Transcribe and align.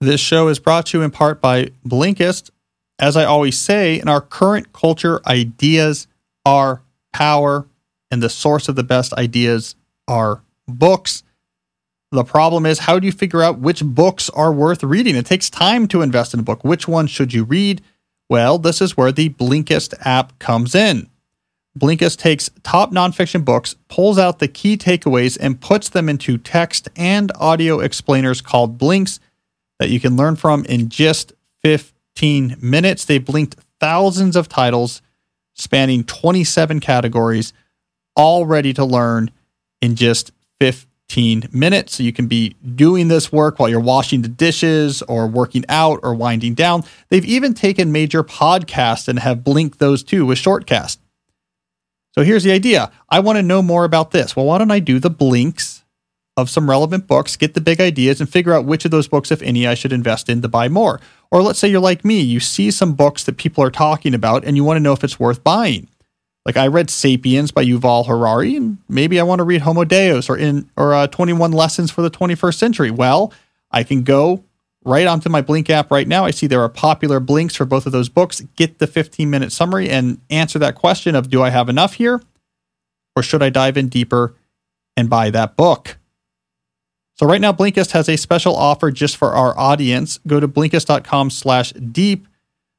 This 0.00 0.20
show 0.20 0.46
is 0.46 0.60
brought 0.60 0.86
to 0.86 0.98
you 0.98 1.04
in 1.04 1.10
part 1.10 1.40
by 1.40 1.70
Blinkist. 1.86 2.50
As 3.00 3.16
I 3.16 3.24
always 3.24 3.58
say, 3.58 4.00
in 4.00 4.08
our 4.08 4.20
current 4.20 4.72
culture, 4.72 5.20
ideas 5.26 6.06
are 6.44 6.82
power, 7.12 7.66
and 8.10 8.22
the 8.22 8.28
source 8.28 8.68
of 8.68 8.76
the 8.76 8.84
best 8.84 9.12
ideas 9.14 9.74
are 10.06 10.42
books. 10.68 11.24
The 12.12 12.24
problem 12.24 12.64
is, 12.64 12.80
how 12.80 12.98
do 13.00 13.06
you 13.06 13.12
figure 13.12 13.42
out 13.42 13.58
which 13.58 13.84
books 13.84 14.30
are 14.30 14.52
worth 14.52 14.84
reading? 14.84 15.16
It 15.16 15.26
takes 15.26 15.50
time 15.50 15.88
to 15.88 16.02
invest 16.02 16.32
in 16.32 16.40
a 16.40 16.44
book. 16.44 16.64
Which 16.64 16.86
one 16.86 17.08
should 17.08 17.34
you 17.34 17.42
read? 17.42 17.82
Well, 18.30 18.58
this 18.58 18.80
is 18.80 18.96
where 18.96 19.12
the 19.12 19.30
Blinkist 19.30 19.94
app 20.06 20.38
comes 20.38 20.74
in. 20.74 21.08
Blinkist 21.78 22.18
takes 22.18 22.50
top 22.62 22.92
nonfiction 22.92 23.44
books, 23.44 23.74
pulls 23.88 24.18
out 24.18 24.38
the 24.38 24.48
key 24.48 24.76
takeaways, 24.76 25.36
and 25.40 25.60
puts 25.60 25.88
them 25.88 26.08
into 26.08 26.38
text 26.38 26.88
and 26.96 27.32
audio 27.36 27.80
explainers 27.80 28.40
called 28.40 28.78
Blinks 28.78 29.20
that 29.78 29.90
you 29.90 30.00
can 30.00 30.16
learn 30.16 30.36
from 30.36 30.64
in 30.64 30.88
just 30.88 31.32
15 31.62 32.56
minutes. 32.60 33.04
They 33.04 33.18
blinked 33.18 33.56
thousands 33.80 34.36
of 34.36 34.48
titles 34.48 35.02
spanning 35.54 36.04
27 36.04 36.80
categories, 36.80 37.52
all 38.16 38.46
ready 38.46 38.72
to 38.72 38.84
learn 38.84 39.30
in 39.80 39.96
just 39.96 40.30
15 40.60 41.48
minutes. 41.52 41.96
So 41.96 42.02
you 42.02 42.12
can 42.12 42.26
be 42.26 42.56
doing 42.74 43.08
this 43.08 43.32
work 43.32 43.58
while 43.58 43.68
you're 43.68 43.80
washing 43.80 44.22
the 44.22 44.28
dishes 44.28 45.02
or 45.02 45.26
working 45.26 45.64
out 45.68 46.00
or 46.02 46.14
winding 46.14 46.54
down. 46.54 46.84
They've 47.08 47.24
even 47.24 47.54
taken 47.54 47.92
major 47.92 48.22
podcasts 48.22 49.08
and 49.08 49.18
have 49.18 49.44
blinked 49.44 49.78
those 49.78 50.02
too 50.02 50.26
with 50.26 50.38
Shortcast. 50.38 50.98
So 52.14 52.22
here's 52.22 52.44
the 52.44 52.52
idea 52.52 52.90
I 53.08 53.20
want 53.20 53.36
to 53.36 53.42
know 53.42 53.62
more 53.62 53.84
about 53.84 54.10
this. 54.10 54.34
Well, 54.34 54.46
why 54.46 54.58
don't 54.58 54.70
I 54.70 54.80
do 54.80 54.98
the 54.98 55.10
blinks 55.10 55.77
of 56.38 56.48
some 56.48 56.70
relevant 56.70 57.08
books, 57.08 57.34
get 57.34 57.54
the 57.54 57.60
big 57.60 57.80
ideas, 57.80 58.20
and 58.20 58.30
figure 58.30 58.54
out 58.54 58.64
which 58.64 58.84
of 58.84 58.92
those 58.92 59.08
books, 59.08 59.32
if 59.32 59.42
any, 59.42 59.66
I 59.66 59.74
should 59.74 59.92
invest 59.92 60.28
in 60.28 60.40
to 60.42 60.48
buy 60.48 60.68
more? 60.68 61.00
Or 61.32 61.42
let's 61.42 61.58
say 61.58 61.68
you're 61.68 61.80
like 61.80 62.04
me, 62.04 62.20
you 62.20 62.38
see 62.38 62.70
some 62.70 62.94
books 62.94 63.24
that 63.24 63.36
people 63.36 63.64
are 63.64 63.72
talking 63.72 64.14
about 64.14 64.44
and 64.44 64.56
you 64.56 64.62
want 64.62 64.76
to 64.76 64.82
know 64.82 64.92
if 64.92 65.02
it's 65.02 65.18
worth 65.18 65.42
buying. 65.42 65.88
Like 66.46 66.56
I 66.56 66.68
read 66.68 66.90
*Sapiens* 66.90 67.50
by 67.50 67.64
Yuval 67.64 68.06
Harari, 68.06 68.54
and 68.54 68.78
maybe 68.88 69.18
I 69.18 69.24
want 69.24 69.40
to 69.40 69.44
read 69.44 69.62
*Homo 69.62 69.84
Deus* 69.84 70.30
or 70.30 70.38
in 70.38 70.70
or 70.76 70.94
uh, 70.94 71.08
*21 71.08 71.52
Lessons 71.52 71.90
for 71.90 72.02
the 72.02 72.10
21st 72.10 72.54
Century*. 72.54 72.90
Well, 72.92 73.32
I 73.72 73.82
can 73.82 74.04
go 74.04 74.44
right 74.84 75.08
onto 75.08 75.28
my 75.28 75.42
Blink 75.42 75.68
app 75.68 75.90
right 75.90 76.06
now. 76.06 76.24
I 76.24 76.30
see 76.30 76.46
there 76.46 76.62
are 76.62 76.68
popular 76.68 77.18
blinks 77.18 77.56
for 77.56 77.64
both 77.66 77.84
of 77.84 77.92
those 77.92 78.08
books. 78.08 78.40
Get 78.56 78.78
the 78.78 78.86
15 78.86 79.28
minute 79.28 79.50
summary 79.50 79.90
and 79.90 80.20
answer 80.30 80.58
that 80.60 80.76
question 80.76 81.16
of 81.16 81.28
do 81.28 81.42
I 81.42 81.50
have 81.50 81.68
enough 81.68 81.94
here, 81.94 82.22
or 83.16 83.24
should 83.24 83.42
I 83.42 83.50
dive 83.50 83.76
in 83.76 83.88
deeper 83.88 84.34
and 84.96 85.10
buy 85.10 85.30
that 85.30 85.56
book? 85.56 85.97
So 87.18 87.26
right 87.26 87.40
now, 87.40 87.52
Blinkist 87.52 87.90
has 87.92 88.08
a 88.08 88.16
special 88.16 88.54
offer 88.54 88.92
just 88.92 89.16
for 89.16 89.32
our 89.32 89.58
audience. 89.58 90.20
Go 90.26 90.38
to 90.38 90.46
Blinkist.com 90.46 91.30
slash 91.30 91.72
deep 91.72 92.28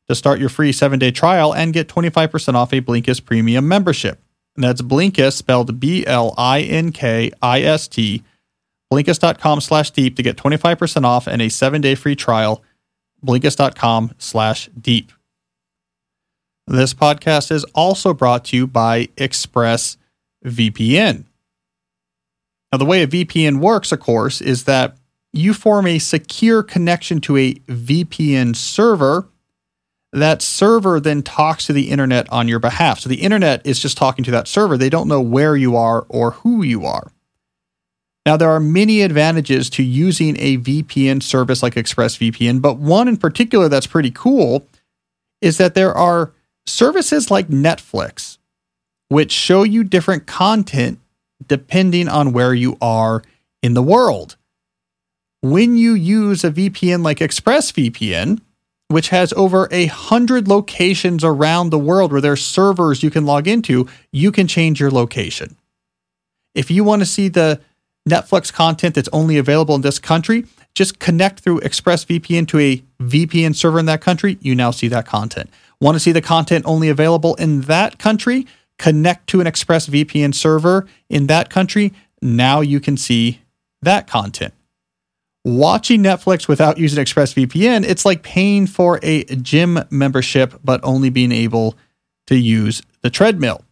to 0.08 0.16
start 0.16 0.40
your 0.40 0.50
free 0.50 0.72
seven 0.72 0.98
day 0.98 1.12
trial 1.12 1.54
and 1.54 1.74
get 1.74 1.90
25% 1.90 2.54
off 2.54 2.74
a 2.74 2.82
Blinkist 2.82 3.26
premium 3.26 3.68
membership. 3.68 4.24
And 4.56 4.64
that's 4.64 4.82
Blinkist, 4.82 5.34
spelled 5.34 5.80
B 5.80 6.06
L 6.06 6.34
I 6.38 6.62
N 6.62 6.92
K 6.92 7.32
I 7.42 7.62
S 7.62 7.88
T, 7.88 8.24
blinkist.com 8.92 9.62
slash 9.62 9.92
deep 9.92 10.16
to 10.16 10.24
get 10.24 10.38
25% 10.38 11.04
off 11.04 11.28
and 11.28 11.42
a 11.42 11.50
seven 11.50 11.82
day 11.82 11.96
free 11.96 12.16
trial. 12.16 12.64
Blinkist.com 13.26 14.14
slash 14.18 14.70
deep. 14.80 15.12
This 16.66 16.94
podcast 16.94 17.52
is 17.52 17.66
also 17.76 18.14
brought 18.14 18.46
to 18.46 18.56
you 18.56 18.68
by 18.68 19.08
ExpressVPN. 19.18 21.26
Now, 22.72 22.78
the 22.78 22.86
way 22.86 23.02
a 23.02 23.08
VPN 23.08 23.60
works, 23.60 23.92
of 23.92 24.00
course, 24.00 24.42
is 24.42 24.66
that 24.66 24.96
you 25.34 25.54
form 25.54 25.88
a 25.88 26.00
secure 26.00 26.64
connection 26.64 27.20
to 27.22 27.38
a 27.38 27.54
VPN 27.54 28.56
server 28.56 29.28
that 30.12 30.42
server 30.42 31.00
then 31.00 31.22
talks 31.22 31.68
to 31.68 31.74
the 31.74 31.90
internet 31.90 32.28
on 32.32 32.48
your 32.48 32.60
behalf. 32.60 33.00
So 33.00 33.10
the 33.10 33.22
internet 33.22 33.66
is 33.66 33.80
just 33.80 33.98
talking 33.98 34.26
to 34.26 34.32
that 34.32 34.48
server. 34.48 34.78
They 34.78 34.90
don't 34.90 35.08
know 35.08 35.22
where 35.22 35.56
you 35.56 35.76
are 35.76 36.06
or 36.10 36.32
who 36.32 36.64
you 36.64 36.86
are. 36.86 37.12
Now, 38.26 38.38
there 38.38 38.50
are 38.50 38.60
many 38.60 39.02
advantages 39.02 39.70
to 39.72 39.84
using 39.84 40.36
a 40.40 40.58
VPN 40.58 41.24
service 41.24 41.64
like 41.64 41.76
ExpressVPN, 41.76 42.62
but 42.62 42.78
one 42.78 43.08
in 43.08 43.18
particular 43.18 43.70
that's 43.70 43.88
pretty 43.88 44.12
cool 44.12 44.66
is 45.42 45.58
that 45.58 45.74
there 45.74 45.94
are 45.96 46.32
services 46.66 47.32
like 47.32 47.48
Netflix, 47.48 48.38
which 49.08 49.32
show 49.32 49.64
you 49.64 49.84
different 49.84 50.28
content 50.28 51.00
depending 51.50 52.08
on 52.08 52.32
where 52.32 52.54
you 52.54 52.78
are 52.82 53.22
in 53.62 53.74
the 53.74 53.84
world. 53.84 54.38
When 55.42 55.76
you 55.76 55.94
use 55.94 56.44
a 56.44 56.52
VPN 56.52 57.04
like 57.04 57.20
ExpressVPN, 57.20 58.40
which 58.88 59.10
has 59.10 59.34
over 59.34 59.68
a 59.72 59.86
hundred 59.86 60.48
locations 60.48 61.24
around 61.24 61.70
the 61.70 61.80
world 61.80 62.12
where 62.12 62.22
there's 62.22 62.44
servers 62.44 63.04
you 63.04 63.12
can 63.12 63.26
log 63.26 63.48
into, 63.48 63.88
you 64.12 64.32
can 64.32 64.48
change 64.48 64.80
your 64.80 64.92
location. 64.92 65.56
If 66.56 66.72
you 66.72 66.84
want 66.84 67.02
to 67.02 67.06
see 67.06 67.28
the 67.28 67.62
Netflix 68.08 68.52
content 68.52 68.96
that's 68.96 69.10
only 69.14 69.38
available 69.38 69.76
in 69.76 69.82
this 69.82 70.00
country, 70.00 70.46
just 70.74 71.00
connect 71.00 71.42
through 71.42 71.60
ExpressVPN 71.62 72.48
to 72.48 72.60
a 72.60 72.84
VPN 73.02 73.56
server 73.56 73.80
in 73.80 73.86
that 73.86 74.02
country. 74.02 74.38
You 74.42 74.56
now 74.56 74.72
see 74.72 74.88
that 74.88 75.06
content. 75.06 75.50
Want 75.80 75.96
to 75.96 76.00
see 76.00 76.12
the 76.12 76.22
content 76.22 76.66
only 76.66 76.90
available 76.90 77.36
in 77.36 77.62
that 77.62 78.00
country? 78.00 78.48
Connect 78.80 79.28
to 79.28 79.42
an 79.42 79.46
ExpressVPN 79.46 80.34
server 80.34 80.88
in 81.08 81.28
that 81.28 81.52
country. 81.52 81.94
Now 82.22 82.62
you 82.62 82.80
can 82.80 82.98
see 82.98 83.42
that 83.84 84.08
content 84.08 84.54
watching 85.44 86.04
Netflix 86.04 86.48
without 86.48 86.78
using 86.78 87.04
ExpressVPN, 87.04 87.86
it's 87.86 88.06
like 88.06 88.24
paying 88.24 88.68
for 88.68 89.00
a 89.02 89.24
gym 89.24 89.80
membership, 89.90 90.60
but 90.64 90.80
only 90.84 91.10
being 91.10 91.32
able 91.32 91.76
to 92.28 92.36
use 92.36 92.82
the 93.02 93.10
treadmill. 93.10 93.64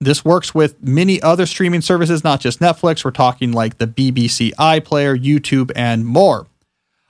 This 0.00 0.24
works 0.24 0.54
with 0.54 0.82
many 0.82 1.20
other 1.20 1.44
streaming 1.46 1.82
services, 1.82 2.24
not 2.24 2.40
just 2.40 2.58
Netflix. 2.58 3.04
We're 3.04 3.10
talking 3.10 3.52
like 3.52 3.78
the 3.78 3.86
BBC 3.86 4.52
iPlayer, 4.54 5.22
YouTube, 5.22 5.70
and 5.76 6.06
more. 6.06 6.46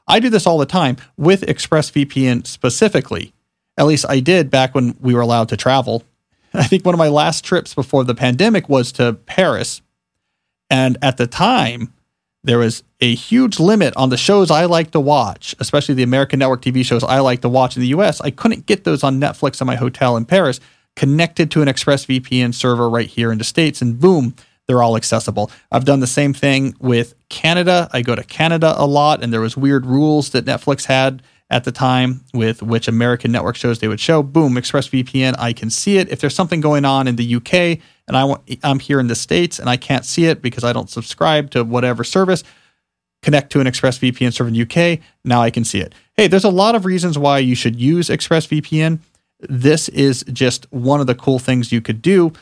I 0.09 0.19
do 0.19 0.29
this 0.29 0.47
all 0.47 0.59
the 0.59 0.67
time 0.67 0.97
with 1.17 1.43
ExpressVPN 1.43 2.47
specifically. 2.47 3.33
At 3.79 3.87
least 3.87 4.07
I 4.09 4.19
did 4.19 4.51
back 4.51 4.75
when 4.75 4.97
we 5.01 5.15
were 5.15 5.21
allowed 5.21 5.49
to 5.51 5.57
travel. 5.57 6.03
I 6.55 6.65
think 6.65 6.85
one 6.85 6.95
of 6.95 6.99
my 6.99 7.09
last 7.09 7.45
trips 7.45 7.75
before 7.75 8.05
the 8.05 8.15
pandemic 8.15 8.69
was 8.69 8.93
to 8.93 9.15
Paris. 9.27 9.83
And 10.69 10.99
at 11.03 11.17
the 11.17 11.27
time, 11.27 11.93
there 12.43 12.59
was 12.59 12.83
a 13.01 13.15
huge 13.15 13.61
limit 13.61 13.95
on 13.97 14.09
the 14.09 14.17
shows 14.17 14.51
I 14.51 14.65
like 14.65 14.93
to 14.93 15.01
watch, 15.01 15.55
especially 15.59 15.95
the 15.95 16.03
American 16.03 16.39
network 16.39 16.63
TV 16.63 16.85
shows 16.85 17.05
I 17.05 17.19
like 17.21 17.43
to 17.43 17.49
watch 17.49 17.77
in 17.77 17.83
the 17.83 17.89
US. 17.89 18.21
I 18.21 18.31
couldn't 18.31 18.67
get 18.67 18.85
those 18.85 19.05
on 19.05 19.21
Netflix 19.21 19.61
in 19.61 19.67
my 19.67 19.77
hotel 19.77 20.17
in 20.17 20.25
Paris, 20.25 20.61
connected 20.97 21.51
to 21.51 21.63
an 21.63 21.69
ExpressVPN 21.69 22.55
server 22.55 22.89
right 22.89 23.09
here 23.09 23.31
in 23.31 23.39
the 23.39 23.45
States, 23.45 23.83
and 23.83 23.99
boom, 24.01 24.35
they're 24.67 24.83
all 24.83 24.97
accessible. 24.97 25.51
I've 25.71 25.85
done 25.85 26.01
the 26.01 26.07
same 26.07 26.33
thing 26.33 26.75
with 26.79 27.15
Canada. 27.29 27.89
I 27.93 28.03
go 28.03 28.15
to 28.15 28.25
Canada 28.25 28.75
a 28.77 28.87
lot, 28.87 29.23
and 29.23 29.33
there 29.33 29.41
was 29.41 29.57
weird 29.57 29.85
rules 29.85 30.31
that 30.31 30.45
Netflix 30.45 30.87
had 30.87 31.23
at 31.51 31.65
the 31.65 31.73
time 31.73 32.25
with 32.33 32.63
which 32.63 32.87
American 32.87 33.33
network 33.33 33.57
shows 33.57 33.81
they 33.81 33.89
would 33.89 34.01
show. 34.01 34.23
Boom, 34.23 34.55
ExpressVPN, 34.55 35.35
I 35.39 35.53
can 35.53 35.69
see 35.69 35.99
it. 35.99 36.09
If 36.09 36.21
there's 36.21 36.35
something 36.35 36.61
going 36.61 36.85
on 36.85 37.09
in 37.09 37.17
the 37.17 37.35
UK 37.35 37.55
and 38.07 38.17
I 38.17 38.25
want, 38.25 38.43
I'm 38.63 38.79
here 38.79 39.01
in 39.01 39.09
the 39.09 39.17
States 39.17 39.59
and 39.59 39.69
I 39.69 39.77
can't 39.77 40.05
see 40.05 40.27
it 40.27 40.41
because 40.41 40.63
I 40.63 40.73
don't 40.73 40.89
subscribe 40.89 41.51
to 41.51 41.65
whatever 41.65 42.05
service, 42.05 42.45
connect 43.23 43.51
to 43.53 43.61
an 43.61 43.67
ExpressVPN 43.67 44.33
server 44.33 44.49
in 44.49 44.55
the 44.55 44.63
UK. 44.63 45.01
Now 45.25 45.43
I 45.43 45.51
can 45.51 45.65
see 45.65 45.81
it. 45.81 45.95
Hey, 46.17 46.29
there's 46.29 46.45
a 46.45 46.51
lot 46.51 46.77
of 46.77 46.85
reasons 46.85 47.19
why 47.19 47.39
you 47.39 47.57
should 47.57 47.77
use 47.77 48.09
ExpressVPN. 48.09 49.01
This 49.41 49.89
is 49.89 50.25
just 50.33 50.71
one 50.73 51.01
of 51.01 51.09
the 51.09 51.15
cool 51.15 51.39
things 51.39 51.73
you 51.73 51.81
could 51.81 52.01
do. 52.01 52.33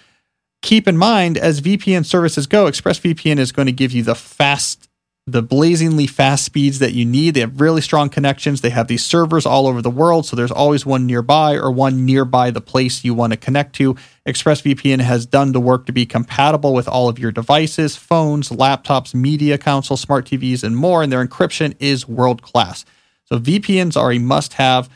Keep 0.61 0.89
in 0.89 0.97
mind, 0.97 1.39
as 1.39 1.61
VPN 1.61 2.05
services 2.05 2.47
go, 2.47 2.67
ExpressVPN 2.67 3.39
is 3.39 3.53
going 3.53 3.67
to 3.67 3.73
give 3.73 3.93
you 3.93 4.03
the 4.03 4.17
fast 4.17 4.88
the 5.33 5.43
blazingly 5.43 6.07
fast 6.07 6.45
speeds 6.45 6.79
that 6.79 6.93
you 6.93 7.05
need. 7.05 7.35
They 7.35 7.41
have 7.41 7.61
really 7.61 7.81
strong 7.81 8.09
connections. 8.09 8.61
They 8.61 8.71
have 8.71 8.89
these 8.89 9.05
servers 9.05 9.47
all 9.47 9.67
over 9.67 9.81
the 9.81 9.91
world, 9.91 10.27
so 10.27 10.35
there's 10.35 10.51
always 10.51 10.85
one 10.85 11.07
nearby 11.07 11.55
or 11.55 11.71
one 11.71 12.05
nearby 12.05 12.51
the 12.51 12.61
place 12.61 13.05
you 13.05 13.15
want 13.15 13.33
to 13.33 13.37
connect 13.37 13.75
to. 13.77 13.95
ExpressVPN 14.27 15.01
has 15.01 15.27
done 15.27 15.53
the 15.53 15.61
work 15.61 15.87
to 15.87 15.93
be 15.93 16.07
compatible 16.07 16.75
with 16.75 16.89
all 16.89 17.09
of 17.09 17.19
your 17.19 17.31
devices, 17.31 17.97
phones, 17.97 18.51
laptops, 18.51 19.15
media 19.15 19.59
consoles, 19.59 20.01
smart 20.01 20.27
TVs, 20.27 20.65
and 20.65 20.77
more, 20.77 21.03
and 21.03 21.13
their 21.13 21.25
encryption 21.25 21.75
is 21.79 22.09
world 22.09 22.43
class. 22.43 22.85
So 23.25 23.39
VPNs 23.39 23.97
are 23.97 24.13
a 24.13 24.19
must 24.19 24.55
have. 24.55 24.89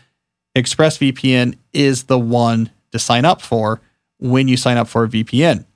ExpressVPN 0.57 1.57
is 1.73 2.05
the 2.05 2.19
one 2.19 2.71
to 2.91 2.99
sign 2.99 3.25
up 3.25 3.41
for 3.41 3.81
when 4.19 4.49
you 4.49 4.57
sign 4.57 4.77
up 4.77 4.89
for 4.89 5.05
a 5.05 5.09
VPN. 5.09 5.67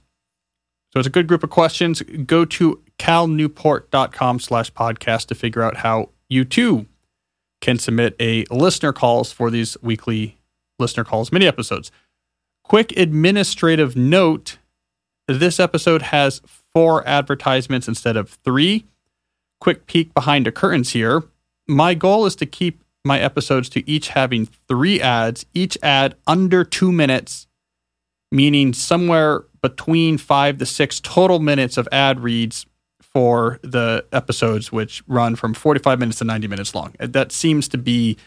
So 0.93 0.99
it's 0.99 1.07
a 1.07 1.11
good 1.11 1.27
group 1.27 1.43
of 1.43 1.49
questions. 1.49 2.01
Go 2.01 2.45
to 2.45 2.81
calnewport.com 2.97 4.39
slash 4.39 4.71
podcast 4.73 5.27
to 5.27 5.35
figure 5.35 5.61
out 5.61 5.77
how 5.77 6.09
you 6.29 6.45
too 6.45 6.87
can 7.61 7.77
submit 7.77 8.15
a 8.19 8.45
listener 8.45 8.93
calls 8.93 9.31
for 9.31 9.49
these 9.49 9.77
weekly 9.81 10.37
listener 10.79 11.03
calls 11.03 11.31
mini 11.31 11.47
episodes. 11.47 11.91
Quick 12.63 12.95
administrative 12.97 13.95
note 13.95 14.57
this 15.27 15.59
episode 15.59 16.03
has 16.03 16.41
four 16.73 17.05
advertisements 17.07 17.87
instead 17.87 18.15
of 18.15 18.29
three. 18.29 18.85
Quick 19.59 19.85
peek 19.87 20.13
behind 20.13 20.45
the 20.45 20.51
curtains 20.51 20.91
here. 20.91 21.23
My 21.67 21.93
goal 21.93 22.25
is 22.25 22.35
to 22.37 22.45
keep 22.45 22.83
my 23.03 23.19
episodes 23.19 23.69
to 23.69 23.89
each 23.89 24.09
having 24.09 24.45
three 24.67 25.01
ads, 25.01 25.45
each 25.53 25.77
ad 25.81 26.15
under 26.25 26.63
two 26.63 26.91
minutes, 26.91 27.47
meaning 28.31 28.73
somewhere 28.73 29.43
between 29.61 30.17
five 30.17 30.57
to 30.57 30.65
six 30.65 30.99
total 30.99 31.39
minutes 31.39 31.77
of 31.77 31.87
ad 31.91 32.19
reads 32.19 32.65
for 33.01 33.59
the 33.63 34.05
episodes, 34.11 34.71
which 34.71 35.03
run 35.07 35.35
from 35.35 35.53
45 35.53 35.99
minutes 35.99 36.19
to 36.19 36.25
90 36.25 36.47
minutes 36.47 36.75
long. 36.75 36.93
Uh, 36.99 37.07
that 37.07 37.31
seems 37.31 37.67
to 37.69 37.77
be 37.77 38.17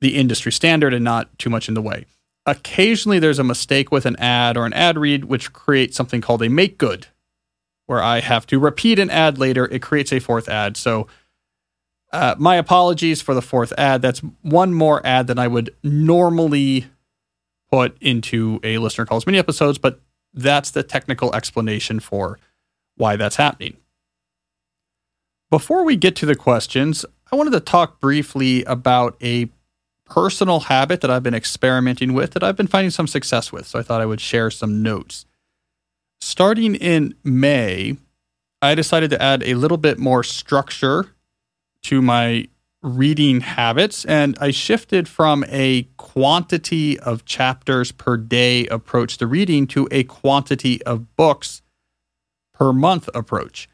the 0.00 0.16
industry 0.16 0.52
standard 0.52 0.92
and 0.92 1.04
not 1.04 1.36
too 1.38 1.50
much 1.50 1.68
in 1.68 1.74
the 1.74 1.82
way 1.82 2.04
occasionally 2.46 3.18
there's 3.18 3.40
a 3.40 3.44
mistake 3.44 3.90
with 3.90 4.06
an 4.06 4.16
ad 4.16 4.56
or 4.56 4.64
an 4.64 4.72
ad 4.72 4.96
read, 4.96 5.24
which 5.24 5.52
creates 5.52 5.96
something 5.96 6.20
called 6.20 6.42
a 6.42 6.48
make 6.48 6.78
good, 6.78 7.08
where 7.86 8.02
I 8.02 8.20
have 8.20 8.46
to 8.46 8.58
repeat 8.58 8.98
an 8.98 9.10
ad 9.10 9.36
later. 9.36 9.66
It 9.66 9.82
creates 9.82 10.12
a 10.12 10.20
fourth 10.20 10.48
ad. 10.48 10.76
So, 10.76 11.08
uh, 12.16 12.34
my 12.38 12.56
apologies 12.56 13.20
for 13.20 13.34
the 13.34 13.42
fourth 13.42 13.72
ad. 13.76 14.00
That's 14.00 14.20
one 14.40 14.72
more 14.72 15.06
ad 15.06 15.26
than 15.26 15.38
I 15.38 15.46
would 15.46 15.74
normally 15.82 16.86
put 17.70 17.96
into 18.00 18.58
a 18.62 18.78
listener 18.78 19.04
calls 19.04 19.26
mini 19.26 19.38
episodes, 19.38 19.76
but 19.76 20.00
that's 20.32 20.70
the 20.70 20.82
technical 20.82 21.34
explanation 21.34 22.00
for 22.00 22.38
why 22.96 23.16
that's 23.16 23.36
happening. 23.36 23.76
Before 25.50 25.84
we 25.84 25.96
get 25.96 26.16
to 26.16 26.26
the 26.26 26.34
questions, 26.34 27.04
I 27.30 27.36
wanted 27.36 27.52
to 27.52 27.60
talk 27.60 28.00
briefly 28.00 28.64
about 28.64 29.16
a 29.22 29.50
personal 30.06 30.60
habit 30.60 31.02
that 31.02 31.10
I've 31.10 31.22
been 31.22 31.34
experimenting 31.34 32.14
with 32.14 32.32
that 32.32 32.42
I've 32.42 32.56
been 32.56 32.66
finding 32.66 32.90
some 32.90 33.06
success 33.06 33.52
with. 33.52 33.66
So 33.66 33.78
I 33.78 33.82
thought 33.82 34.00
I 34.00 34.06
would 34.06 34.20
share 34.20 34.50
some 34.50 34.82
notes. 34.82 35.26
Starting 36.20 36.76
in 36.76 37.14
May, 37.22 37.98
I 38.62 38.74
decided 38.74 39.10
to 39.10 39.22
add 39.22 39.42
a 39.42 39.54
little 39.54 39.76
bit 39.76 39.98
more 39.98 40.22
structure 40.22 41.12
to 41.86 42.02
my 42.02 42.48
reading 42.82 43.40
habits 43.40 44.04
and 44.04 44.36
I 44.40 44.50
shifted 44.50 45.08
from 45.08 45.44
a 45.48 45.84
quantity 45.96 46.98
of 46.98 47.24
chapters 47.24 47.92
per 47.92 48.16
day 48.16 48.66
approach 48.66 49.18
to 49.18 49.26
reading 49.26 49.66
to 49.68 49.88
a 49.90 50.04
quantity 50.04 50.82
of 50.82 51.16
books 51.16 51.62
per 52.54 52.72
month 52.72 53.08
approach. 53.14 53.68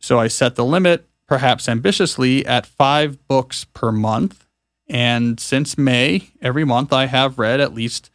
So 0.00 0.18
I 0.18 0.28
set 0.28 0.56
the 0.56 0.64
limit, 0.64 1.06
perhaps 1.26 1.68
ambitiously, 1.68 2.44
at 2.46 2.66
five 2.66 3.26
books 3.28 3.64
per 3.64 3.92
month 3.92 4.46
and 4.88 5.40
since 5.40 5.78
May, 5.78 6.30
every 6.40 6.64
month 6.64 6.92
I 6.92 7.06
have 7.06 7.38
read 7.38 7.60
at 7.60 7.74
least 7.74 8.10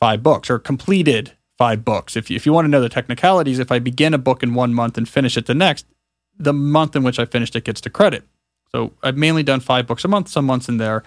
five 0.00 0.22
books 0.22 0.50
or 0.50 0.58
completed 0.58 1.32
five 1.58 1.84
books. 1.84 2.16
If 2.16 2.30
you, 2.30 2.36
if 2.36 2.44
you 2.44 2.52
want 2.52 2.66
to 2.66 2.70
know 2.70 2.80
the 2.80 2.88
technicalities, 2.88 3.58
if 3.58 3.72
I 3.72 3.78
begin 3.78 4.14
a 4.14 4.18
book 4.18 4.42
in 4.42 4.54
one 4.54 4.74
month 4.74 4.98
and 4.98 5.08
finish 5.08 5.36
it 5.36 5.46
the 5.46 5.54
next, 5.54 5.86
the 6.38 6.52
month 6.52 6.96
in 6.96 7.02
which 7.02 7.18
I 7.18 7.24
finished 7.24 7.56
it 7.56 7.64
gets 7.64 7.80
to 7.82 7.90
credit. 7.90 8.24
So 8.72 8.92
I've 9.02 9.16
mainly 9.16 9.42
done 9.42 9.60
five 9.60 9.86
books 9.86 10.04
a 10.04 10.08
month. 10.08 10.28
Some 10.28 10.44
months 10.44 10.68
in 10.68 10.76
there, 10.76 11.02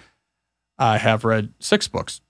I 0.78 0.98
have 0.98 1.24
read 1.24 1.52
six 1.58 1.88
books. 1.88 2.20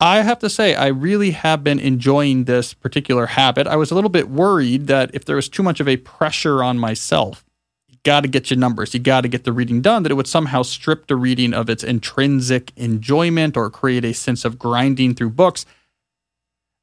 I 0.00 0.22
have 0.22 0.38
to 0.40 0.50
say, 0.50 0.74
I 0.74 0.88
really 0.88 1.32
have 1.32 1.64
been 1.64 1.80
enjoying 1.80 2.44
this 2.44 2.72
particular 2.72 3.26
habit. 3.26 3.66
I 3.66 3.76
was 3.76 3.90
a 3.90 3.94
little 3.94 4.10
bit 4.10 4.28
worried 4.28 4.86
that 4.86 5.10
if 5.12 5.24
there 5.24 5.36
was 5.36 5.48
too 5.48 5.62
much 5.62 5.80
of 5.80 5.88
a 5.88 5.96
pressure 5.96 6.62
on 6.62 6.78
myself, 6.78 7.44
you 7.88 7.96
got 8.04 8.20
to 8.20 8.28
get 8.28 8.48
your 8.48 8.58
numbers, 8.58 8.94
you 8.94 9.00
got 9.00 9.22
to 9.22 9.28
get 9.28 9.42
the 9.42 9.52
reading 9.52 9.80
done, 9.80 10.04
that 10.04 10.12
it 10.12 10.14
would 10.14 10.28
somehow 10.28 10.62
strip 10.62 11.08
the 11.08 11.16
reading 11.16 11.52
of 11.52 11.68
its 11.68 11.82
intrinsic 11.82 12.72
enjoyment 12.76 13.56
or 13.56 13.70
create 13.70 14.04
a 14.04 14.14
sense 14.14 14.44
of 14.44 14.58
grinding 14.58 15.14
through 15.14 15.30
books. 15.30 15.66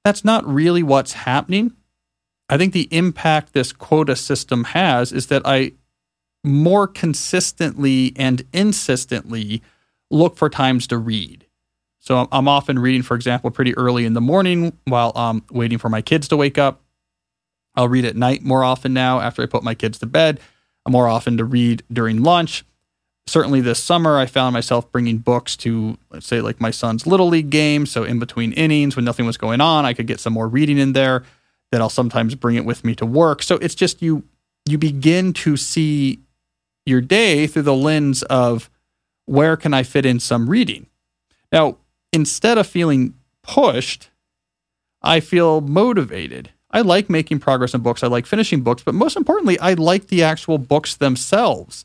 That's 0.04 0.26
not 0.26 0.46
really 0.46 0.84
what's 0.84 1.14
happening. 1.14 1.72
I 2.50 2.58
think 2.58 2.74
the 2.74 2.88
impact 2.92 3.54
this 3.54 3.74
quota 3.74 4.16
system 4.16 4.66
has 4.66 5.12
is 5.12 5.28
that 5.28 5.42
I 5.46 5.74
more 6.44 6.88
consistently 6.88 8.14
and 8.16 8.44
insistently 8.54 9.64
look 10.12 10.38
for 10.38 10.50
times 10.50 10.86
to 10.88 10.98
read. 10.98 11.46
So 12.00 12.28
I'm 12.32 12.48
often 12.48 12.78
reading, 12.78 13.02
for 13.02 13.16
example, 13.16 13.50
pretty 13.50 13.76
early 13.76 14.06
in 14.06 14.14
the 14.14 14.22
morning 14.22 14.78
while 14.86 15.12
I'm 15.16 15.44
waiting 15.50 15.80
for 15.80 15.90
my 15.90 16.04
kids 16.04 16.28
to 16.28 16.38
wake 16.38 16.60
up. 16.60 16.82
I'll 17.76 17.90
read 17.90 18.06
at 18.06 18.16
night 18.16 18.44
more 18.44 18.64
often 18.64 18.94
now 18.94 19.20
after 19.20 19.42
I 19.42 19.48
put 19.48 19.64
my 19.64 19.74
kids 19.74 19.98
to 20.00 20.06
bed 20.06 20.40
more 20.88 21.08
often 21.08 21.38
to 21.38 21.44
read 21.44 21.84
during 21.92 22.22
lunch. 22.22 22.64
Certainly 23.28 23.62
this 23.62 23.82
summer, 23.84 24.20
I 24.20 24.28
found 24.28 24.54
myself 24.54 24.92
bringing 24.92 25.18
books 25.18 25.58
to, 25.58 25.98
let's 26.12 26.28
say, 26.28 26.42
like 26.42 26.62
my 26.62 26.70
son's 26.70 27.08
Little 27.08 27.28
League 27.28 27.50
game. 27.50 27.88
So 27.88 28.04
in 28.04 28.20
between 28.20 28.54
innings, 28.54 28.96
when 28.96 29.04
nothing 29.04 29.26
was 29.26 29.38
going 29.38 29.62
on, 29.62 29.84
I 29.84 29.94
could 29.94 30.06
get 30.06 30.20
some 30.20 30.34
more 30.34 30.48
reading 30.48 30.78
in 30.78 30.94
there. 30.94 31.24
Then 31.76 31.82
I'll 31.82 31.90
sometimes 31.90 32.36
bring 32.36 32.56
it 32.56 32.64
with 32.64 32.86
me 32.86 32.96
to 32.96 33.06
work. 33.06 33.44
So 33.44 33.56
it's 33.58 33.76
just 33.76 34.02
you 34.02 34.24
you 34.66 34.78
begin 34.78 35.34
to 35.34 35.58
see 35.58 36.20
your 36.86 37.02
day 37.02 37.48
through 37.48 37.64
the 37.64 37.76
lens 37.76 38.24
of 38.24 38.70
where 39.26 39.58
can 39.58 39.74
I 39.74 39.84
fit 39.84 40.06
in 40.06 40.22
some 40.22 40.50
reading. 40.50 40.86
Now, 41.52 41.76
instead 42.14 42.58
of 42.58 42.66
feeling 42.66 43.16
pushed, 43.44 44.10
I 45.02 45.20
feel 45.20 45.60
motivated. 45.60 46.52
I 46.72 46.80
like 46.80 47.10
making 47.10 47.40
progress 47.40 47.74
in 47.74 47.82
books. 47.82 48.04
I 48.04 48.08
like 48.08 48.26
finishing 48.26 48.62
books, 48.62 48.82
but 48.82 48.96
most 48.96 49.18
importantly, 49.18 49.60
I 49.60 49.74
like 49.74 50.08
the 50.08 50.24
actual 50.24 50.58
books 50.58 50.96
themselves. 50.96 51.84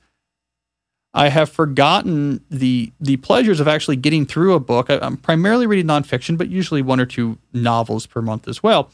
I 1.13 1.31
have 1.31 1.51
forgotten 1.51 2.45
the 2.49 2.93
the 3.01 3.17
pleasures 3.17 3.59
of 3.59 3.67
actually 3.67 3.97
getting 3.97 4.25
through 4.25 4.55
a 4.55 4.61
book. 4.61 4.89
I, 4.89 5.05
am 5.05 5.17
primarily 5.17 5.67
reading 5.67 5.89
nonfiction, 5.89 6.39
but 6.39 6.49
usually 6.49 6.81
one 6.81 7.01
or 7.01 7.07
two 7.07 7.39
novels 7.53 8.07
per 8.07 8.23
month 8.23 8.47
as 8.47 8.63
well. 8.63 8.89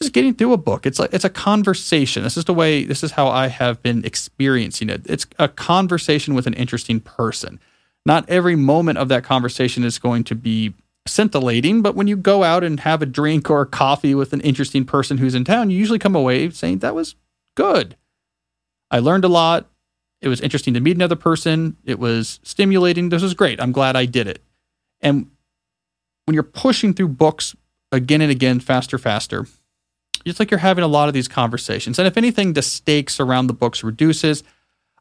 Just 0.00 0.12
getting 0.12 0.34
through 0.34 0.52
a 0.52 0.58
book. 0.58 0.84
It's 0.84 0.98
like 0.98 1.14
it's 1.14 1.24
a 1.24 1.30
conversation. 1.30 2.22
This 2.22 2.36
is 2.36 2.44
the 2.44 2.52
way. 2.52 2.84
This 2.84 3.02
is 3.02 3.12
how 3.12 3.28
I 3.28 3.48
have 3.48 3.82
been 3.82 4.04
experiencing 4.04 4.90
it. 4.90 5.02
It's 5.06 5.26
a 5.38 5.48
conversation 5.48 6.34
with 6.34 6.46
an 6.46 6.54
interesting 6.54 7.00
person. 7.00 7.58
Not 8.04 8.28
every 8.28 8.56
moment 8.56 8.98
of 8.98 9.08
that 9.08 9.24
conversation 9.24 9.84
is 9.84 9.98
going 9.98 10.24
to 10.24 10.34
be 10.34 10.74
scintillating, 11.08 11.82
but 11.82 11.94
when 11.94 12.06
you 12.06 12.16
go 12.16 12.44
out 12.44 12.62
and 12.62 12.80
have 12.80 13.00
a 13.00 13.06
drink 13.06 13.48
or 13.48 13.62
a 13.62 13.66
coffee 13.66 14.14
with 14.14 14.32
an 14.32 14.40
interesting 14.42 14.84
person 14.84 15.18
who's 15.18 15.34
in 15.34 15.44
town, 15.44 15.70
you 15.70 15.78
usually 15.78 15.98
come 15.98 16.14
away 16.14 16.50
saying 16.50 16.78
that 16.78 16.94
was 16.94 17.14
good. 17.56 17.96
I 18.90 18.98
learned 18.98 19.24
a 19.24 19.28
lot. 19.28 19.66
It 20.20 20.28
was 20.28 20.40
interesting 20.40 20.74
to 20.74 20.80
meet 20.80 20.96
another 20.96 21.16
person. 21.16 21.76
It 21.84 21.98
was 21.98 22.40
stimulating. 22.42 23.08
This 23.08 23.22
was 23.22 23.34
great. 23.34 23.60
I'm 23.60 23.72
glad 23.72 23.96
I 23.96 24.04
did 24.04 24.26
it. 24.26 24.42
And 25.00 25.30
when 26.24 26.34
you're 26.34 26.42
pushing 26.42 26.94
through 26.94 27.08
books 27.08 27.56
again 27.92 28.20
and 28.20 28.30
again, 28.30 28.60
faster, 28.60 28.98
faster, 28.98 29.46
it's 30.26 30.40
like 30.40 30.50
you're 30.50 30.58
having 30.58 30.84
a 30.84 30.88
lot 30.88 31.08
of 31.08 31.14
these 31.14 31.28
conversations. 31.28 31.98
And 31.98 32.06
if 32.06 32.16
anything, 32.16 32.52
the 32.52 32.62
stakes 32.62 33.20
around 33.20 33.46
the 33.46 33.52
books 33.52 33.84
reduces. 33.84 34.42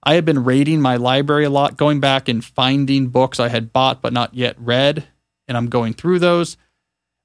I 0.03 0.13
have 0.13 0.25
been 0.25 0.43
raiding 0.43 0.81
my 0.81 0.97
library 0.97 1.45
a 1.45 1.49
lot, 1.49 1.77
going 1.77 1.99
back 1.99 2.29
and 2.29 2.45
finding 2.45 3.07
books 3.07 3.39
I 3.39 3.49
had 3.49 3.73
bought 3.73 4.01
but 4.01 4.13
not 4.13 4.33
yet 4.35 4.55
read 4.59 5.07
and 5.47 5.57
I'm 5.57 5.67
going 5.67 5.93
through 5.93 6.19
those. 6.19 6.57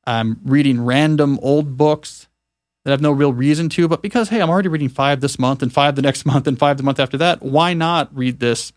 I'm 0.06 0.40
reading 0.44 0.84
random 0.84 1.38
old 1.42 1.76
books 1.76 2.26
that 2.84 2.90
I 2.90 2.94
have 2.94 3.02
no 3.02 3.12
real 3.12 3.34
reason 3.34 3.68
to, 3.70 3.86
but 3.86 4.00
because, 4.00 4.30
hey, 4.30 4.40
I'm 4.40 4.48
already 4.48 4.68
reading 4.68 4.88
five 4.88 5.20
this 5.20 5.38
month 5.38 5.62
and 5.62 5.72
five 5.72 5.94
the 5.94 6.02
next 6.02 6.24
month 6.26 6.46
and 6.46 6.58
five 6.58 6.78
the 6.78 6.82
month 6.82 6.98
after 6.98 7.18
that, 7.18 7.42
why 7.42 7.74
not 7.74 8.14
read 8.16 8.40
this 8.40 8.72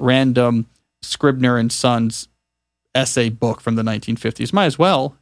random 0.00 0.66
Scribner 1.02 1.56
and 1.56 1.70
Sons 1.70 2.28
essay 2.94 3.28
book 3.28 3.60
from 3.60 3.76
the 3.76 3.82
1950s? 3.82 4.52
Might 4.52 4.66
as 4.66 4.78
well. 4.78 5.16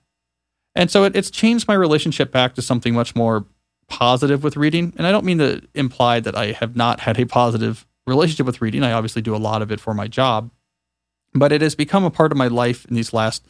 And 0.78 0.92
so 0.92 1.02
it, 1.02 1.16
it's 1.16 1.30
changed 1.30 1.66
my 1.66 1.75
relationship 1.75 2.30
back 2.30 2.54
to 2.54 2.62
something 2.62 2.94
much 2.94 3.16
more 3.16 3.44
positive 3.88 4.44
with 4.44 4.56
reading. 4.56 4.94
And 4.97 5.08
I 5.08 5.12
don't 5.12 5.25
mean 5.25 5.38
to 5.38 5.61
imply 5.75 6.20
that 6.20 6.37
I 6.37 6.52
have 6.52 6.76
not 6.76 7.00
had 7.00 7.18
a 7.18 7.26
positive 7.26 7.85
relationship 8.06 8.47
with 8.47 8.62
reading. 8.62 8.85
I 8.85 8.92
obviously 8.92 9.20
do 9.20 9.35
a 9.35 9.38
lot 9.38 9.61
of 9.61 9.73
it 9.73 9.80
for 9.80 9.92
my 9.92 10.06
job, 10.06 10.52
but 11.35 11.50
it 11.50 11.62
has 11.62 11.75
become 11.75 12.04
a 12.04 12.12
part 12.12 12.30
of 12.30 12.38
my 12.38 12.47
life 12.47 12.85
in 12.85 12.94
these 12.94 13.12
last, 13.12 13.44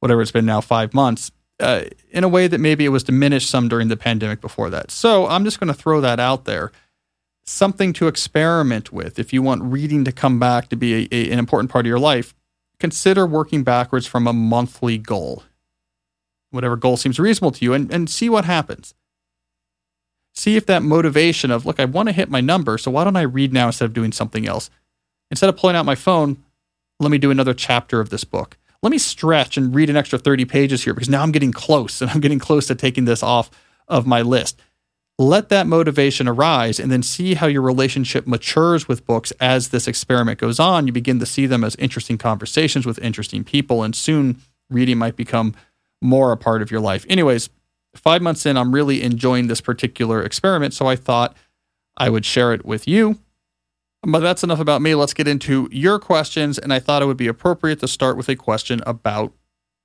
whatever 0.00 0.20
it's 0.20 0.32
been 0.32 0.44
now, 0.44 0.60
five 0.60 0.92
months. 0.92 1.32
Uh, 1.58 1.84
in 2.10 2.24
a 2.24 2.28
way 2.28 2.46
that 2.46 2.60
maybe 2.60 2.84
it 2.84 2.88
was 2.88 3.04
diminished 3.04 3.48
some 3.48 3.68
during 3.68 3.88
the 3.88 3.96
pandemic 3.96 4.40
before 4.40 4.68
that. 4.68 4.90
So 4.90 5.26
I'm 5.26 5.44
just 5.44 5.60
going 5.60 5.72
to 5.72 5.78
throw 5.78 6.00
that 6.02 6.20
out 6.20 6.44
there. 6.44 6.72
Something 7.46 7.92
to 7.94 8.06
experiment 8.06 8.92
with. 8.92 9.18
If 9.18 9.32
you 9.32 9.40
want 9.40 9.62
reading 9.62 10.04
to 10.04 10.12
come 10.12 10.38
back 10.38 10.68
to 10.68 10.76
be 10.76 11.04
a, 11.04 11.08
a, 11.10 11.30
an 11.30 11.38
important 11.38 11.70
part 11.70 11.86
of 11.86 11.88
your 11.88 12.00
life, 12.00 12.34
consider 12.80 13.24
working 13.24 13.62
backwards 13.62 14.06
from 14.06 14.26
a 14.26 14.32
monthly 14.32 14.98
goal. 14.98 15.44
Whatever 16.54 16.76
goal 16.76 16.96
seems 16.96 17.18
reasonable 17.18 17.52
to 17.52 17.64
you, 17.64 17.72
and, 17.72 17.92
and 17.92 18.08
see 18.08 18.28
what 18.28 18.44
happens. 18.44 18.94
See 20.34 20.56
if 20.56 20.66
that 20.66 20.82
motivation 20.82 21.50
of, 21.50 21.64
look, 21.64 21.78
I 21.78 21.84
want 21.84 22.08
to 22.08 22.12
hit 22.12 22.30
my 22.30 22.40
number, 22.40 22.78
so 22.78 22.90
why 22.90 23.04
don't 23.04 23.16
I 23.16 23.22
read 23.22 23.52
now 23.52 23.66
instead 23.66 23.84
of 23.84 23.92
doing 23.92 24.12
something 24.12 24.46
else? 24.46 24.70
Instead 25.30 25.48
of 25.48 25.56
pulling 25.56 25.76
out 25.76 25.86
my 25.86 25.94
phone, 25.94 26.38
let 27.00 27.10
me 27.10 27.18
do 27.18 27.30
another 27.30 27.54
chapter 27.54 28.00
of 28.00 28.10
this 28.10 28.24
book 28.24 28.56
let 28.84 28.90
me 28.90 28.98
stretch 28.98 29.56
and 29.56 29.74
read 29.74 29.88
an 29.88 29.96
extra 29.96 30.18
30 30.18 30.44
pages 30.44 30.84
here 30.84 30.92
because 30.92 31.08
now 31.08 31.22
I'm 31.22 31.32
getting 31.32 31.52
close 31.52 32.02
and 32.02 32.10
I'm 32.10 32.20
getting 32.20 32.38
close 32.38 32.66
to 32.66 32.74
taking 32.74 33.06
this 33.06 33.22
off 33.22 33.50
of 33.88 34.06
my 34.06 34.20
list. 34.20 34.60
Let 35.18 35.48
that 35.48 35.66
motivation 35.66 36.28
arise 36.28 36.78
and 36.78 36.92
then 36.92 37.02
see 37.02 37.32
how 37.32 37.46
your 37.46 37.62
relationship 37.62 38.26
matures 38.26 38.86
with 38.86 39.06
books 39.06 39.30
as 39.40 39.70
this 39.70 39.88
experiment 39.88 40.38
goes 40.38 40.60
on. 40.60 40.86
You 40.86 40.92
begin 40.92 41.18
to 41.20 41.24
see 41.24 41.46
them 41.46 41.64
as 41.64 41.76
interesting 41.76 42.18
conversations 42.18 42.84
with 42.84 42.98
interesting 42.98 43.42
people, 43.42 43.82
and 43.82 43.96
soon 43.96 44.42
reading 44.68 44.98
might 44.98 45.16
become 45.16 45.54
more 46.04 46.30
a 46.30 46.36
part 46.36 46.62
of 46.62 46.70
your 46.70 46.80
life. 46.80 47.04
Anyways, 47.08 47.50
five 47.96 48.22
months 48.22 48.46
in, 48.46 48.56
I'm 48.56 48.72
really 48.72 49.02
enjoying 49.02 49.48
this 49.48 49.60
particular 49.60 50.22
experiment. 50.22 50.74
So 50.74 50.86
I 50.86 50.96
thought 50.96 51.36
I 51.96 52.10
would 52.10 52.24
share 52.24 52.52
it 52.52 52.64
with 52.64 52.86
you. 52.86 53.18
But 54.02 54.20
that's 54.20 54.44
enough 54.44 54.60
about 54.60 54.82
me. 54.82 54.94
Let's 54.94 55.14
get 55.14 55.26
into 55.26 55.68
your 55.72 55.98
questions. 55.98 56.58
And 56.58 56.72
I 56.72 56.78
thought 56.78 57.02
it 57.02 57.06
would 57.06 57.16
be 57.16 57.26
appropriate 57.26 57.80
to 57.80 57.88
start 57.88 58.18
with 58.18 58.28
a 58.28 58.36
question 58.36 58.82
about 58.86 59.32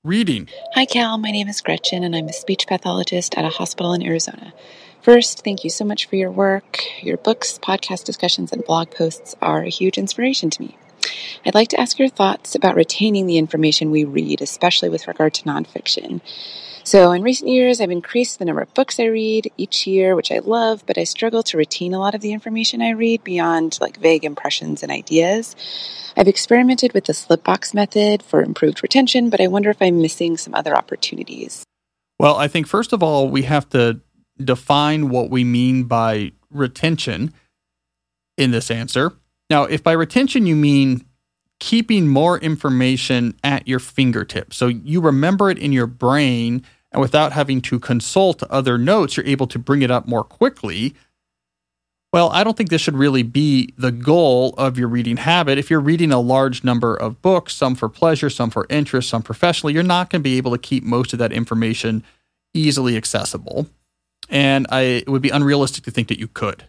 reading. 0.03 0.49
Hi, 0.73 0.85
Cal. 0.85 1.17
My 1.17 1.31
name 1.31 1.47
is 1.47 1.61
Gretchen, 1.61 2.03
and 2.03 2.13
I'm 2.15 2.27
a 2.27 2.33
speech 2.33 2.67
pathologist 2.67 3.35
at 3.35 3.45
a 3.45 3.49
hospital 3.49 3.93
in 3.93 4.03
Arizona. 4.03 4.53
First, 5.01 5.45
thank 5.45 5.63
you 5.63 5.69
so 5.69 5.85
much 5.85 6.07
for 6.09 6.17
your 6.17 6.31
work. 6.31 6.81
Your 7.01 7.15
books, 7.15 7.57
podcast 7.57 8.03
discussions, 8.03 8.51
and 8.51 8.63
blog 8.65 8.91
posts 8.91 9.35
are 9.41 9.61
a 9.61 9.69
huge 9.69 9.97
inspiration 9.97 10.49
to 10.49 10.61
me. 10.61 10.77
I'd 11.45 11.55
like 11.55 11.69
to 11.69 11.79
ask 11.79 11.99
your 11.99 12.09
thoughts 12.09 12.55
about 12.55 12.75
retaining 12.75 13.27
the 13.27 13.37
information 13.37 13.91
we 13.91 14.03
read, 14.03 14.41
especially 14.41 14.89
with 14.89 15.07
regard 15.07 15.33
to 15.35 15.43
nonfiction. 15.43 16.21
So, 16.83 17.11
in 17.11 17.21
recent 17.21 17.51
years, 17.51 17.81
I've 17.81 17.91
increased 17.91 18.39
the 18.39 18.45
number 18.45 18.61
of 18.61 18.73
books 18.73 18.99
I 18.99 19.05
read 19.05 19.51
each 19.57 19.85
year, 19.85 20.15
which 20.15 20.31
I 20.31 20.39
love, 20.39 20.83
but 20.85 20.97
I 20.97 21.03
struggle 21.03 21.43
to 21.43 21.57
retain 21.57 21.93
a 21.93 21.99
lot 21.99 22.15
of 22.15 22.21
the 22.21 22.31
information 22.31 22.81
I 22.81 22.91
read 22.91 23.23
beyond 23.23 23.77
like 23.79 23.99
vague 23.99 24.25
impressions 24.25 24.81
and 24.81 24.91
ideas. 24.91 25.55
I've 26.17 26.27
experimented 26.27 26.93
with 26.93 27.05
the 27.05 27.13
slipbox 27.13 27.73
method 27.73 28.23
for 28.23 28.41
improved 28.41 28.81
retention, 28.81 29.29
but 29.29 29.39
I 29.39 29.47
wonder 29.47 29.69
if 29.69 29.81
I'm 29.81 30.01
missing 30.01 30.35
some 30.37 30.55
other 30.55 30.75
opportunities. 30.75 31.63
Well, 32.19 32.35
I 32.35 32.47
think 32.47 32.67
first 32.67 32.91
of 32.91 33.03
all, 33.03 33.29
we 33.29 33.43
have 33.43 33.69
to 33.69 34.01
define 34.43 35.09
what 35.09 35.29
we 35.29 35.43
mean 35.43 35.83
by 35.83 36.31
retention 36.51 37.33
in 38.37 38.51
this 38.51 38.71
answer. 38.71 39.13
Now, 39.49 39.63
if 39.63 39.83
by 39.83 39.93
retention 39.93 40.45
you 40.45 40.55
mean 40.55 41.05
keeping 41.59 42.07
more 42.07 42.37
information 42.39 43.35
at 43.43 43.67
your 43.67 43.79
fingertips, 43.79 44.57
so 44.57 44.67
you 44.67 45.01
remember 45.01 45.49
it 45.49 45.57
in 45.57 45.71
your 45.71 45.87
brain 45.87 46.63
and 46.91 47.01
without 47.01 47.33
having 47.33 47.61
to 47.61 47.79
consult 47.79 48.43
other 48.43 48.77
notes, 48.77 49.17
you're 49.17 49.25
able 49.25 49.47
to 49.47 49.59
bring 49.59 49.81
it 49.81 49.91
up 49.91 50.07
more 50.07 50.23
quickly. 50.23 50.95
Well, 52.11 52.29
I 52.31 52.43
don't 52.43 52.57
think 52.57 52.71
this 52.71 52.81
should 52.81 52.95
really 52.95 53.21
be 53.21 53.73
the 53.77 53.91
goal 53.91 54.55
of 54.57 54.79
your 54.79 54.87
reading 54.87 55.17
habit. 55.17 55.59
If 55.59 55.69
you're 55.69 55.79
reading 55.79 56.11
a 56.11 56.19
large 56.19 56.63
number 56.63 56.95
of 56.95 57.21
books, 57.21 57.53
some 57.53 57.75
for 57.75 57.87
pleasure, 57.87 58.31
some 58.31 58.49
for 58.49 58.65
interest, 58.69 59.09
some 59.09 59.21
professionally, 59.21 59.73
you're 59.73 59.83
not 59.83 60.09
going 60.09 60.21
to 60.21 60.23
be 60.23 60.37
able 60.37 60.51
to 60.51 60.57
keep 60.57 60.83
most 60.83 61.13
of 61.13 61.19
that 61.19 61.31
information 61.31 62.03
easily 62.55 62.97
accessible. 62.97 63.67
And 64.27 64.65
I, 64.71 64.81
it 64.81 65.09
would 65.09 65.21
be 65.21 65.29
unrealistic 65.29 65.83
to 65.83 65.91
think 65.91 66.07
that 66.07 66.19
you 66.19 66.27
could. 66.27 66.65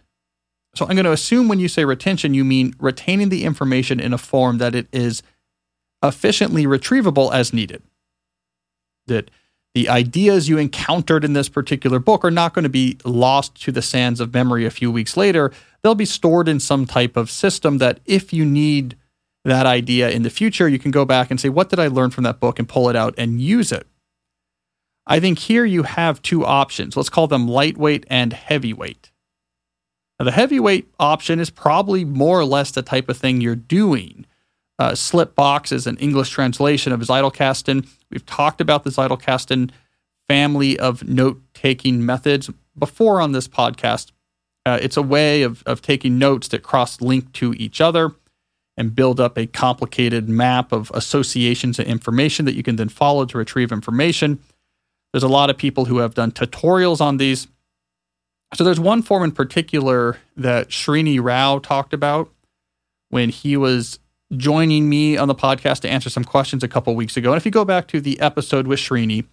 So 0.75 0.85
I'm 0.85 0.95
going 0.95 1.05
to 1.05 1.11
assume 1.11 1.47
when 1.47 1.59
you 1.59 1.67
say 1.67 1.83
retention, 1.83 2.33
you 2.33 2.45
mean 2.45 2.75
retaining 2.79 3.29
the 3.29 3.43
information 3.43 3.99
in 3.99 4.13
a 4.13 4.17
form 4.17 4.57
that 4.59 4.73
it 4.73 4.87
is 4.91 5.21
efficiently 6.01 6.65
retrievable 6.65 7.33
as 7.33 7.53
needed. 7.53 7.83
That 9.07 9.29
the 9.73 9.89
ideas 9.89 10.49
you 10.49 10.57
encountered 10.57 11.23
in 11.23 11.33
this 11.33 11.49
particular 11.49 11.99
book 11.99 12.25
are 12.25 12.31
not 12.31 12.53
going 12.53 12.63
to 12.63 12.69
be 12.69 12.97
lost 13.05 13.61
to 13.63 13.71
the 13.71 13.81
sands 13.81 14.19
of 14.19 14.33
memory 14.33 14.65
a 14.65 14.71
few 14.71 14.91
weeks 14.91 15.15
later. 15.15 15.51
They'll 15.81 15.95
be 15.95 16.05
stored 16.05 16.47
in 16.47 16.59
some 16.59 16.85
type 16.85 17.15
of 17.15 17.31
system 17.31 17.77
that 17.77 17.99
if 18.05 18.33
you 18.33 18.45
need 18.45 18.97
that 19.43 19.65
idea 19.65 20.09
in 20.09 20.23
the 20.23 20.29
future, 20.29 20.67
you 20.67 20.77
can 20.77 20.91
go 20.91 21.05
back 21.05 21.31
and 21.31 21.39
say, 21.39 21.49
What 21.49 21.69
did 21.69 21.79
I 21.79 21.87
learn 21.87 22.11
from 22.11 22.23
that 22.25 22.39
book? 22.39 22.59
and 22.59 22.67
pull 22.67 22.89
it 22.89 22.95
out 22.95 23.13
and 23.17 23.41
use 23.41 23.71
it. 23.71 23.87
I 25.07 25.19
think 25.19 25.39
here 25.39 25.65
you 25.65 25.83
have 25.83 26.21
two 26.21 26.45
options. 26.45 26.95
Let's 26.95 27.09
call 27.09 27.27
them 27.27 27.47
lightweight 27.47 28.05
and 28.09 28.33
heavyweight. 28.33 29.10
Now, 30.21 30.25
the 30.25 30.33
heavyweight 30.33 30.87
option 30.99 31.39
is 31.39 31.49
probably 31.49 32.05
more 32.05 32.39
or 32.39 32.45
less 32.45 32.69
the 32.69 32.83
type 32.83 33.09
of 33.09 33.17
thing 33.17 33.41
you're 33.41 33.55
doing. 33.55 34.27
Uh, 34.77 34.91
Slipbox 34.91 35.71
is 35.71 35.87
an 35.87 35.97
English 35.97 36.29
translation 36.29 36.93
of 36.93 36.99
Zettelkasten. 36.99 37.87
We've 38.11 38.25
talked 38.27 38.61
about 38.61 38.83
the 38.83 38.91
Zettelkasten 38.91 39.71
family 40.29 40.77
of 40.77 41.03
note 41.07 41.41
taking 41.55 42.05
methods 42.05 42.51
before 42.77 43.19
on 43.19 43.31
this 43.31 43.47
podcast. 43.47 44.11
Uh, 44.63 44.77
it's 44.79 44.95
a 44.95 45.01
way 45.01 45.41
of, 45.41 45.63
of 45.65 45.81
taking 45.81 46.19
notes 46.19 46.49
that 46.49 46.61
cross 46.61 47.01
link 47.01 47.33
to 47.33 47.55
each 47.55 47.81
other 47.81 48.11
and 48.77 48.93
build 48.93 49.19
up 49.19 49.39
a 49.39 49.47
complicated 49.47 50.29
map 50.29 50.71
of 50.71 50.91
associations 50.93 51.79
and 51.79 51.87
information 51.87 52.45
that 52.45 52.53
you 52.53 52.61
can 52.61 52.75
then 52.75 52.89
follow 52.89 53.25
to 53.25 53.39
retrieve 53.39 53.71
information. 53.71 54.37
There's 55.13 55.23
a 55.23 55.27
lot 55.27 55.49
of 55.49 55.57
people 55.57 55.85
who 55.85 55.97
have 55.97 56.13
done 56.13 56.31
tutorials 56.31 57.01
on 57.01 57.17
these. 57.17 57.47
So 58.53 58.63
there's 58.63 58.79
one 58.79 59.01
form 59.01 59.23
in 59.23 59.31
particular 59.31 60.17
that 60.35 60.69
Srini 60.69 61.21
Rao 61.21 61.59
talked 61.59 61.93
about 61.93 62.29
when 63.09 63.29
he 63.29 63.55
was 63.55 63.99
joining 64.35 64.89
me 64.89 65.17
on 65.17 65.27
the 65.27 65.35
podcast 65.35 65.81
to 65.81 65.89
answer 65.89 66.09
some 66.09 66.23
questions 66.23 66.63
a 66.63 66.67
couple 66.67 66.95
weeks 66.95 67.17
ago. 67.17 67.31
And 67.31 67.37
if 67.37 67.45
you 67.45 67.51
go 67.51 67.65
back 67.65 67.87
to 67.89 68.01
the 68.01 68.19
episode 68.19 68.67
with 68.67 68.79
Srini, 68.79 69.25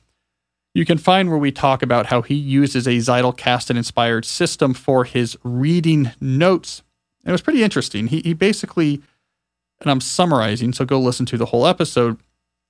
you 0.75 0.85
can 0.85 0.99
find 0.99 1.29
where 1.29 1.39
we 1.39 1.51
talk 1.51 1.83
about 1.83 2.07
how 2.07 2.23
he 2.23 2.35
uses 2.35 2.87
a 2.87 2.99
Zettelkasten 2.99 3.77
inspired 3.77 4.25
system 4.25 4.75
for 4.75 5.05
his 5.05 5.37
reading 5.43 6.13
notes. 6.21 6.83
And 7.25 7.31
it 7.31 7.33
was 7.33 7.43
pretty 7.43 7.63
interesting. 7.63 8.09
He, 8.09 8.21
he 8.21 8.35
basically, 8.35 9.03
and 9.81 9.91
I'm 9.91 10.01
summarizing, 10.01 10.73
so 10.73 10.85
go 10.85 11.01
listen 11.01 11.27
to 11.27 11.37
the 11.37 11.47
whole 11.47 11.67
episode. 11.67 12.19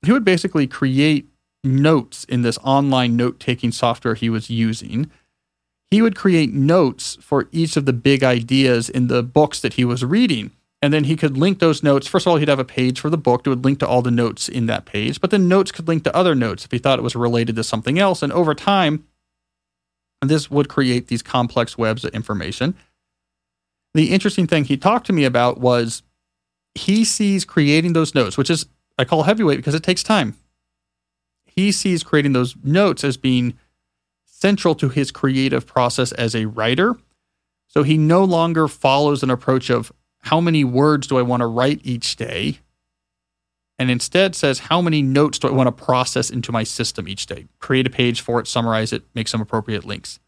He 0.03 0.13
would 0.13 0.25
basically 0.25 0.67
create 0.67 1.29
notes 1.65 2.25
in 2.25 2.43
this 2.43 2.59
online 2.59 3.17
note 3.17 3.41
taking 3.41 3.73
software 3.73 4.15
he 4.15 4.31
was 4.31 4.49
using. 4.49 5.11
He 5.91 6.03
would 6.03 6.17
create 6.17 6.53
notes 6.53 7.17
for 7.21 7.49
each 7.51 7.77
of 7.77 7.87
the 7.87 7.93
big 7.93 8.23
ideas 8.23 8.91
in 8.91 9.07
the 9.07 9.23
books 9.23 9.61
that 9.61 9.75
he 9.75 9.85
was 9.85 10.05
reading. 10.05 10.51
And 10.81 10.93
then 10.93 11.05
he 11.05 11.17
could 11.17 11.37
link 11.37 11.59
those 11.59 11.83
notes. 11.83 12.07
First 12.07 12.27
of 12.27 12.31
all, 12.31 12.37
he'd 12.37 12.49
have 12.49 12.59
a 12.59 12.65
page 12.65 13.01
for 13.01 13.11
the 13.11 13.19
book 13.19 13.43
that 13.43 13.51
would 13.51 13.65
link 13.65 13.81
to 13.81 13.89
all 13.89 14.03
the 14.03 14.11
notes 14.11 14.49
in 14.49 14.67
that 14.67 14.87
page, 14.87 15.21
but 15.21 15.31
then 15.31 15.49
notes 15.49 15.73
could 15.73 15.89
link 15.89 16.05
to 16.05 16.15
other 16.15 16.35
notes 16.35 16.65
if 16.65 16.71
he 16.71 16.79
thought 16.79 16.99
it 16.99 17.03
was 17.03 17.17
related 17.17 17.57
to 17.57 17.65
something 17.65 17.99
else. 17.99 18.23
And 18.23 18.33
over 18.33 18.55
time, 18.55 19.05
this 20.23 20.51
would 20.51 20.69
create 20.69 21.09
these 21.09 21.23
complex 21.23 21.77
webs 21.77 22.05
of 22.05 22.15
information. 22.15 22.77
The 23.95 24.13
interesting 24.13 24.47
thing 24.47 24.65
he 24.65 24.77
talked 24.77 25.07
to 25.07 25.13
me 25.13 25.25
about 25.25 25.59
was 25.59 26.03
he 26.75 27.05
sees 27.05 27.45
creating 27.45 27.95
those 27.95 28.15
notes, 28.15 28.37
which 28.37 28.51
is, 28.51 28.67
I 28.99 29.05
call 29.05 29.25
heavyweight 29.25 29.59
because 29.59 29.75
it 29.75 29.83
takes 29.83 30.03
time. 30.03 30.37
He 31.47 31.73
sees 31.73 32.05
creating 32.05 32.35
those 32.35 32.55
notes 32.63 33.03
as 33.03 33.17
being 33.17 33.59
central 34.41 34.75
to 34.77 34.89
his 34.89 35.11
creative 35.11 35.67
process 35.67 36.13
as 36.13 36.35
a 36.35 36.47
writer. 36.47 36.97
So 37.67 37.83
he 37.83 37.99
no 37.99 38.23
longer 38.23 38.69
follows 38.69 39.23
an 39.23 39.31
approach 39.31 39.69
of 39.69 39.93
how 40.21 40.41
many 40.41 40.63
words 40.65 41.07
do 41.07 41.19
I 41.19 41.23
want 41.23 41.41
to 41.41 41.47
write 41.47 41.81
each 41.83 42.17
day? 42.17 42.61
And 43.81 43.91
instead 43.91 44.35
says, 44.35 44.61
how 44.61 44.81
many 44.81 45.03
notes 45.03 45.39
do 45.39 45.49
I 45.49 45.53
want 45.53 45.67
to 45.67 45.85
process 45.85 46.31
into 46.31 46.53
my 46.53 46.65
system 46.65 47.09
each 47.09 47.27
day? 47.27 47.47
Create 47.59 47.87
a 47.87 47.91
page 47.91 48.21
for 48.21 48.41
it, 48.41 48.47
summarize 48.47 48.93
it, 48.93 49.03
make 49.15 49.29
some 49.29 49.41
appropriate 49.41 49.85
links. 49.85 50.19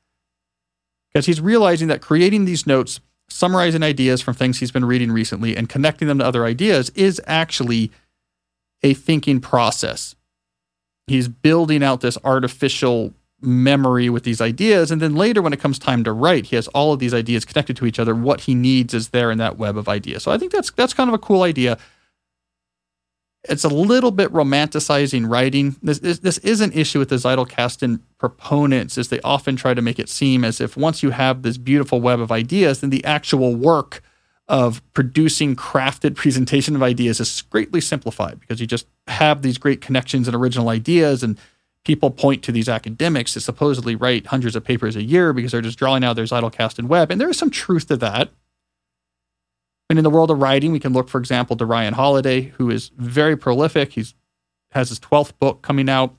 Because 1.12 1.26
he's 1.26 1.40
realizing 1.40 1.88
that 1.88 2.00
creating 2.00 2.45
these 2.45 2.67
notes, 2.67 3.00
summarizing 3.29 3.83
ideas 3.83 4.23
from 4.23 4.35
things 4.35 4.59
he's 4.59 4.71
been 4.71 4.85
reading 4.85 5.11
recently, 5.11 5.57
and 5.57 5.69
connecting 5.69 6.09
them 6.09 6.19
to 6.19 6.26
other 6.26 6.45
ideas 6.45 6.90
is 6.90 7.21
actually 7.26 7.90
a 8.83 8.95
thinking 8.95 9.40
process. 9.40 10.14
He's 11.07 11.26
building 11.26 11.83
out 11.83 12.00
this 12.00 12.19
artificial 12.23 13.14
memory 13.42 14.11
with 14.11 14.25
these 14.25 14.40
ideas. 14.40 14.90
And 14.90 15.00
then 15.00 15.14
later, 15.14 15.42
when 15.42 15.52
it 15.52 15.61
comes 15.61 15.78
time 15.78 16.04
to 16.04 16.12
write, 16.12 16.47
he 16.47 16.56
has 16.56 16.68
all 16.68 16.92
of 16.92 16.99
these 16.99 17.14
ideas 17.14 17.44
connected 17.44 17.76
to 17.78 17.87
each 17.87 17.99
other. 17.99 18.14
What 18.14 18.42
he 18.42 18.54
needs 18.54 18.94
is 18.94 19.11
there 19.11 19.30
in 19.30 19.38
that 19.38 19.59
web 19.59 19.76
of 19.76 19.88
ideas. 19.88 20.23
So 20.25 20.30
I 20.32 20.38
think 20.38 20.52
that's 20.52 20.70
that's 20.73 20.94
kind 20.94 21.09
of 21.09 21.14
a 21.14 21.18
cool 21.18 21.42
idea. 21.42 21.78
it's 23.49 23.64
a 23.64 23.68
little 23.68 24.11
bit 24.11 24.30
romanticizing 24.32 25.28
writing. 25.30 25.76
This, 25.82 26.00
this, 26.00 26.18
this 26.18 26.38
is 26.38 26.61
an 26.61 26.73
issue 26.73 26.99
with 26.99 27.09
the 27.09 27.16
Zettelkasten 27.16 28.00
proponents, 28.18 28.99
is 28.99 29.09
they 29.09 29.20
often 29.23 29.56
try 29.56 29.73
to 29.73 29.80
make 29.82 29.99
it 29.99 30.09
seem 30.11 30.44
as 30.44 30.61
if 30.61 30.76
once 30.76 31.02
you 31.02 31.11
have 31.11 31.42
this 31.42 31.56
beautiful 31.56 32.00
web 32.00 32.20
of 32.20 32.30
ideas, 32.30 32.80
then 32.80 32.90
the 32.90 33.04
actual 33.04 33.54
work 33.54 34.02
of 34.49 34.82
producing 34.92 35.56
crafted 35.56 36.14
presentation 36.16 36.76
of 36.76 36.82
ideas 36.82 37.20
is 37.20 37.42
greatly 37.42 37.80
simplified 37.80 38.38
because 38.40 38.61
you 38.61 38.66
just 38.66 38.87
have 39.06 39.42
these 39.42 39.56
great 39.56 39.80
connections 39.80 40.28
and 40.28 40.37
original 40.37 40.68
ideas 40.68 41.23
and 41.23 41.38
people 41.85 42.11
point 42.11 42.43
to 42.43 42.53
these 42.53 42.69
academics 42.69 43.35
that 43.35 43.41
supposedly 43.41 43.95
write 43.95 44.27
hundreds 44.27 44.55
of 44.55 44.65
papers 44.65 44.97
a 44.97 45.03
year 45.03 45.33
because 45.33 45.53
they're 45.53 45.61
just 45.61 45.79
drawing 45.79 46.05
out 46.05 46.15
their 46.15 46.25
Zettelkasten 46.25 46.87
web. 46.87 47.11
And 47.11 47.21
there 47.21 47.31
is 47.31 47.39
some 47.39 47.51
truth 47.51 47.89
to 47.89 47.97
that. 47.97 48.31
And 49.89 49.99
in 49.99 50.05
the 50.05 50.11
world 50.11 50.31
of 50.31 50.39
writing, 50.39 50.73
we 50.73 50.81
can 50.81 50.93
look, 50.93 51.09
for 51.09 51.19
example, 51.19 51.57
to 51.57 51.67
Ryan 51.67 51.95
Holiday, 51.95 52.43
who 52.59 52.71
is 52.71 52.91
very 52.97 53.37
prolific. 53.37 53.93
He's 53.95 54.15
has 54.73 54.91
his 54.91 55.01
12th 55.01 55.33
book 55.41 55.63
coming 55.63 55.89
out 55.89 56.15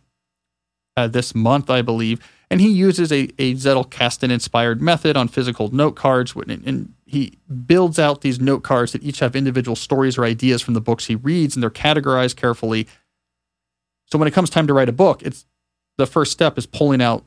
uh, 0.98 1.08
this 1.08 1.34
month, 1.34 1.70
I 1.70 1.82
believe. 1.82 2.20
And 2.50 2.60
he 2.60 2.70
uses 2.70 3.13
a, 3.13 3.30
a 3.39 3.53
Zettelkasten 3.53 4.30
inspired 4.30 4.82
method 4.82 5.15
on 5.15 5.30
physical 5.30 5.70
note 5.70 5.96
cards. 5.96 6.36
And 6.36 6.94
he 7.06 7.38
builds 7.65 7.98
out 7.98 8.22
these 8.22 8.41
note 8.41 8.62
cards 8.62 8.91
that 8.91 9.03
each 9.03 9.20
have 9.20 9.38
individual 9.38 9.77
stories 9.77 10.18
or 10.18 10.25
ideas 10.25 10.62
from 10.62 10.74
the 10.74 10.82
books 10.82 11.06
he 11.06 11.15
reads, 11.15 11.56
and 11.56 11.63
they're 11.63 11.70
categorized 11.70 12.36
carefully. 12.36 12.88
So 14.08 14.18
when 14.18 14.27
it 14.27 14.34
comes 14.34 14.50
time 14.50 14.68
to 14.68 14.74
write 14.74 14.89
a 14.89 14.94
book, 14.94 15.24
it's 15.24 15.46
the 16.01 16.08
first 16.08 16.31
step 16.31 16.58
is 16.58 16.65
pulling 16.65 17.01
out 17.01 17.24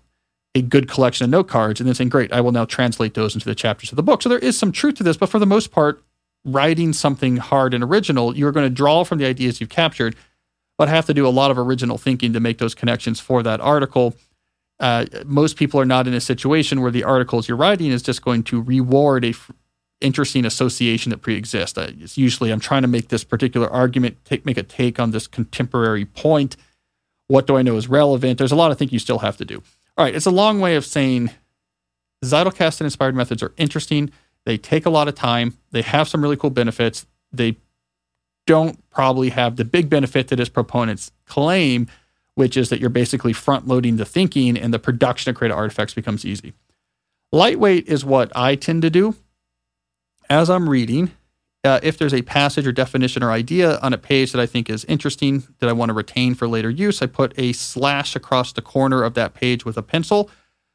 a 0.54 0.62
good 0.62 0.88
collection 0.88 1.25
of 1.25 1.31
note 1.31 1.49
cards 1.49 1.81
and 1.81 1.88
then 1.88 1.95
saying, 1.95 2.11
Great, 2.11 2.33
I 2.33 2.40
will 2.40 2.52
now 2.52 2.64
translate 2.64 3.14
those 3.14 3.35
into 3.35 3.47
the 3.47 3.54
chapters 3.54 3.90
of 3.90 3.97
the 3.97 4.02
book. 4.02 4.23
So 4.23 4.28
there 4.28 4.38
is 4.38 4.59
some 4.59 4.73
truth 4.73 4.97
to 4.97 5.02
this, 5.02 5.16
but 5.16 5.28
for 5.28 5.38
the 5.38 5.47
most 5.47 5.71
part, 5.71 6.02
writing 6.45 6.93
something 6.93 7.38
hard 7.38 7.75
and 7.75 7.83
original, 7.83 8.37
you're 8.37 8.52
going 8.52 8.66
to 8.66 8.75
draw 8.75 9.04
from 9.04 9.19
the 9.19 9.25
ideas 9.25 9.61
you've 9.61 9.71
captured, 9.71 10.14
but 10.76 10.88
have 10.88 11.07
to 11.07 11.14
do 11.14 11.26
a 11.26 11.31
lot 11.31 11.50
of 11.50 11.59
original 11.59 11.99
thinking 11.99 12.33
to 12.33 12.40
make 12.40 12.59
those 12.59 12.75
connections 12.75 13.19
for 13.19 13.43
that 13.43 13.61
article. 13.61 14.14
Uh, 14.78 15.07
most 15.25 15.57
people 15.57 15.81
are 15.81 15.87
not 15.87 16.07
in 16.07 16.14
a 16.14 16.21
situation 16.21 16.81
where 16.83 16.90
the 16.90 17.04
articles 17.04 17.49
you're 17.49 17.57
writing 17.57 17.90
is 17.90 18.02
just 18.02 18.23
going 18.23 18.43
to 18.43 18.61
reward 18.61 19.25
a 19.25 19.28
f- 19.28 19.50
interesting 20.00 20.45
association 20.45 21.11
that 21.11 21.19
pre-exists. 21.19 21.78
Uh, 21.78 21.93
it's 21.99 22.19
usually 22.19 22.50
I'm 22.50 22.61
trying 22.61 22.83
to 22.83 22.88
make 22.88 23.09
this 23.09 23.25
particular 23.25 23.69
argument, 23.71 24.19
take, 24.25 24.45
make 24.45 24.59
a 24.59 24.62
take 24.62 25.00
on 25.00 25.12
this 25.12 25.26
contemporary 25.26 26.04
point. 26.04 26.57
What 27.28 27.47
do 27.47 27.57
I 27.57 27.62
know 27.62 27.76
is 27.76 27.88
relevant? 27.88 28.38
There's 28.38 28.52
a 28.52 28.57
lot 28.57 28.71
of 28.71 28.78
things 28.78 28.93
you 28.93 28.99
still 28.99 29.21
have 29.21 29.37
to 29.38 29.45
do. 29.45 29.62
All 29.97 30.04
right, 30.04 30.14
it's 30.14 30.26
a 30.26 30.31
long 30.31 30.61
way 30.61 30.76
of 30.76 30.85
saying 30.85 31.31
Zettelkasten 32.25 32.83
inspired 32.83 33.14
methods 33.14 33.43
are 33.43 33.52
interesting. 33.57 34.11
They 34.45 34.59
take 34.59 34.87
a 34.87 34.90
lot 34.90 35.09
of 35.09 35.14
time. 35.14 35.57
They 35.71 35.83
have 35.83 36.09
some 36.09 36.23
really 36.23 36.37
cool 36.37 36.50
benefits. 36.50 37.07
They 37.33 37.57
don't 38.47 38.78
probably 38.90 39.31
have 39.31 39.57
the 39.57 39.64
big 39.64 39.88
benefit 39.88 40.28
that 40.28 40.40
its 40.40 40.50
proponents 40.50 41.12
claim, 41.26 41.87
which 42.35 42.57
is 42.57 42.69
that 42.69 42.81
you're 42.81 42.90
basically 42.90 43.33
front 43.33 43.66
loading 43.66 43.97
the 43.97 44.04
thinking 44.04 44.59
and 44.59 44.75
the 44.75 44.78
production 44.78 45.31
of 45.31 45.37
creative 45.37 45.57
artifacts 45.57 45.95
becomes 45.95 46.25
easy. 46.25 46.52
Lightweight 47.33 47.88
is 47.88 48.04
what 48.04 48.31
I 48.37 48.54
tend 48.54 48.83
to 48.83 48.90
do. 48.90 49.16
As 50.28 50.50
I'm 50.50 50.69
reading, 50.69 51.11
uh, 51.64 51.80
if 51.83 51.99
there's 51.99 52.14
a 52.14 52.23
passage 52.23 52.66
or 52.66 52.73
definition 52.73 53.23
or 53.23 53.30
idea 53.30 53.78
on 53.78 53.92
a 53.92 53.99
page 53.99 54.33
that 54.33 54.40
I 54.40 54.47
think 54.47 54.68
is 54.68 54.85
interesting 54.85 55.44
that 55.61 55.68
I 55.68 55.73
want 55.73 55.88
to 55.88 55.94
retain 55.94 56.35
for 56.35 56.47
later 56.47 56.71
use, 56.71 57.00
I 57.00 57.06
put 57.06 57.33
a 57.38 57.52
slash 57.52 58.14
across 58.14 58.52
the 58.52 58.62
corner 58.62 59.02
of 59.02 59.14
that 59.14 59.35
page 59.35 59.64
with 59.64 59.76
a 59.76 59.83
pencil 59.83 60.30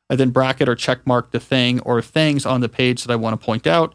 I 0.09 0.15
then 0.15 0.31
bracket 0.31 0.67
or 0.67 0.75
check 0.75 1.05
mark 1.05 1.31
the 1.31 1.39
thing 1.39 1.79
or 1.81 2.01
things 2.01 2.45
on 2.45 2.61
the 2.61 2.69
page 2.69 3.03
that 3.03 3.13
I 3.13 3.15
want 3.15 3.39
to 3.39 3.45
point 3.45 3.67
out. 3.67 3.93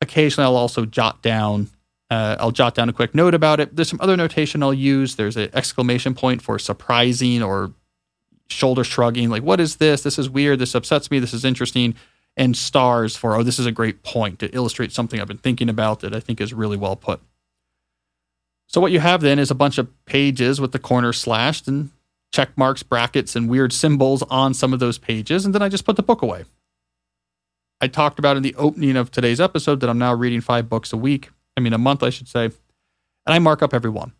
Occasionally, 0.00 0.46
I'll 0.46 0.56
also 0.56 0.84
jot 0.84 1.22
down. 1.22 1.68
Uh, 2.10 2.36
I'll 2.40 2.50
jot 2.50 2.74
down 2.74 2.88
a 2.88 2.92
quick 2.92 3.14
note 3.14 3.34
about 3.34 3.60
it. 3.60 3.76
There's 3.76 3.88
some 3.88 4.00
other 4.00 4.16
notation 4.16 4.62
I'll 4.62 4.74
use. 4.74 5.14
There's 5.14 5.36
an 5.36 5.50
exclamation 5.52 6.14
point 6.14 6.42
for 6.42 6.58
surprising 6.58 7.42
or 7.42 7.72
shoulder 8.48 8.82
shrugging, 8.82 9.30
like 9.30 9.44
"What 9.44 9.60
is 9.60 9.76
this? 9.76 10.02
This 10.02 10.18
is 10.18 10.28
weird. 10.28 10.58
This 10.58 10.74
upsets 10.74 11.10
me. 11.10 11.20
This 11.20 11.32
is 11.32 11.44
interesting." 11.44 11.94
And 12.40 12.56
stars 12.56 13.16
for 13.16 13.36
"Oh, 13.36 13.42
this 13.42 13.58
is 13.58 13.66
a 13.66 13.70
great 13.70 14.02
point 14.02 14.38
to 14.38 14.48
illustrate 14.56 14.92
something 14.92 15.20
I've 15.20 15.28
been 15.28 15.36
thinking 15.36 15.68
about 15.68 16.00
that 16.00 16.14
I 16.14 16.20
think 16.20 16.40
is 16.40 16.54
really 16.54 16.78
well 16.78 16.96
put." 16.96 17.20
So 18.66 18.80
what 18.80 18.92
you 18.92 19.00
have 19.00 19.20
then 19.20 19.38
is 19.38 19.50
a 19.50 19.54
bunch 19.54 19.76
of 19.76 19.88
pages 20.06 20.58
with 20.58 20.72
the 20.72 20.78
corners 20.78 21.18
slashed, 21.18 21.68
and 21.68 21.90
check 22.32 22.56
marks, 22.56 22.82
brackets, 22.82 23.36
and 23.36 23.50
weird 23.50 23.74
symbols 23.74 24.22
on 24.30 24.54
some 24.54 24.72
of 24.72 24.80
those 24.80 24.96
pages, 24.96 25.44
and 25.44 25.54
then 25.54 25.60
I 25.60 25.68
just 25.68 25.84
put 25.84 25.96
the 25.96 26.02
book 26.02 26.22
away. 26.22 26.46
I 27.80 27.88
talked 27.88 28.18
about 28.18 28.38
in 28.38 28.42
the 28.42 28.54
opening 28.54 28.96
of 28.96 29.10
today's 29.10 29.40
episode 29.40 29.80
that 29.80 29.90
I'm 29.90 29.98
now 29.98 30.14
reading 30.14 30.40
five 30.40 30.68
books 30.68 30.94
a 30.94 30.96
week. 30.96 31.30
I 31.58 31.60
mean, 31.60 31.74
a 31.74 31.78
month, 31.78 32.02
I 32.02 32.10
should 32.10 32.28
say, 32.28 32.44
and 32.46 32.54
I 33.26 33.38
mark 33.38 33.62
up 33.62 33.74
every 33.74 33.90
one. 33.90 34.12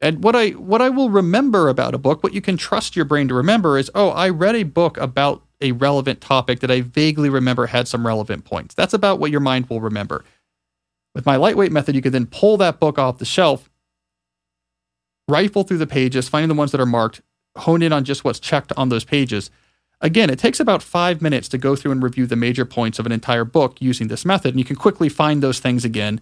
And 0.00 0.22
what 0.22 0.36
I 0.36 0.50
what 0.50 0.80
I 0.80 0.90
will 0.90 1.10
remember 1.10 1.68
about 1.68 1.94
a 1.94 1.98
book, 1.98 2.22
what 2.22 2.34
you 2.34 2.40
can 2.40 2.56
trust 2.56 2.94
your 2.94 3.04
brain 3.04 3.26
to 3.26 3.34
remember 3.34 3.78
is, 3.78 3.90
oh, 3.96 4.10
I 4.10 4.28
read 4.28 4.54
a 4.54 4.62
book 4.62 4.96
about 4.98 5.42
a 5.60 5.72
relevant 5.72 6.20
topic 6.20 6.60
that 6.60 6.70
I 6.70 6.82
vaguely 6.82 7.28
remember 7.28 7.66
had 7.66 7.88
some 7.88 8.06
relevant 8.06 8.44
points. 8.44 8.74
That's 8.74 8.94
about 8.94 9.18
what 9.18 9.30
your 9.30 9.40
mind 9.40 9.68
will 9.68 9.80
remember. 9.80 10.24
With 11.14 11.26
my 11.26 11.36
lightweight 11.36 11.72
method, 11.72 11.94
you 11.94 12.02
can 12.02 12.12
then 12.12 12.26
pull 12.26 12.56
that 12.58 12.78
book 12.78 12.98
off 12.98 13.18
the 13.18 13.24
shelf 13.24 13.68
rifle 15.28 15.62
through 15.62 15.78
the 15.78 15.86
pages, 15.86 16.28
finding 16.28 16.48
the 16.48 16.54
ones 16.54 16.72
that 16.72 16.80
are 16.80 16.86
marked, 16.86 17.20
hone 17.56 17.82
in 17.82 17.92
on 17.92 18.04
just 18.04 18.24
what's 18.24 18.40
checked 18.40 18.72
on 18.76 18.88
those 18.88 19.04
pages. 19.04 19.50
Again, 20.00 20.30
it 20.30 20.38
takes 20.38 20.60
about 20.60 20.82
five 20.82 21.20
minutes 21.20 21.48
to 21.48 21.58
go 21.58 21.76
through 21.76 21.92
and 21.92 22.02
review 22.02 22.26
the 22.26 22.36
major 22.36 22.64
points 22.64 22.98
of 22.98 23.06
an 23.06 23.12
entire 23.12 23.44
book 23.44 23.76
using 23.80 24.08
this 24.08 24.24
method. 24.24 24.50
And 24.50 24.58
you 24.58 24.64
can 24.64 24.76
quickly 24.76 25.08
find 25.08 25.42
those 25.42 25.58
things 25.58 25.84
again. 25.84 26.20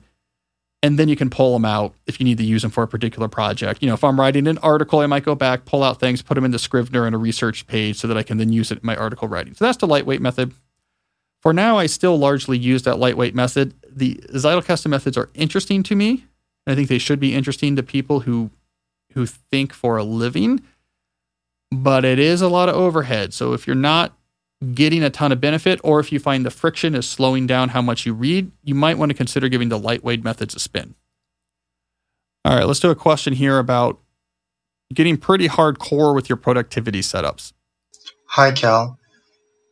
And 0.87 1.01
then 1.01 1.09
you 1.09 1.17
can 1.17 1.31
pull 1.31 1.53
them 1.53 1.65
out 1.65 1.97
if 2.07 2.21
you 2.21 2.25
need 2.25 2.39
to 2.39 2.45
use 2.45 2.63
them 2.63 2.71
for 2.71 2.85
a 2.85 2.87
particular 2.87 3.27
project. 3.27 3.83
You 3.83 3.89
know, 3.89 3.95
if 3.95 4.05
I'm 4.05 4.21
writing 4.21 4.47
an 4.47 4.59
article, 4.59 5.01
I 5.01 5.07
might 5.07 5.25
go 5.25 5.35
back, 5.35 5.65
pull 5.65 5.83
out 5.83 5.99
things, 5.99 6.23
put 6.23 6.37
them 6.37 6.45
into 6.45 6.61
Scrivener 6.61 7.07
and 7.07 7.15
a 7.15 7.19
research 7.19 7.67
page 7.67 7.97
so 7.97 8.07
that 8.07 8.17
I 8.17 8.23
can 8.23 8.39
then 8.39 8.53
use 8.53 8.71
it 8.71 8.79
in 8.79 8.87
my 8.87 8.95
article 8.95 9.27
writing. 9.27 9.55
So 9.55 9.65
that's 9.65 9.79
the 9.79 9.89
lightweight 9.89 10.21
method. 10.21 10.55
For 11.43 11.53
now, 11.53 11.77
I 11.77 11.87
still 11.87 12.17
largely 12.17 12.57
use 12.57 12.85
that 12.85 13.01
lightweight 13.01 13.35
method. 13.35 13.75
The 13.91 14.15
Zettelkasten 14.33 14.87
methods 14.87 15.17
are 15.17 15.29
interesting 15.35 15.83
to 15.83 15.97
me. 15.97 16.25
And 16.65 16.73
I 16.73 16.77
think 16.77 16.89
they 16.89 16.99
should 16.99 17.19
be 17.19 17.35
interesting 17.35 17.75
to 17.75 17.83
people 17.83 18.21
who 18.21 18.53
who 19.15 19.27
think 19.27 19.73
for 19.73 19.97
a 19.97 20.05
living, 20.05 20.63
but 21.73 22.05
it 22.05 22.21
is 22.21 22.43
a 22.43 22.49
lot 22.49 22.69
of 22.69 22.77
overhead. 22.77 23.35
So 23.35 23.55
if 23.55 23.67
you're 23.67 23.75
not 23.75 24.17
getting 24.75 25.03
a 25.03 25.11
ton 25.11 25.33
of 25.33 25.41
benefit, 25.41 25.81
or 25.85 26.01
if 26.01 26.13
you 26.13 26.19
find 26.19 26.45
the 26.45 26.51
friction 26.51 26.95
is 26.95 27.09
slowing 27.09 27.47
down 27.47 27.71
how 27.71 27.83
much 27.83 28.07
you 28.07 28.15
read, 28.15 28.51
you 28.63 28.75
might 28.75 28.99
want 28.99 29.11
to 29.11 29.15
consider 29.15 29.49
giving 29.49 29.69
the 29.69 29.79
lightweight 29.79 30.25
methods 30.25 30.55
a 30.55 30.59
spin. 30.59 30.95
All 32.45 32.57
right, 32.57 32.67
let's 32.67 32.81
do 32.81 32.91
a 32.91 32.95
question 32.95 33.35
here 33.35 33.59
about 33.59 33.99
getting 34.95 35.17
pretty 35.17 35.49
hardcore 35.49 36.15
with 36.15 36.29
your 36.29 36.37
productivity 36.37 37.01
setups. 37.01 37.53
Hi, 38.29 38.53
Cal. 38.53 38.99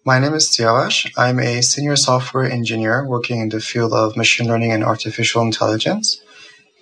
My 0.04 0.18
name 0.18 0.34
is 0.34 0.50
Siavash. 0.50 1.10
I'm 1.16 1.38
a 1.38 1.62
senior 1.62 1.96
software 1.96 2.44
engineer 2.44 3.06
working 3.06 3.40
in 3.40 3.48
the 3.48 3.60
field 3.60 3.94
of 3.94 4.16
machine 4.16 4.48
learning 4.48 4.72
and 4.72 4.84
artificial 4.84 5.40
intelligence. 5.40 6.20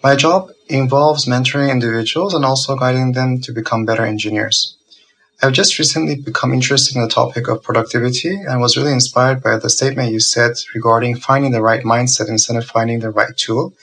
My 0.02 0.16
job 0.16 0.50
involves 0.68 1.26
mentoring 1.26 1.70
individuals 1.70 2.34
and 2.34 2.44
also 2.44 2.74
guiding 2.74 3.12
them 3.12 3.40
to 3.42 3.52
become 3.52 3.84
better 3.84 4.04
engineers. 4.04 4.76
I've 5.44 5.52
just 5.52 5.80
recently 5.80 6.14
become 6.14 6.54
interested 6.54 6.94
in 6.94 7.02
the 7.02 7.08
topic 7.08 7.48
of 7.48 7.64
productivity 7.64 8.32
and 8.32 8.60
was 8.60 8.76
really 8.76 8.92
inspired 8.92 9.42
by 9.42 9.58
the 9.58 9.68
statement 9.68 10.12
you 10.12 10.20
said 10.20 10.52
regarding 10.72 11.16
finding 11.16 11.50
the 11.50 11.60
right 11.60 11.82
mindset 11.82 12.28
instead 12.28 12.56
of 12.56 12.64
finding 12.64 13.00
the 13.00 13.10
right 13.10 13.36
tool. 13.36 13.74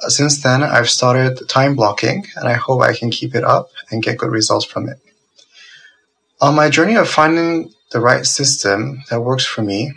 Uh, 0.00 0.10
since 0.10 0.40
then, 0.44 0.62
I've 0.62 0.88
started 0.88 1.48
time 1.48 1.74
blocking 1.74 2.26
and 2.36 2.46
I 2.46 2.52
hope 2.52 2.82
I 2.82 2.94
can 2.94 3.10
keep 3.10 3.34
it 3.34 3.42
up 3.42 3.70
and 3.90 4.00
get 4.00 4.18
good 4.18 4.30
results 4.30 4.64
from 4.64 4.88
it. 4.88 4.98
On 6.40 6.54
my 6.54 6.70
journey 6.70 6.94
of 6.94 7.08
finding 7.08 7.72
the 7.90 7.98
right 8.00 8.24
system 8.24 9.02
that 9.10 9.22
works 9.22 9.44
for 9.44 9.62
me, 9.62 9.92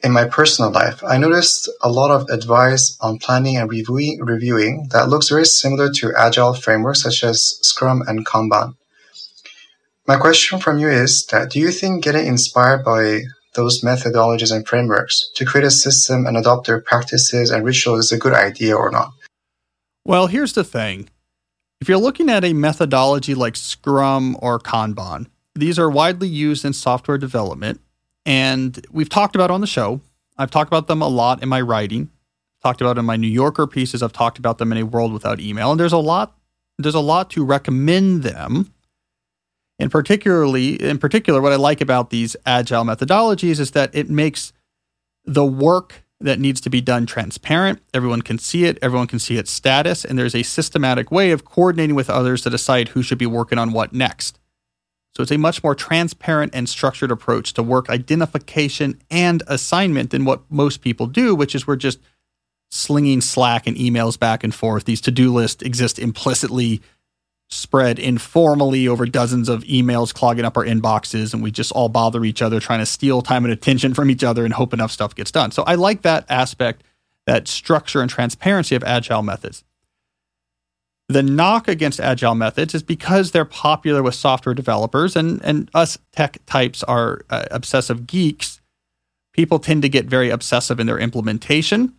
in 0.00 0.12
my 0.12 0.26
personal 0.26 0.70
life, 0.70 1.02
I 1.02 1.18
noticed 1.18 1.68
a 1.82 1.90
lot 1.90 2.12
of 2.12 2.28
advice 2.30 2.96
on 3.00 3.18
planning 3.18 3.56
and 3.56 3.68
reviewing, 3.68 4.20
reviewing 4.20 4.86
that 4.92 5.08
looks 5.08 5.28
very 5.28 5.44
similar 5.44 5.90
to 5.94 6.14
agile 6.16 6.54
frameworks 6.54 7.02
such 7.02 7.24
as 7.24 7.58
Scrum 7.62 8.02
and 8.06 8.24
Kanban. 8.24 8.76
My 10.08 10.16
question 10.16 10.58
from 10.58 10.78
you 10.78 10.88
is 10.88 11.26
that 11.26 11.50
do 11.50 11.60
you 11.60 11.70
think 11.70 12.02
getting 12.02 12.26
inspired 12.26 12.82
by 12.82 13.24
those 13.54 13.82
methodologies 13.82 14.50
and 14.50 14.66
frameworks 14.66 15.30
to 15.34 15.44
create 15.44 15.66
a 15.66 15.70
system 15.70 16.24
and 16.24 16.34
adopt 16.34 16.66
their 16.66 16.80
practices 16.80 17.50
and 17.50 17.62
rituals 17.62 18.06
is 18.06 18.12
a 18.12 18.16
good 18.16 18.32
idea 18.32 18.74
or 18.74 18.90
not? 18.90 19.10
Well, 20.06 20.26
here's 20.26 20.54
the 20.54 20.64
thing. 20.64 21.10
If 21.82 21.90
you're 21.90 21.98
looking 21.98 22.30
at 22.30 22.42
a 22.42 22.54
methodology 22.54 23.34
like 23.34 23.54
Scrum 23.54 24.38
or 24.40 24.58
Kanban, 24.58 25.26
these 25.54 25.78
are 25.78 25.90
widely 25.90 26.28
used 26.28 26.64
in 26.64 26.72
software 26.72 27.18
development 27.18 27.82
and 28.24 28.86
we've 28.90 29.10
talked 29.10 29.34
about 29.34 29.50
on 29.50 29.60
the 29.60 29.66
show. 29.66 30.00
I've 30.38 30.50
talked 30.50 30.70
about 30.70 30.86
them 30.86 31.02
a 31.02 31.08
lot 31.08 31.42
in 31.42 31.50
my 31.50 31.60
writing. 31.60 32.08
Talked 32.62 32.80
about 32.80 32.96
in 32.96 33.04
my 33.04 33.16
New 33.16 33.28
Yorker 33.28 33.66
pieces. 33.66 34.02
I've 34.02 34.14
talked 34.14 34.38
about 34.38 34.56
them 34.56 34.72
in 34.72 34.78
a 34.78 34.86
world 34.86 35.12
without 35.12 35.38
email. 35.38 35.70
And 35.70 35.78
there's 35.78 35.92
a 35.92 35.98
lot. 35.98 36.34
There's 36.78 36.94
a 36.94 37.00
lot 37.00 37.28
to 37.30 37.44
recommend 37.44 38.22
them. 38.22 38.72
And 39.78 39.90
particularly, 39.90 40.74
in 40.74 40.98
particular, 40.98 41.40
what 41.40 41.52
I 41.52 41.56
like 41.56 41.80
about 41.80 42.10
these 42.10 42.36
agile 42.44 42.84
methodologies 42.84 43.60
is 43.60 43.70
that 43.72 43.94
it 43.94 44.10
makes 44.10 44.52
the 45.24 45.44
work 45.44 46.02
that 46.20 46.40
needs 46.40 46.60
to 46.62 46.70
be 46.70 46.80
done 46.80 47.06
transparent. 47.06 47.80
Everyone 47.94 48.22
can 48.22 48.38
see 48.38 48.64
it, 48.64 48.76
everyone 48.82 49.06
can 49.06 49.20
see 49.20 49.36
its 49.36 49.52
status, 49.52 50.04
and 50.04 50.18
there's 50.18 50.34
a 50.34 50.42
systematic 50.42 51.12
way 51.12 51.30
of 51.30 51.44
coordinating 51.44 51.94
with 51.94 52.10
others 52.10 52.42
to 52.42 52.50
decide 52.50 52.88
who 52.88 53.02
should 53.02 53.18
be 53.18 53.26
working 53.26 53.58
on 53.58 53.72
what 53.72 53.92
next. 53.92 54.38
So 55.16 55.22
it's 55.22 55.32
a 55.32 55.38
much 55.38 55.62
more 55.62 55.74
transparent 55.74 56.54
and 56.54 56.68
structured 56.68 57.10
approach 57.10 57.52
to 57.54 57.62
work 57.62 57.88
identification 57.88 59.00
and 59.10 59.42
assignment 59.46 60.10
than 60.10 60.24
what 60.24 60.42
most 60.50 60.80
people 60.80 61.06
do, 61.06 61.34
which 61.34 61.54
is 61.54 61.66
we're 61.66 61.76
just 61.76 62.00
slinging 62.70 63.20
Slack 63.20 63.66
and 63.66 63.76
emails 63.76 64.18
back 64.18 64.44
and 64.44 64.54
forth. 64.54 64.84
These 64.84 65.00
to 65.02 65.10
do 65.10 65.32
lists 65.32 65.62
exist 65.62 65.98
implicitly 65.98 66.80
spread 67.50 67.98
informally 67.98 68.86
over 68.86 69.06
dozens 69.06 69.48
of 69.48 69.64
emails 69.64 70.12
clogging 70.12 70.44
up 70.44 70.56
our 70.56 70.64
inboxes 70.64 71.32
and 71.32 71.42
we 71.42 71.50
just 71.50 71.72
all 71.72 71.88
bother 71.88 72.24
each 72.24 72.42
other 72.42 72.60
trying 72.60 72.80
to 72.80 72.86
steal 72.86 73.22
time 73.22 73.44
and 73.44 73.52
attention 73.52 73.94
from 73.94 74.10
each 74.10 74.22
other 74.22 74.44
and 74.44 74.54
hope 74.54 74.74
enough 74.74 74.92
stuff 74.92 75.14
gets 75.14 75.30
done. 75.30 75.50
So 75.50 75.62
I 75.62 75.74
like 75.74 76.02
that 76.02 76.26
aspect, 76.28 76.82
that 77.26 77.48
structure 77.48 78.02
and 78.02 78.10
transparency 78.10 78.74
of 78.74 78.84
agile 78.84 79.22
methods. 79.22 79.64
The 81.08 81.22
knock 81.22 81.68
against 81.68 82.00
agile 82.00 82.34
methods 82.34 82.74
is 82.74 82.82
because 82.82 83.30
they're 83.30 83.46
popular 83.46 84.02
with 84.02 84.14
software 84.14 84.54
developers 84.54 85.16
and, 85.16 85.42
and 85.42 85.70
us 85.72 85.96
tech 86.12 86.36
types 86.44 86.82
are 86.82 87.22
uh, 87.30 87.46
obsessive 87.50 88.06
geeks. 88.06 88.60
People 89.32 89.58
tend 89.58 89.80
to 89.82 89.88
get 89.88 90.04
very 90.04 90.28
obsessive 90.28 90.78
in 90.78 90.86
their 90.86 90.98
implementation. 90.98 91.94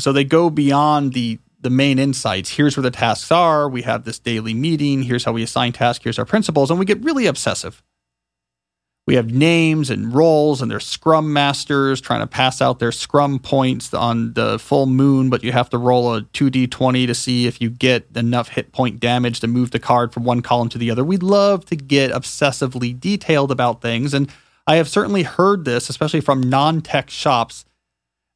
So 0.00 0.12
they 0.12 0.22
go 0.22 0.48
beyond 0.48 1.12
the 1.12 1.40
the 1.60 1.70
main 1.70 1.98
insights. 1.98 2.50
Here's 2.50 2.76
where 2.76 2.82
the 2.82 2.90
tasks 2.90 3.30
are. 3.32 3.68
We 3.68 3.82
have 3.82 4.04
this 4.04 4.18
daily 4.18 4.54
meeting. 4.54 5.02
Here's 5.02 5.24
how 5.24 5.32
we 5.32 5.42
assign 5.42 5.72
tasks. 5.72 6.04
Here's 6.04 6.18
our 6.18 6.24
principles. 6.24 6.70
And 6.70 6.78
we 6.78 6.86
get 6.86 7.02
really 7.02 7.26
obsessive. 7.26 7.82
We 9.06 9.14
have 9.14 9.32
names 9.32 9.88
and 9.88 10.12
roles, 10.12 10.60
and 10.60 10.68
there's 10.68 10.84
scrum 10.84 11.32
masters 11.32 12.00
trying 12.00 12.20
to 12.20 12.26
pass 12.26 12.60
out 12.60 12.80
their 12.80 12.90
scrum 12.90 13.38
points 13.38 13.94
on 13.94 14.32
the 14.32 14.58
full 14.58 14.86
moon, 14.86 15.30
but 15.30 15.44
you 15.44 15.52
have 15.52 15.70
to 15.70 15.78
roll 15.78 16.12
a 16.16 16.22
2d20 16.22 17.06
to 17.06 17.14
see 17.14 17.46
if 17.46 17.60
you 17.60 17.70
get 17.70 18.08
enough 18.16 18.48
hit 18.48 18.72
point 18.72 18.98
damage 18.98 19.38
to 19.40 19.46
move 19.46 19.70
the 19.70 19.78
card 19.78 20.12
from 20.12 20.24
one 20.24 20.42
column 20.42 20.68
to 20.70 20.78
the 20.78 20.90
other. 20.90 21.04
We 21.04 21.18
love 21.18 21.64
to 21.66 21.76
get 21.76 22.10
obsessively 22.10 22.98
detailed 22.98 23.52
about 23.52 23.80
things. 23.80 24.12
And 24.12 24.28
I 24.66 24.74
have 24.74 24.88
certainly 24.88 25.22
heard 25.22 25.64
this, 25.64 25.88
especially 25.88 26.20
from 26.20 26.40
non 26.40 26.80
tech 26.80 27.08
shops 27.08 27.64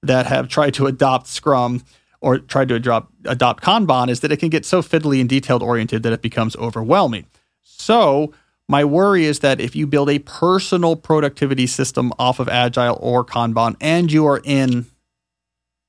that 0.04 0.26
have 0.26 0.48
tried 0.48 0.74
to 0.74 0.87
adopt 0.87 1.26
Scrum 1.26 1.83
or 2.20 2.38
tried 2.38 2.68
to 2.68 2.74
adopt, 2.74 3.12
adopt 3.24 3.62
Kanban 3.62 4.09
is 4.09 4.20
that 4.20 4.33
it 4.33 4.38
can 4.38 4.48
get 4.48 4.64
so 4.66 4.83
fiddly 4.83 5.20
and 5.20 5.28
detailed 5.28 5.62
oriented 5.62 6.02
that 6.02 6.12
it 6.12 6.22
becomes 6.22 6.56
overwhelming. 6.56 7.26
So, 7.62 8.33
my 8.68 8.85
worry 8.85 9.24
is 9.24 9.40
that 9.40 9.61
if 9.61 9.74
you 9.74 9.87
build 9.87 10.09
a 10.11 10.20
personal 10.20 10.94
productivity 10.94 11.66
system 11.66 12.12
off 12.18 12.38
of 12.38 12.48
Agile 12.48 12.96
or 13.00 13.24
Kanban 13.24 13.74
and 13.80 14.12
you 14.12 14.26
are 14.26 14.40
in 14.44 14.87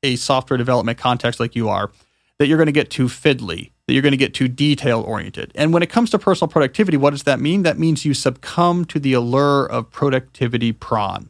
a 0.02 0.16
software 0.16 0.58
development 0.58 0.98
context 0.98 1.40
like 1.40 1.56
you 1.56 1.70
are, 1.70 1.92
that 2.40 2.48
you're 2.48 2.58
going 2.58 2.66
to 2.66 2.72
get 2.72 2.90
too 2.90 3.06
fiddly, 3.06 3.70
that 3.86 3.94
you're 3.94 4.02
going 4.02 4.14
to 4.14 4.18
get 4.18 4.34
too 4.34 4.48
detail 4.48 5.02
oriented. 5.02 5.52
And 5.54 5.74
when 5.74 5.84
it 5.84 5.92
comes 5.92 6.10
to 6.10 6.18
personal 6.18 6.50
productivity, 6.50 6.98
what 6.98 7.12
does 7.12 7.24
that 7.24 7.40
mean? 7.40 7.62
That 7.62 7.78
means 7.78 8.04
you 8.04 8.16
succumb 8.16 8.86
to 8.86 9.00
the 9.00 9.14
allure 9.14 9.68
of 9.68 9.92
productivity 9.92 10.74
pr0n. 10.74 11.28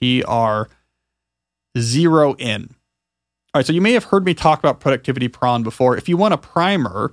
P 0.00 0.22
R 0.22 0.68
zero 1.78 2.34
in. 2.36 2.74
All 3.52 3.58
right, 3.58 3.66
so 3.66 3.72
you 3.72 3.80
may 3.80 3.92
have 3.92 4.04
heard 4.04 4.24
me 4.24 4.32
talk 4.32 4.60
about 4.60 4.78
productivity 4.78 5.28
pr0n 5.28 5.64
before. 5.64 5.96
If 5.96 6.08
you 6.08 6.16
want 6.16 6.34
a 6.34 6.38
primer, 6.38 7.12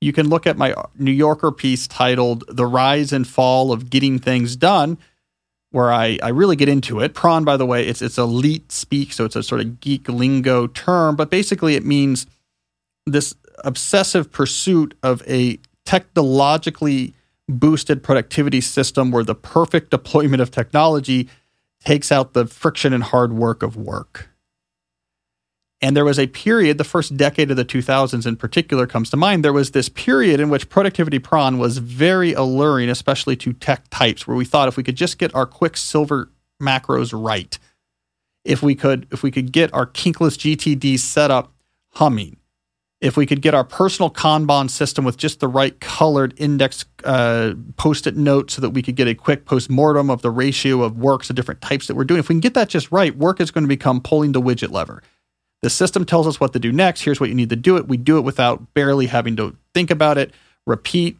you 0.00 0.10
can 0.10 0.30
look 0.30 0.46
at 0.46 0.56
my 0.56 0.74
New 0.96 1.12
Yorker 1.12 1.52
piece 1.52 1.86
titled 1.86 2.44
The 2.48 2.64
Rise 2.64 3.12
and 3.12 3.28
Fall 3.28 3.70
of 3.70 3.90
Getting 3.90 4.18
Things 4.18 4.56
Done, 4.56 4.96
where 5.70 5.92
I, 5.92 6.18
I 6.22 6.30
really 6.30 6.56
get 6.56 6.70
into 6.70 7.00
it. 7.00 7.12
Pr0n, 7.12 7.44
by 7.44 7.58
the 7.58 7.66
way, 7.66 7.86
it's 7.86 8.00
it's 8.00 8.16
elite 8.16 8.72
speak, 8.72 9.12
so 9.12 9.26
it's 9.26 9.36
a 9.36 9.42
sort 9.42 9.60
of 9.60 9.80
geek 9.80 10.08
lingo 10.08 10.66
term, 10.66 11.14
but 11.14 11.28
basically 11.28 11.74
it 11.74 11.84
means 11.84 12.26
this 13.04 13.34
obsessive 13.64 14.32
pursuit 14.32 14.96
of 15.02 15.22
a 15.28 15.58
technologically 15.84 17.12
boosted 17.50 18.02
productivity 18.02 18.62
system 18.62 19.10
where 19.10 19.24
the 19.24 19.34
perfect 19.34 19.90
deployment 19.96 20.40
of 20.40 20.50
technology 20.50 21.28
takes 21.84 22.10
out 22.10 22.32
the 22.32 22.46
friction 22.46 22.94
and 22.94 23.04
hard 23.04 23.34
work 23.34 23.62
of 23.62 23.76
work. 23.76 24.30
And 25.80 25.96
there 25.96 26.04
was 26.04 26.18
a 26.18 26.26
period, 26.26 26.76
the 26.76 26.84
first 26.84 27.16
decade 27.16 27.50
of 27.50 27.56
the 27.56 27.64
2000s 27.64 28.26
in 28.26 28.36
particular 28.36 28.86
comes 28.86 29.10
to 29.10 29.16
mind. 29.16 29.44
There 29.44 29.52
was 29.52 29.70
this 29.70 29.88
period 29.88 30.40
in 30.40 30.48
which 30.48 30.68
productivity 30.68 31.20
pr0n 31.20 31.58
was 31.58 31.78
very 31.78 32.32
alluring, 32.32 32.88
especially 32.88 33.36
to 33.36 33.52
tech 33.52 33.84
types, 33.90 34.26
where 34.26 34.36
we 34.36 34.44
thought 34.44 34.68
if 34.68 34.76
we 34.76 34.82
could 34.82 34.96
just 34.96 35.18
get 35.18 35.34
our 35.36 35.46
Quicksilver 35.46 36.30
macros 36.60 37.12
right, 37.14 37.56
if 38.44 38.60
we 38.60 38.74
could, 38.74 39.06
if 39.12 39.22
we 39.22 39.30
could 39.30 39.52
get 39.52 39.72
our 39.72 39.86
kinkless 39.86 40.36
GTD 40.36 40.98
setup 40.98 41.52
humming, 41.92 42.38
if 43.00 43.16
we 43.16 43.26
could 43.26 43.40
get 43.40 43.54
our 43.54 43.62
personal 43.62 44.10
Kanban 44.10 44.68
system 44.68 45.04
with 45.04 45.16
just 45.16 45.38
the 45.38 45.46
right 45.46 45.78
colored 45.78 46.34
index 46.38 46.84
uh, 47.04 47.54
post-it 47.76 48.16
note 48.16 48.50
so 48.50 48.60
that 48.60 48.70
we 48.70 48.82
could 48.82 48.96
get 48.96 49.06
a 49.06 49.14
quick 49.14 49.44
post-mortem 49.44 50.10
of 50.10 50.22
the 50.22 50.30
ratio 50.32 50.82
of 50.82 50.98
works 50.98 51.30
of 51.30 51.36
different 51.36 51.60
types 51.60 51.86
that 51.86 51.94
we're 51.94 52.02
doing, 52.02 52.18
if 52.18 52.28
we 52.28 52.32
can 52.32 52.40
get 52.40 52.54
that 52.54 52.68
just 52.68 52.90
right, 52.90 53.16
work 53.16 53.40
is 53.40 53.52
going 53.52 53.62
to 53.62 53.68
become 53.68 54.00
pulling 54.00 54.32
the 54.32 54.42
widget 54.42 54.72
lever. 54.72 55.04
The 55.62 55.70
system 55.70 56.04
tells 56.04 56.26
us 56.26 56.38
what 56.38 56.52
to 56.52 56.58
do 56.58 56.70
next. 56.70 57.02
Here's 57.02 57.18
what 57.18 57.28
you 57.28 57.34
need 57.34 57.50
to 57.50 57.56
do 57.56 57.76
it. 57.76 57.88
We 57.88 57.96
do 57.96 58.16
it 58.18 58.22
without 58.22 58.74
barely 58.74 59.06
having 59.06 59.36
to 59.36 59.56
think 59.74 59.90
about 59.90 60.16
it. 60.16 60.32
Repeat, 60.66 61.18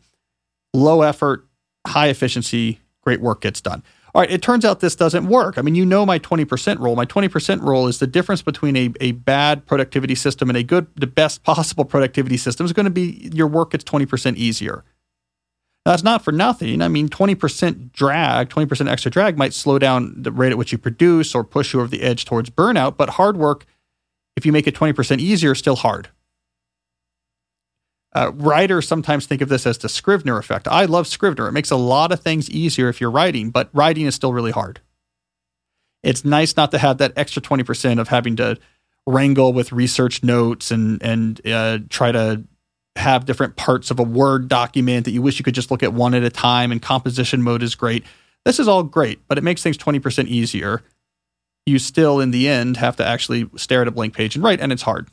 low 0.73 1.03
effort, 1.03 1.45
high 1.87 2.09
efficiency, 2.09 2.81
great 3.03 3.21
work 3.21 3.41
gets 3.41 3.61
done. 3.61 3.83
All 4.15 4.23
right, 4.23 4.31
it 4.31 4.41
turns 4.41 4.65
out 4.65 4.81
this 4.81 4.95
doesn't 4.95 5.27
work. 5.27 5.59
I 5.59 5.63
mean, 5.63 5.75
you 5.75 5.85
know 5.85 6.07
my 6.07 6.19
20% 6.19 6.79
rule. 6.79 6.97
My 6.97 7.05
20% 7.05 7.63
rule 7.63 7.89
is 7.89 7.99
the 7.99 8.07
difference 8.07 8.41
between 8.41 8.77
a, 8.77 8.93
a 9.01 9.13
bad 9.13 9.67
productivity 9.67 10.15
system 10.15 10.49
and 10.49 10.57
a 10.57 10.63
good, 10.63 10.87
the 10.95 11.07
best 11.07 11.43
possible 11.43 11.85
productivity 11.85 12.37
system 12.37 12.65
is 12.65 12.73
going 12.73 12.85
to 12.85 12.91
be 12.91 13.31
your 13.35 13.49
work 13.49 13.73
gets 13.73 13.85
20% 13.85 14.37
easier. 14.37 14.85
Now, 15.85 15.93
that's 15.93 16.03
not 16.03 16.25
for 16.25 16.33
nothing. 16.33 16.81
I 16.81 16.89
mean, 16.89 17.09
20% 17.09 17.93
drag, 17.93 18.49
20% 18.49 18.89
extra 18.89 19.11
drag 19.11 19.37
might 19.37 19.53
slow 19.53 19.79
down 19.79 20.15
the 20.17 20.33
rate 20.33 20.53
at 20.53 20.59
which 20.59 20.73
you 20.73 20.79
produce 20.79 21.35
or 21.35 21.45
push 21.45 21.75
you 21.75 21.81
over 21.81 21.89
the 21.89 22.03
edge 22.03 22.25
towards 22.25 22.51
burnout, 22.51 22.97
but 22.97 23.11
hard 23.11 23.37
work– 23.37 23.67
if 24.39 24.47
you 24.47 24.53
make 24.53 24.69
it 24.69 24.75
20% 24.75 25.19
easier, 25.19 25.55
still 25.55 25.75
hard. 25.75 26.09
Uh, 28.15 28.31
writers 28.35 28.87
sometimes 28.87 29.27
think 29.27 29.43
of 29.43 29.49
this 29.49 29.67
as 29.67 29.79
the 29.79 29.89
Scrivener 29.89 30.39
effect. 30.39 30.69
I 30.69 30.85
love 30.85 31.09
Scrivener. 31.09 31.49
It 31.49 31.53
makes 31.53 31.73
a 31.73 31.77
lot 31.77 32.13
of 32.13 32.21
things 32.21 32.49
easier 32.49 32.89
if 32.89 33.01
you're 33.01 33.11
writing, 33.11 33.51
but 33.51 33.69
writing 33.73 34.07
is 34.07 34.15
still 34.15 34.33
really 34.33 34.53
hard. 34.53 34.81
It's 36.05 36.25
nice 36.25 36.57
not 36.57 36.71
to 36.71 36.79
have 36.79 36.99
that 36.99 37.13
extra 37.17 37.43
20% 37.43 37.99
of 38.01 38.09
having 38.09 38.37
to 38.37 38.57
wrangle 39.07 39.53
with 39.53 39.73
research 39.73 40.23
notes 40.23 40.71
and, 40.71 41.03
and 41.03 41.45
uh, 41.45 41.81
try 41.91 42.13
to 42.13 42.45
have 42.95 43.25
different 43.25 43.57
parts 43.57 43.91
of 43.91 43.99
a 43.99 44.05
Word 44.05 44.47
document 44.47 45.05
that 45.05 45.11
you 45.11 45.21
wish 45.21 45.41
you 45.41 45.45
could 45.45 45.55
just 45.55 45.73
look 45.73 45.83
at 45.83 45.93
one 45.93 46.15
at 46.15 46.23
a 46.23 46.31
time, 46.31 46.71
and 46.71 46.81
composition 46.81 47.43
mode 47.43 47.65
is 47.65 47.75
great. 47.75 48.05
This 48.45 48.61
is 48.61 48.69
all 48.69 48.85
great, 48.85 49.19
but 49.27 49.37
it 49.37 49.45
makes 49.45 49.65
things 49.65 49.77
20% 49.77 50.29
easier 50.29 50.83
you 51.69 51.79
still, 51.79 52.21
in 52.21 52.31
the 52.31 52.49
end, 52.49 52.77
have 52.79 52.97
to 52.97 53.07
actually 53.07 53.49
stare 53.57 53.83
at 53.83 53.89
a 53.89 53.93
blank 53.93 54.15
page 54.15 54.35
and 54.35 54.45
write, 54.45 54.61
and 54.61 54.73
it's 54.73 54.83
hard. 54.83 55.09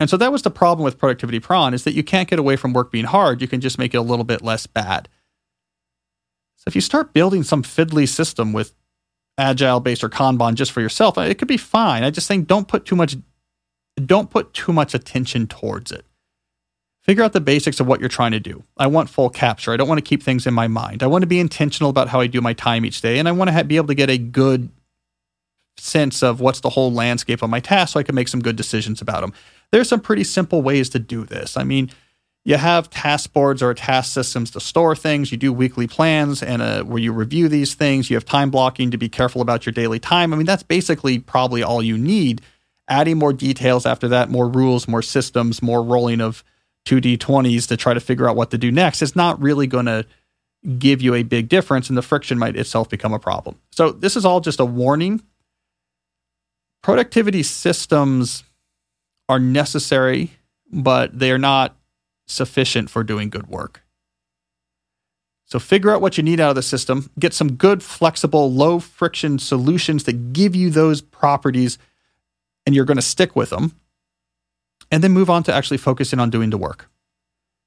And 0.00 0.10
so 0.10 0.16
that 0.16 0.32
was 0.32 0.42
the 0.42 0.50
problem 0.50 0.84
with 0.84 0.98
productivity 0.98 1.40
pr0n 1.40 1.72
is 1.72 1.84
that 1.84 1.94
you 1.94 2.02
can't 2.02 2.28
get 2.28 2.38
away 2.38 2.56
from 2.56 2.72
work 2.72 2.90
being 2.90 3.04
hard. 3.04 3.40
You 3.40 3.48
can 3.48 3.60
just 3.60 3.78
make 3.78 3.94
it 3.94 3.98
a 3.98 4.02
little 4.02 4.24
bit 4.24 4.42
less 4.42 4.66
bad. 4.66 5.08
So 6.56 6.64
if 6.66 6.74
you 6.74 6.80
start 6.80 7.12
building 7.12 7.42
some 7.42 7.62
fiddly 7.62 8.08
system 8.08 8.52
with 8.52 8.74
agile 9.38 9.80
based 9.80 10.02
or 10.02 10.08
Kanban 10.08 10.54
just 10.54 10.72
for 10.72 10.80
yourself, 10.80 11.16
it 11.18 11.38
could 11.38 11.48
be 11.48 11.56
fine. 11.56 12.02
I 12.02 12.10
just 12.10 12.26
think 12.26 12.48
don't 12.48 12.68
put 12.68 12.84
too 12.84 12.96
much 12.96 13.16
don't 14.04 14.30
put 14.30 14.52
too 14.52 14.72
much 14.72 14.94
attention 14.94 15.46
towards 15.46 15.92
it. 15.92 16.04
Figure 17.02 17.22
out 17.22 17.32
the 17.32 17.40
basics 17.40 17.80
of 17.80 17.86
what 17.86 18.00
you're 18.00 18.08
trying 18.08 18.32
to 18.32 18.40
do. 18.40 18.64
I 18.76 18.86
want 18.86 19.10
full 19.10 19.28
capture. 19.28 19.72
I 19.72 19.76
don't 19.76 19.88
want 19.88 19.98
to 19.98 20.08
keep 20.08 20.22
things 20.22 20.46
in 20.46 20.54
my 20.54 20.68
mind. 20.68 21.02
I 21.02 21.06
want 21.06 21.22
to 21.22 21.26
be 21.26 21.38
intentional 21.38 21.90
about 21.90 22.08
how 22.08 22.20
I 22.20 22.26
do 22.26 22.40
my 22.40 22.54
time 22.54 22.84
each 22.84 23.02
day, 23.02 23.18
and 23.18 23.28
I 23.28 23.32
want 23.32 23.50
to 23.50 23.64
be 23.64 23.76
able 23.76 23.88
to 23.88 23.94
get 23.94 24.08
a 24.08 24.16
good 24.16 24.70
sense 25.76 26.22
of 26.22 26.40
what's 26.40 26.60
the 26.60 26.70
whole 26.70 26.92
landscape 26.92 27.42
of 27.42 27.50
my 27.50 27.60
task 27.60 27.92
so 27.92 28.00
I 28.00 28.02
can 28.02 28.14
make 28.14 28.28
some 28.28 28.40
good 28.40 28.56
decisions 28.56 29.00
about 29.00 29.20
them. 29.20 29.32
There's 29.70 29.88
some 29.88 30.00
pretty 30.00 30.24
simple 30.24 30.62
ways 30.62 30.88
to 30.90 30.98
do 30.98 31.24
this. 31.24 31.56
I 31.56 31.64
mean, 31.64 31.90
you 32.44 32.56
have 32.56 32.90
task 32.90 33.32
boards 33.32 33.62
or 33.62 33.72
task 33.72 34.12
systems 34.12 34.50
to 34.52 34.60
store 34.60 34.94
things. 34.94 35.32
You 35.32 35.38
do 35.38 35.52
weekly 35.52 35.86
plans 35.86 36.42
and 36.42 36.60
uh, 36.60 36.84
where 36.84 36.98
you 36.98 37.12
review 37.12 37.48
these 37.48 37.74
things. 37.74 38.10
You 38.10 38.16
have 38.16 38.24
time 38.24 38.50
blocking 38.50 38.90
to 38.90 38.98
be 38.98 39.08
careful 39.08 39.40
about 39.40 39.64
your 39.64 39.72
daily 39.72 39.98
time. 39.98 40.32
I 40.32 40.36
mean, 40.36 40.46
that's 40.46 40.62
basically 40.62 41.18
probably 41.18 41.62
all 41.62 41.82
you 41.82 41.96
need. 41.96 42.42
Adding 42.86 43.18
more 43.18 43.32
details 43.32 43.86
after 43.86 44.08
that, 44.08 44.28
more 44.28 44.46
rules, 44.46 44.86
more 44.86 45.00
systems, 45.00 45.62
more 45.62 45.82
rolling 45.82 46.20
of 46.20 46.44
2D20s 46.84 47.66
to 47.68 47.78
try 47.78 47.94
to 47.94 48.00
figure 48.00 48.28
out 48.28 48.36
what 48.36 48.50
to 48.50 48.58
do 48.58 48.70
next 48.70 49.00
is 49.00 49.16
not 49.16 49.40
really 49.40 49.66
going 49.66 49.86
to 49.86 50.04
give 50.78 51.00
you 51.00 51.14
a 51.14 51.22
big 51.22 51.48
difference, 51.48 51.88
and 51.88 51.96
the 51.96 52.02
friction 52.02 52.38
might 52.38 52.56
itself 52.56 52.88
become 52.88 53.12
a 53.12 53.18
problem. 53.18 53.58
So, 53.70 53.90
this 53.90 54.16
is 54.16 54.24
all 54.24 54.40
just 54.40 54.60
a 54.60 54.64
warning 54.64 55.22
productivity 56.84 57.42
systems 57.42 58.44
are 59.26 59.38
necessary, 59.38 60.32
but 60.70 61.18
they 61.18 61.30
are 61.30 61.38
not 61.38 61.74
sufficient 62.26 62.90
for 62.90 63.02
doing 63.02 63.30
good 63.30 63.46
work. 63.46 63.82
So 65.46 65.58
figure 65.58 65.90
out 65.90 66.02
what 66.02 66.18
you 66.18 66.22
need 66.22 66.40
out 66.40 66.50
of 66.50 66.56
the 66.56 66.62
system, 66.62 67.10
get 67.18 67.32
some 67.32 67.52
good, 67.52 67.82
flexible, 67.82 68.52
low 68.52 68.80
friction 68.80 69.38
solutions 69.38 70.04
that 70.04 70.34
give 70.34 70.54
you 70.54 70.68
those 70.68 71.00
properties 71.00 71.78
and 72.66 72.74
you're 72.74 72.84
going 72.84 72.98
to 72.98 73.02
stick 73.02 73.34
with 73.34 73.48
them, 73.48 73.74
and 74.90 75.02
then 75.02 75.12
move 75.12 75.30
on 75.30 75.42
to 75.44 75.54
actually 75.54 75.78
focusing 75.78 76.20
on 76.20 76.28
doing 76.28 76.50
the 76.50 76.58
work. 76.58 76.90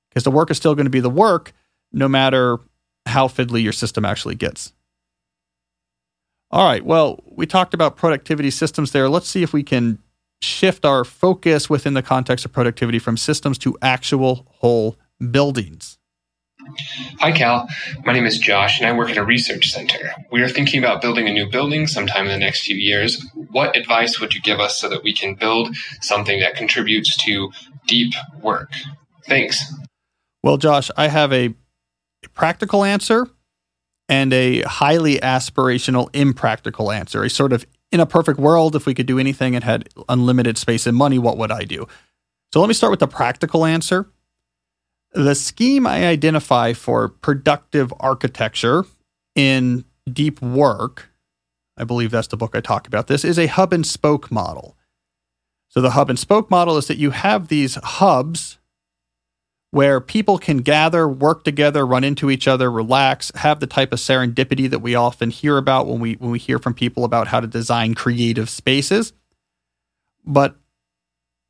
Because 0.09 0.25
the 0.25 0.31
work 0.31 0.51
is 0.51 0.57
still 0.57 0.75
going 0.75 0.85
to 0.85 0.91
be 0.91 0.99
the 0.99 1.09
work 1.09 1.53
no 1.91 2.07
matter 2.07 2.59
how 3.07 3.27
fiddly 3.27 3.63
your 3.63 3.73
system 3.73 4.05
actually 4.05 4.35
gets. 4.35 4.73
All 6.49 6.65
right, 6.65 6.85
well, 6.85 7.23
we 7.25 7.45
talked 7.45 7.73
about 7.73 7.97
productivity 7.97 8.51
systems 8.51 8.91
there. 8.91 9.09
Let's 9.09 9.27
see 9.27 9.43
if 9.43 9.51
we 9.51 9.63
can 9.63 9.99
shift 10.41 10.85
our 10.85 11.03
focus 11.03 11.69
within 11.69 11.93
the 11.93 12.01
context 12.01 12.45
of 12.45 12.53
productivity 12.53 12.99
from 12.99 13.17
systems 13.17 13.57
to 13.59 13.77
actual 13.81 14.47
whole 14.59 14.97
buildings. 15.31 15.97
Hi, 17.19 17.31
Cal. 17.31 17.67
My 18.05 18.13
name 18.13 18.25
is 18.25 18.37
Josh, 18.37 18.79
and 18.79 18.87
I 18.87 18.93
work 18.93 19.09
at 19.09 19.17
a 19.17 19.23
research 19.23 19.69
center. 19.71 20.11
We 20.31 20.41
are 20.41 20.49
thinking 20.49 20.79
about 20.83 21.01
building 21.01 21.27
a 21.27 21.33
new 21.33 21.49
building 21.49 21.87
sometime 21.87 22.25
in 22.25 22.31
the 22.31 22.37
next 22.37 22.63
few 22.63 22.75
years. 22.75 23.23
What 23.51 23.75
advice 23.75 24.19
would 24.19 24.33
you 24.33 24.41
give 24.41 24.59
us 24.59 24.79
so 24.79 24.89
that 24.89 25.03
we 25.03 25.13
can 25.13 25.35
build 25.35 25.75
something 26.01 26.39
that 26.39 26.55
contributes 26.55 27.15
to 27.25 27.51
deep 27.87 28.13
work? 28.41 28.71
Thanks. 29.25 29.73
Well, 30.43 30.57
Josh, 30.57 30.91
I 30.97 31.07
have 31.07 31.33
a 31.33 31.53
practical 32.33 32.83
answer 32.83 33.27
and 34.09 34.33
a 34.33 34.61
highly 34.61 35.17
aspirational, 35.19 36.09
impractical 36.13 36.91
answer. 36.91 37.23
A 37.23 37.29
sort 37.29 37.53
of 37.53 37.65
in 37.91 37.99
a 37.99 38.05
perfect 38.05 38.39
world, 38.39 38.75
if 38.75 38.85
we 38.85 38.93
could 38.93 39.05
do 39.05 39.19
anything 39.19 39.55
and 39.55 39.63
had 39.63 39.89
unlimited 40.09 40.57
space 40.57 40.85
and 40.85 40.95
money, 40.95 41.17
what 41.17 41.37
would 41.37 41.51
I 41.51 41.63
do? 41.63 41.87
So 42.53 42.59
let 42.59 42.67
me 42.67 42.73
start 42.73 42.91
with 42.91 42.99
the 42.99 43.07
practical 43.07 43.65
answer. 43.65 44.09
The 45.13 45.35
scheme 45.35 45.87
I 45.87 46.05
identify 46.05 46.73
for 46.73 47.07
productive 47.09 47.93
architecture 47.99 48.85
in 49.35 49.85
deep 50.11 50.41
work, 50.41 51.09
I 51.77 51.83
believe 51.83 52.11
that's 52.11 52.27
the 52.27 52.37
book 52.37 52.55
I 52.55 52.61
talk 52.61 52.87
about 52.87 53.07
this, 53.07 53.23
is 53.23 53.39
a 53.39 53.47
hub 53.47 53.73
and 53.73 53.85
spoke 53.85 54.31
model. 54.31 54.75
So 55.69 55.81
the 55.81 55.91
hub 55.91 56.09
and 56.09 56.17
spoke 56.17 56.49
model 56.49 56.77
is 56.77 56.87
that 56.87 56.97
you 56.97 57.11
have 57.11 57.47
these 57.47 57.75
hubs 57.75 58.57
where 59.77 60.01
people 60.01 60.39
can 60.39 60.57
gather, 60.57 61.07
work 61.07 61.43
together, 61.43 61.85
run 61.85 62.03
into 62.03 62.31
each 62.31 62.47
other, 62.47 62.71
relax, 62.71 63.31
have 63.35 63.59
the 63.59 63.67
type 63.67 63.93
of 63.93 63.99
serendipity 63.99 64.67
that 64.67 64.79
we 64.79 64.95
often 64.95 65.29
hear 65.29 65.55
about 65.55 65.85
when 65.85 65.99
we 65.99 66.15
when 66.15 66.31
we 66.31 66.39
hear 66.39 66.57
from 66.57 66.73
people 66.73 67.03
about 67.03 67.27
how 67.27 67.39
to 67.39 67.45
design 67.45 67.93
creative 67.93 68.49
spaces. 68.49 69.13
But 70.25 70.55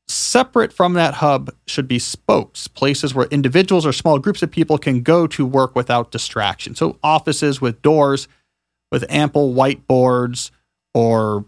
separate 0.10 0.74
from 0.74 0.92
that 0.96 1.14
hub 1.14 1.52
should 1.68 1.88
be 1.88 2.00
spokes, 2.00 2.68
places 2.68 3.16
where 3.16 3.28
individuals 3.28 3.86
or 3.86 3.94
small 3.94 4.20
groups 4.20 4.44
of 4.44 4.52
people 4.52 4.78
can 4.78 5.04
go 5.04 5.26
to 5.28 5.46
work 5.46 5.74
without 5.74 6.12
distraction. 6.12 6.76
So 6.76 7.00
offices 7.02 7.62
with 7.62 7.82
doors 7.82 8.28
with 8.92 9.06
ample 9.08 9.54
whiteboards 9.54 10.52
or 10.94 11.46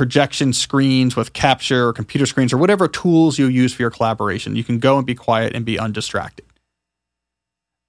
projection 0.00 0.54
screens 0.54 1.14
with 1.14 1.34
capture 1.34 1.88
or 1.88 1.92
computer 1.92 2.24
screens 2.24 2.54
or 2.54 2.56
whatever 2.56 2.88
tools 2.88 3.38
you 3.38 3.48
use 3.48 3.74
for 3.74 3.82
your 3.82 3.90
collaboration. 3.90 4.56
You 4.56 4.64
can 4.64 4.78
go 4.78 4.96
and 4.96 5.06
be 5.06 5.14
quiet 5.14 5.54
and 5.54 5.62
be 5.62 5.78
undistracted. 5.78 6.46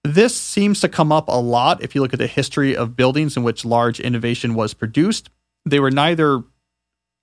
This 0.04 0.36
seems 0.36 0.82
to 0.82 0.90
come 0.90 1.14
up 1.14 1.30
a 1.30 1.40
lot 1.40 1.82
if 1.82 1.96
you 1.96 2.02
look 2.02 2.12
at 2.12 2.20
the 2.20 2.28
history 2.28 2.76
of 2.76 2.98
buildings 2.98 3.38
in 3.38 3.44
which 3.44 3.64
large 3.64 4.02
innovation 4.02 4.56
was 4.56 4.74
produced. 4.74 5.30
They 5.66 5.80
were 5.80 5.90
neither 5.90 6.44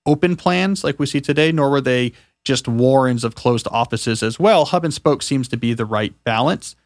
open 0.07 0.37
plans 0.37 0.85
like 0.85 0.99
we 0.99 1.05
see 1.05 1.21
today, 1.21 1.53
nor 1.53 1.69
were 1.69 1.83
they 1.83 2.15
just 2.47 2.67
warrens 2.67 3.25
of 3.25 3.35
closed 3.35 3.69
offices 3.71 4.23
as 4.23 4.41
well. 4.41 4.65
Hub 4.65 4.87
and 4.87 4.95
spoke 4.95 5.23
seems 5.23 5.49
to 5.49 5.59
be 5.59 5.75
the 5.75 5.85
right 5.85 6.15
balance. 6.25 6.77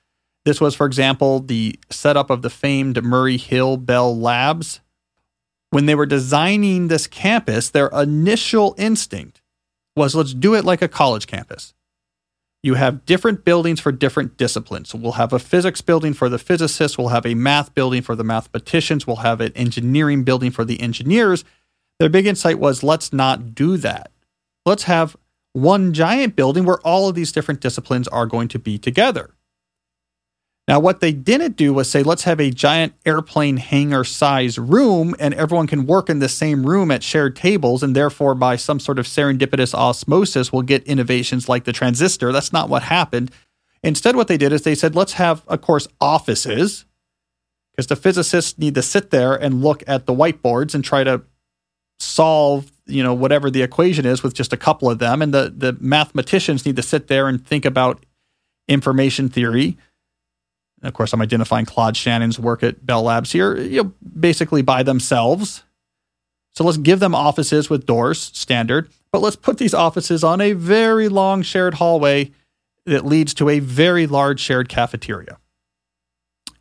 This 0.44 0.60
was, 0.60 0.74
for 0.74 0.86
example, 0.86 1.38
the 1.38 1.78
setup 1.88 2.30
of 2.30 2.42
the 2.42 2.50
famed 2.50 3.00
Murray 3.04 3.36
Hill 3.36 3.76
Bell 3.76 4.18
Labs 4.18 4.80
when 5.72 5.86
they 5.86 5.94
were 5.94 6.04
designing 6.04 6.88
this 6.88 7.06
campus, 7.06 7.70
their 7.70 7.88
initial 7.88 8.74
instinct 8.76 9.40
was 9.96 10.14
let's 10.14 10.34
do 10.34 10.54
it 10.54 10.66
like 10.66 10.82
a 10.82 10.88
college 10.88 11.26
campus. 11.26 11.72
You 12.62 12.74
have 12.74 13.06
different 13.06 13.46
buildings 13.46 13.80
for 13.80 13.90
different 13.90 14.36
disciplines. 14.36 14.90
So 14.90 14.98
we'll 14.98 15.12
have 15.12 15.32
a 15.32 15.38
physics 15.38 15.80
building 15.80 16.12
for 16.12 16.28
the 16.28 16.38
physicists, 16.38 16.98
we'll 16.98 17.08
have 17.08 17.24
a 17.24 17.34
math 17.34 17.74
building 17.74 18.02
for 18.02 18.14
the 18.14 18.22
mathematicians, 18.22 19.06
we'll 19.06 19.16
have 19.16 19.40
an 19.40 19.52
engineering 19.54 20.24
building 20.24 20.50
for 20.50 20.66
the 20.66 20.78
engineers. 20.78 21.42
Their 21.98 22.10
big 22.10 22.26
insight 22.26 22.58
was 22.58 22.82
let's 22.82 23.10
not 23.10 23.54
do 23.54 23.78
that. 23.78 24.12
Let's 24.66 24.82
have 24.82 25.16
one 25.54 25.94
giant 25.94 26.36
building 26.36 26.66
where 26.66 26.80
all 26.80 27.08
of 27.08 27.14
these 27.14 27.32
different 27.32 27.62
disciplines 27.62 28.08
are 28.08 28.26
going 28.26 28.48
to 28.48 28.58
be 28.58 28.76
together. 28.76 29.30
Now, 30.68 30.78
what 30.78 31.00
they 31.00 31.12
didn't 31.12 31.56
do 31.56 31.74
was 31.74 31.90
say, 31.90 32.04
let's 32.04 32.22
have 32.22 32.40
a 32.40 32.50
giant 32.50 32.94
airplane 33.04 33.56
hangar 33.56 34.04
size 34.04 34.58
room 34.58 35.14
and 35.18 35.34
everyone 35.34 35.66
can 35.66 35.86
work 35.86 36.08
in 36.08 36.20
the 36.20 36.28
same 36.28 36.64
room 36.64 36.92
at 36.92 37.02
shared 37.02 37.34
tables. 37.34 37.82
And 37.82 37.96
therefore, 37.96 38.36
by 38.36 38.54
some 38.56 38.78
sort 38.78 39.00
of 39.00 39.06
serendipitous 39.06 39.74
osmosis, 39.74 40.52
we'll 40.52 40.62
get 40.62 40.84
innovations 40.84 41.48
like 41.48 41.64
the 41.64 41.72
transistor. 41.72 42.30
That's 42.30 42.52
not 42.52 42.68
what 42.68 42.84
happened. 42.84 43.32
Instead, 43.82 44.14
what 44.14 44.28
they 44.28 44.36
did 44.36 44.52
is 44.52 44.62
they 44.62 44.76
said, 44.76 44.94
let's 44.94 45.14
have, 45.14 45.42
of 45.48 45.60
course, 45.60 45.88
offices 46.00 46.84
because 47.72 47.88
the 47.88 47.96
physicists 47.96 48.56
need 48.58 48.74
to 48.76 48.82
sit 48.82 49.10
there 49.10 49.34
and 49.34 49.62
look 49.62 49.82
at 49.88 50.06
the 50.06 50.14
whiteboards 50.14 50.74
and 50.74 50.84
try 50.84 51.02
to 51.02 51.22
solve 51.98 52.70
you 52.86 53.02
know 53.02 53.14
whatever 53.14 53.48
the 53.48 53.62
equation 53.62 54.04
is 54.04 54.22
with 54.22 54.34
just 54.34 54.52
a 54.52 54.56
couple 54.56 54.90
of 54.90 54.98
them 54.98 55.22
and 55.22 55.32
the 55.32 55.52
the 55.56 55.76
mathematicians 55.80 56.66
need 56.66 56.74
to 56.74 56.82
sit 56.82 57.06
there 57.06 57.28
and 57.28 57.46
think 57.46 57.64
about 57.64 58.04
information 58.68 59.28
theory 59.28 59.76
and 60.82 60.88
of 60.88 60.94
course, 60.94 61.12
I'm 61.12 61.22
identifying 61.22 61.64
Claude 61.64 61.96
Shannon's 61.96 62.40
work 62.40 62.62
at 62.64 62.84
Bell 62.84 63.04
Labs 63.04 63.30
here, 63.30 63.56
you 63.56 63.84
know, 63.84 63.92
basically 64.18 64.62
by 64.62 64.82
themselves. 64.82 65.62
So 66.54 66.64
let's 66.64 66.76
give 66.76 66.98
them 66.98 67.14
offices 67.14 67.70
with 67.70 67.86
doors, 67.86 68.20
standard, 68.34 68.90
but 69.12 69.22
let's 69.22 69.36
put 69.36 69.58
these 69.58 69.74
offices 69.74 70.24
on 70.24 70.40
a 70.40 70.52
very 70.52 71.08
long 71.08 71.42
shared 71.42 71.74
hallway 71.74 72.32
that 72.84 73.06
leads 73.06 73.32
to 73.34 73.48
a 73.48 73.60
very 73.60 74.08
large 74.08 74.40
shared 74.40 74.68
cafeteria. 74.68 75.38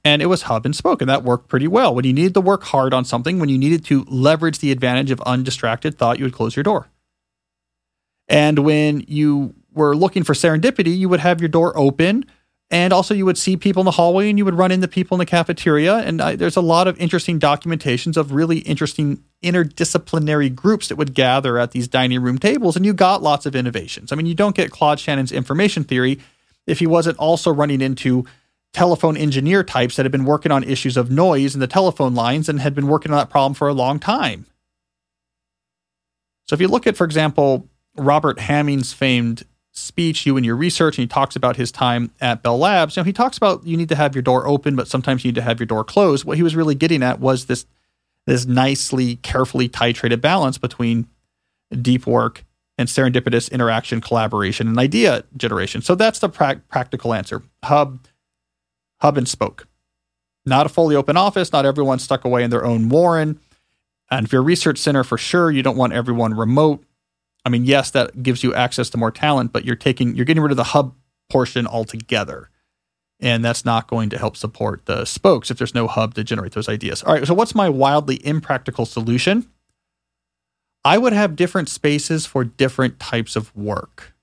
And 0.03 0.21
it 0.21 0.27
was 0.27 0.43
hub 0.43 0.65
and 0.65 0.75
spoke, 0.75 1.01
and 1.01 1.09
that 1.09 1.23
worked 1.23 1.47
pretty 1.47 1.67
well. 1.67 1.93
When 1.93 2.05
you 2.05 2.13
needed 2.13 2.33
to 2.35 2.41
work 2.41 2.63
hard 2.63 2.93
on 2.93 3.05
something, 3.05 3.39
when 3.39 3.49
you 3.49 3.57
needed 3.57 3.83
to 3.85 4.05
leverage 4.07 4.59
the 4.59 4.71
advantage 4.71 5.11
of 5.11 5.19
undistracted 5.21 5.97
thought, 5.97 6.19
you 6.19 6.25
would 6.25 6.33
close 6.33 6.55
your 6.55 6.63
door. 6.63 6.89
And 8.27 8.59
when 8.59 9.03
you 9.07 9.55
were 9.73 9.95
looking 9.95 10.23
for 10.23 10.33
serendipity, 10.33 10.95
you 10.95 11.09
would 11.09 11.19
have 11.19 11.41
your 11.41 11.49
door 11.49 11.77
open 11.77 12.25
and 12.71 12.93
also, 12.93 13.13
you 13.13 13.25
would 13.25 13.37
see 13.37 13.57
people 13.57 13.81
in 13.81 13.85
the 13.85 13.91
hallway 13.91 14.29
and 14.29 14.37
you 14.37 14.45
would 14.45 14.57
run 14.57 14.71
into 14.71 14.87
people 14.87 15.15
in 15.15 15.19
the 15.19 15.25
cafeteria. 15.25 15.97
And 15.97 16.21
I, 16.21 16.37
there's 16.37 16.55
a 16.55 16.61
lot 16.61 16.87
of 16.87 16.97
interesting 16.99 17.37
documentations 17.37 18.15
of 18.15 18.31
really 18.31 18.59
interesting 18.59 19.21
interdisciplinary 19.43 20.55
groups 20.55 20.87
that 20.87 20.95
would 20.95 21.13
gather 21.13 21.57
at 21.57 21.71
these 21.71 21.89
dining 21.89 22.21
room 22.21 22.37
tables. 22.37 22.77
And 22.77 22.85
you 22.85 22.93
got 22.93 23.21
lots 23.21 23.45
of 23.45 23.57
innovations. 23.57 24.13
I 24.13 24.15
mean, 24.15 24.25
you 24.25 24.35
don't 24.35 24.55
get 24.55 24.71
Claude 24.71 25.01
Shannon's 25.01 25.33
information 25.33 25.83
theory 25.83 26.19
if 26.65 26.79
he 26.79 26.87
wasn't 26.87 27.17
also 27.17 27.51
running 27.51 27.81
into 27.81 28.25
telephone 28.71 29.17
engineer 29.17 29.65
types 29.65 29.97
that 29.97 30.05
had 30.05 30.11
been 30.13 30.23
working 30.23 30.53
on 30.53 30.63
issues 30.63 30.95
of 30.95 31.11
noise 31.11 31.53
in 31.53 31.59
the 31.59 31.67
telephone 31.67 32.15
lines 32.15 32.47
and 32.47 32.61
had 32.61 32.73
been 32.73 32.87
working 32.87 33.11
on 33.11 33.17
that 33.17 33.29
problem 33.29 33.53
for 33.53 33.67
a 33.67 33.73
long 33.73 33.99
time. 33.99 34.45
So 36.47 36.53
if 36.53 36.61
you 36.61 36.69
look 36.69 36.87
at, 36.87 36.95
for 36.95 37.03
example, 37.03 37.67
Robert 37.97 38.39
Hamming's 38.39 38.93
famed 38.93 39.43
speech, 39.71 40.25
you 40.25 40.37
and 40.37 40.45
your 40.45 40.55
research, 40.55 40.97
and 40.97 41.03
he 41.03 41.07
talks 41.07 41.35
about 41.35 41.55
his 41.55 41.71
time 41.71 42.11
at 42.19 42.43
Bell 42.43 42.57
Labs. 42.57 42.97
Know, 42.97 43.03
he 43.03 43.13
talks 43.13 43.37
about 43.37 43.65
you 43.65 43.77
need 43.77 43.89
to 43.89 43.95
have 43.95 44.15
your 44.15 44.21
door 44.21 44.47
open, 44.47 44.75
but 44.75 44.87
sometimes 44.87 45.23
you 45.23 45.29
need 45.29 45.35
to 45.35 45.41
have 45.41 45.59
your 45.59 45.67
door 45.67 45.83
closed. 45.83 46.25
What 46.25 46.37
he 46.37 46.43
was 46.43 46.55
really 46.55 46.75
getting 46.75 47.03
at 47.03 47.19
was 47.19 47.45
this 47.45 47.65
this 48.27 48.45
nicely, 48.45 49.15
carefully 49.17 49.67
titrated 49.67 50.21
balance 50.21 50.57
between 50.57 51.07
deep 51.81 52.05
work 52.05 52.43
and 52.77 52.87
serendipitous 52.87 53.51
interaction, 53.51 54.01
collaboration, 54.01 54.67
and 54.67 54.77
idea 54.77 55.23
generation. 55.37 55.81
So 55.81 55.95
that's 55.95 56.19
the 56.19 56.29
pra- 56.29 56.61
practical 56.69 57.13
answer. 57.13 57.41
Hub, 57.63 58.07
hub 58.99 59.17
and 59.17 59.27
spoke. 59.27 59.67
Not 60.45 60.65
a 60.65 60.69
fully 60.69 60.95
open 60.95 61.17
office. 61.17 61.51
Not 61.51 61.65
everyone 61.65 61.99
stuck 61.99 62.25
away 62.25 62.43
in 62.43 62.49
their 62.49 62.65
own 62.65 62.89
warren. 62.89 63.39
And 64.09 64.25
if 64.25 64.33
you're 64.33 64.41
a 64.41 64.45
research 64.45 64.77
center, 64.77 65.03
for 65.03 65.17
sure, 65.17 65.51
you 65.51 65.63
don't 65.63 65.77
want 65.77 65.93
everyone 65.93 66.33
remote. 66.33 66.83
I 67.43 67.49
mean, 67.49 67.65
yes, 67.65 67.91
that 67.91 68.21
gives 68.21 68.43
you 68.43 68.53
access 68.53 68.89
to 68.91 68.97
more 68.97 69.11
talent, 69.11 69.51
but 69.51 69.65
you're 69.65 69.75
taking 69.75 70.15
you're 70.15 70.25
getting 70.25 70.43
rid 70.43 70.51
of 70.51 70.57
the 70.57 70.65
hub 70.65 70.95
portion 71.29 71.65
altogether. 71.65 72.49
And 73.19 73.45
that's 73.45 73.63
not 73.63 73.87
going 73.87 74.09
to 74.09 74.17
help 74.17 74.35
support 74.35 74.85
the 74.85 75.05
spokes 75.05 75.51
if 75.51 75.57
there's 75.57 75.75
no 75.75 75.87
hub 75.87 76.15
to 76.15 76.23
generate 76.23 76.53
those 76.53 76.67
ideas. 76.67 77.03
All 77.03 77.13
right, 77.13 77.25
so 77.25 77.35
what's 77.35 77.53
my 77.53 77.69
wildly 77.69 78.25
impractical 78.25 78.85
solution? 78.85 79.47
I 80.83 80.97
would 80.97 81.13
have 81.13 81.35
different 81.35 81.69
spaces 81.69 82.25
for 82.25 82.43
different 82.43 82.99
types 82.99 83.35
of 83.35 83.55
work. 83.55 84.15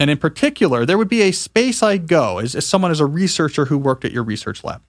And 0.00 0.10
in 0.10 0.16
particular, 0.16 0.86
there 0.86 0.98
would 0.98 1.08
be 1.08 1.22
a 1.22 1.32
space 1.32 1.82
I 1.82 1.98
go 1.98 2.38
as, 2.38 2.54
as 2.54 2.66
someone 2.66 2.90
as 2.90 3.00
a 3.00 3.06
researcher 3.06 3.66
who 3.66 3.78
worked 3.78 4.04
at 4.04 4.12
your 4.12 4.24
research 4.24 4.64
lab. 4.64 4.82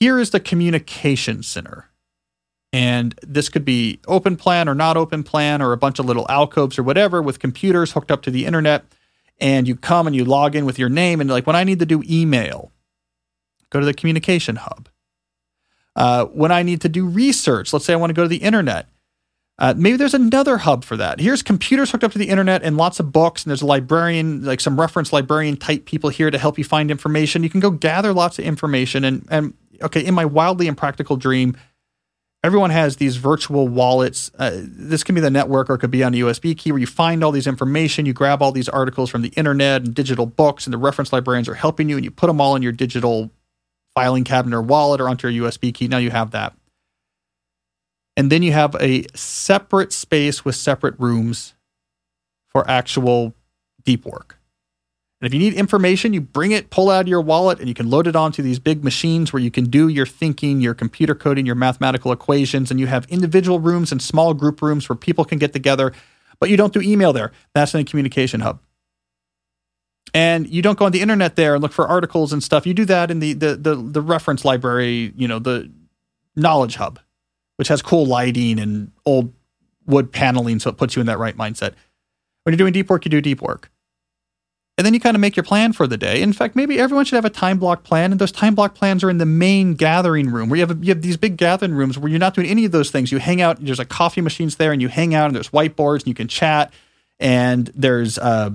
Here 0.00 0.18
is 0.18 0.30
the 0.30 0.40
communication 0.40 1.42
center. 1.42 1.90
And 2.74 3.14
this 3.22 3.48
could 3.48 3.64
be 3.64 4.00
open 4.08 4.36
plan 4.36 4.68
or 4.68 4.74
not 4.74 4.96
open 4.96 5.22
plan 5.22 5.62
or 5.62 5.72
a 5.72 5.76
bunch 5.76 6.00
of 6.00 6.06
little 6.06 6.26
alcoves 6.28 6.76
or 6.78 6.82
whatever 6.82 7.22
with 7.22 7.38
computers 7.38 7.92
hooked 7.92 8.10
up 8.10 8.22
to 8.22 8.32
the 8.32 8.46
internet. 8.46 8.84
And 9.38 9.68
you 9.68 9.76
come 9.76 10.08
and 10.08 10.16
you 10.16 10.24
log 10.24 10.56
in 10.56 10.64
with 10.66 10.78
your 10.78 10.88
name. 10.88 11.20
And 11.20 11.30
like 11.30 11.46
when 11.46 11.56
I 11.56 11.64
need 11.64 11.78
to 11.78 11.86
do 11.86 12.02
email, 12.08 12.72
go 13.70 13.78
to 13.78 13.86
the 13.86 13.94
communication 13.94 14.56
hub. 14.56 14.88
Uh, 15.94 16.24
when 16.26 16.50
I 16.50 16.62
need 16.64 16.80
to 16.80 16.88
do 16.88 17.06
research, 17.06 17.72
let's 17.72 17.84
say 17.84 17.92
I 17.92 17.96
want 17.96 18.10
to 18.10 18.14
go 18.14 18.22
to 18.22 18.28
the 18.28 18.42
internet, 18.42 18.88
Uh, 19.56 19.72
maybe 19.76 19.96
there's 19.96 20.14
another 20.14 20.58
hub 20.58 20.82
for 20.84 20.96
that. 20.96 21.20
Here's 21.20 21.42
computers 21.42 21.92
hooked 21.92 22.02
up 22.02 22.10
to 22.12 22.18
the 22.18 22.28
internet 22.28 22.64
and 22.64 22.76
lots 22.76 22.98
of 22.98 23.12
books, 23.12 23.44
and 23.44 23.50
there's 23.50 23.62
a 23.62 23.66
librarian, 23.66 24.42
like 24.42 24.60
some 24.60 24.80
reference 24.80 25.12
librarian 25.12 25.56
type 25.56 25.84
people 25.84 26.10
here 26.10 26.28
to 26.28 26.38
help 26.38 26.58
you 26.58 26.64
find 26.64 26.90
information. 26.90 27.44
You 27.44 27.50
can 27.50 27.60
go 27.60 27.70
gather 27.70 28.12
lots 28.12 28.40
of 28.40 28.44
information. 28.44 29.04
And, 29.04 29.24
and 29.30 29.54
okay, 29.80 30.04
in 30.04 30.12
my 30.12 30.24
wildly 30.24 30.66
impractical 30.66 31.16
dream, 31.16 31.56
everyone 32.44 32.68
has 32.68 32.96
these 32.96 33.16
virtual 33.16 33.66
wallets. 33.66 34.30
Uh, 34.38 34.52
this 34.62 35.02
can 35.02 35.14
be 35.14 35.20
the 35.20 35.30
network 35.30 35.70
or 35.70 35.74
it 35.74 35.78
could 35.78 35.90
be 35.90 36.04
on 36.04 36.12
a 36.12 36.18
USB 36.18 36.56
key 36.56 36.70
where 36.70 36.78
you 36.78 36.86
find 36.86 37.24
all 37.24 37.32
these 37.32 37.46
information. 37.46 38.04
You 38.04 38.12
grab 38.12 38.42
all 38.42 38.52
these 38.52 38.68
articles 38.68 39.08
from 39.08 39.22
the 39.22 39.30
internet 39.30 39.82
and 39.82 39.94
digital 39.94 40.26
books, 40.26 40.66
and 40.66 40.74
the 40.74 40.78
reference 40.78 41.10
librarians 41.10 41.48
are 41.48 41.54
helping 41.54 41.88
you, 41.88 41.96
and 41.96 42.04
you 42.04 42.10
put 42.10 42.26
them 42.26 42.42
all 42.42 42.54
in 42.54 42.62
your 42.62 42.72
digital 42.72 43.30
filing 43.94 44.24
cabinet 44.24 44.54
or 44.54 44.60
wallet 44.60 45.00
or 45.00 45.08
onto 45.08 45.26
your 45.28 45.48
USB 45.48 45.72
key. 45.72 45.88
Now 45.88 45.96
you 45.96 46.10
have 46.10 46.32
that. 46.32 46.54
And 48.16 48.30
then 48.30 48.42
you 48.42 48.52
have 48.52 48.76
a 48.78 49.06
separate 49.14 49.92
space 49.92 50.44
with 50.44 50.54
separate 50.54 50.94
rooms 51.00 51.54
for 52.50 52.68
actual 52.70 53.34
deep 53.84 54.04
work. 54.04 54.38
And 55.24 55.32
if 55.32 55.32
you 55.32 55.40
need 55.40 55.54
information, 55.54 56.12
you 56.12 56.20
bring 56.20 56.52
it, 56.52 56.68
pull 56.68 56.90
out 56.90 57.00
of 57.02 57.08
your 57.08 57.22
wallet, 57.22 57.58
and 57.58 57.66
you 57.66 57.72
can 57.72 57.88
load 57.88 58.06
it 58.06 58.14
onto 58.14 58.42
these 58.42 58.58
big 58.58 58.84
machines 58.84 59.32
where 59.32 59.40
you 59.40 59.50
can 59.50 59.64
do 59.64 59.88
your 59.88 60.04
thinking, 60.04 60.60
your 60.60 60.74
computer 60.74 61.14
coding, 61.14 61.46
your 61.46 61.54
mathematical 61.54 62.12
equations. 62.12 62.70
And 62.70 62.78
you 62.78 62.88
have 62.88 63.06
individual 63.06 63.58
rooms 63.58 63.90
and 63.90 64.02
small 64.02 64.34
group 64.34 64.60
rooms 64.60 64.86
where 64.86 64.96
people 64.96 65.24
can 65.24 65.38
get 65.38 65.54
together, 65.54 65.94
but 66.40 66.50
you 66.50 66.58
don't 66.58 66.74
do 66.74 66.80
email 66.82 67.14
there. 67.14 67.32
That's 67.54 67.74
in 67.74 67.80
a 67.80 67.84
communication 67.84 68.40
hub. 68.40 68.60
And 70.12 70.46
you 70.46 70.60
don't 70.60 70.78
go 70.78 70.84
on 70.84 70.92
the 70.92 71.00
internet 71.00 71.36
there 71.36 71.54
and 71.54 71.62
look 71.62 71.72
for 71.72 71.88
articles 71.88 72.30
and 72.32 72.42
stuff. 72.42 72.66
You 72.66 72.74
do 72.74 72.84
that 72.84 73.10
in 73.10 73.20
the 73.20 73.32
the 73.32 73.56
the, 73.56 73.74
the 73.76 74.02
reference 74.02 74.44
library, 74.44 75.14
you 75.16 75.26
know, 75.26 75.38
the 75.38 75.72
knowledge 76.36 76.76
hub 76.76 77.00
which 77.56 77.68
has 77.68 77.82
cool 77.82 78.06
lighting 78.06 78.58
and 78.58 78.90
old 79.06 79.32
wood 79.86 80.12
paneling, 80.12 80.58
so 80.58 80.70
it 80.70 80.76
puts 80.76 80.96
you 80.96 81.00
in 81.00 81.06
that 81.06 81.18
right 81.18 81.36
mindset. 81.36 81.74
When 82.42 82.52
you're 82.52 82.58
doing 82.58 82.72
deep 82.72 82.90
work, 82.90 83.04
you 83.04 83.10
do 83.10 83.20
deep 83.20 83.40
work. 83.40 83.70
And 84.76 84.84
then 84.84 84.92
you 84.92 84.98
kind 84.98 85.14
of 85.14 85.20
make 85.20 85.36
your 85.36 85.44
plan 85.44 85.72
for 85.72 85.86
the 85.86 85.96
day. 85.96 86.20
In 86.20 86.32
fact, 86.32 86.56
maybe 86.56 86.80
everyone 86.80 87.04
should 87.04 87.14
have 87.14 87.24
a 87.24 87.30
time 87.30 87.58
block 87.58 87.84
plan, 87.84 88.10
and 88.10 88.20
those 88.20 88.32
time 88.32 88.56
block 88.56 88.74
plans 88.74 89.04
are 89.04 89.10
in 89.10 89.18
the 89.18 89.26
main 89.26 89.74
gathering 89.74 90.30
room 90.30 90.48
where 90.48 90.58
you 90.58 90.66
have, 90.66 90.82
you 90.82 90.88
have 90.90 91.02
these 91.02 91.16
big 91.16 91.36
gathering 91.36 91.74
rooms 91.74 91.96
where 91.96 92.10
you're 92.10 92.18
not 92.18 92.34
doing 92.34 92.48
any 92.48 92.64
of 92.64 92.72
those 92.72 92.90
things. 92.90 93.12
You 93.12 93.18
hang 93.18 93.40
out, 93.40 93.64
there's 93.64 93.78
a 93.78 93.84
coffee 93.84 94.20
machines 94.20 94.56
there, 94.56 94.72
and 94.72 94.82
you 94.82 94.88
hang 94.88 95.14
out, 95.14 95.26
and 95.26 95.36
there's 95.36 95.50
whiteboards, 95.50 96.00
and 96.00 96.08
you 96.08 96.14
can 96.14 96.26
chat, 96.26 96.72
and 97.20 97.70
there's 97.76 98.18
uh, 98.18 98.50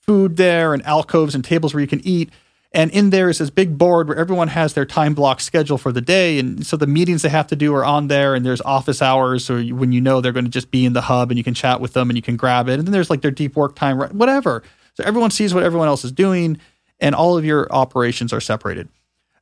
food 0.00 0.36
there, 0.36 0.74
and 0.74 0.84
alcoves 0.84 1.34
and 1.34 1.42
tables 1.42 1.72
where 1.72 1.80
you 1.80 1.86
can 1.86 2.06
eat. 2.06 2.30
And 2.74 2.90
in 2.90 3.10
there 3.10 3.30
is 3.30 3.38
this 3.38 3.50
big 3.50 3.78
board 3.78 4.08
where 4.08 4.16
everyone 4.18 4.48
has 4.48 4.74
their 4.74 4.84
time 4.84 5.14
block 5.14 5.40
schedule 5.40 5.78
for 5.78 5.92
the 5.92 6.00
day. 6.00 6.40
And 6.40 6.66
so 6.66 6.76
the 6.76 6.88
meetings 6.88 7.22
they 7.22 7.28
have 7.28 7.46
to 7.46 7.56
do 7.56 7.72
are 7.72 7.84
on 7.84 8.08
there. 8.08 8.34
And 8.34 8.44
there's 8.44 8.60
office 8.62 9.00
hours 9.00 9.48
or 9.48 9.62
when 9.62 9.92
you 9.92 10.00
know 10.00 10.20
they're 10.20 10.32
going 10.32 10.44
to 10.44 10.50
just 10.50 10.72
be 10.72 10.84
in 10.84 10.92
the 10.92 11.02
hub 11.02 11.30
and 11.30 11.38
you 11.38 11.44
can 11.44 11.54
chat 11.54 11.80
with 11.80 11.92
them 11.92 12.10
and 12.10 12.16
you 12.16 12.22
can 12.22 12.36
grab 12.36 12.68
it. 12.68 12.80
And 12.80 12.84
then 12.84 12.92
there's 12.92 13.10
like 13.10 13.20
their 13.20 13.30
deep 13.30 13.54
work 13.54 13.76
time, 13.76 14.00
whatever. 14.18 14.64
So 14.96 15.04
everyone 15.04 15.30
sees 15.30 15.52
what 15.54 15.64
everyone 15.64 15.88
else 15.88 16.04
is 16.04 16.12
doing 16.12 16.58
and 17.00 17.14
all 17.14 17.36
of 17.36 17.44
your 17.44 17.70
operations 17.72 18.32
are 18.32 18.40
separated. 18.40 18.88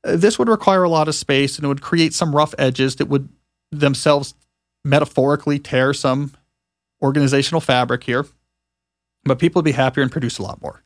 Uh, 0.05 0.17
this 0.17 0.39
would 0.39 0.49
require 0.49 0.83
a 0.83 0.89
lot 0.89 1.09
of 1.09 1.15
space 1.15 1.57
and 1.57 1.65
it 1.65 1.69
would 1.69 1.83
create 1.83 2.15
some 2.15 2.35
rough 2.35 2.55
edges 2.59 2.97
that 2.97 3.07
would 3.07 3.29
themselves 3.71 4.35
metaphorically 4.85 5.59
tear 5.59 5.95
some 5.95 6.33
organizational 7.03 7.61
fabric 7.61 8.05
here. 8.05 8.27
But 9.25 9.39
people 9.39 9.61
would 9.61 9.65
be 9.65 9.73
happier 9.73 10.03
and 10.03 10.11
produce 10.11 10.39
a 10.39 10.43
lot 10.43 10.61
more 10.61 10.83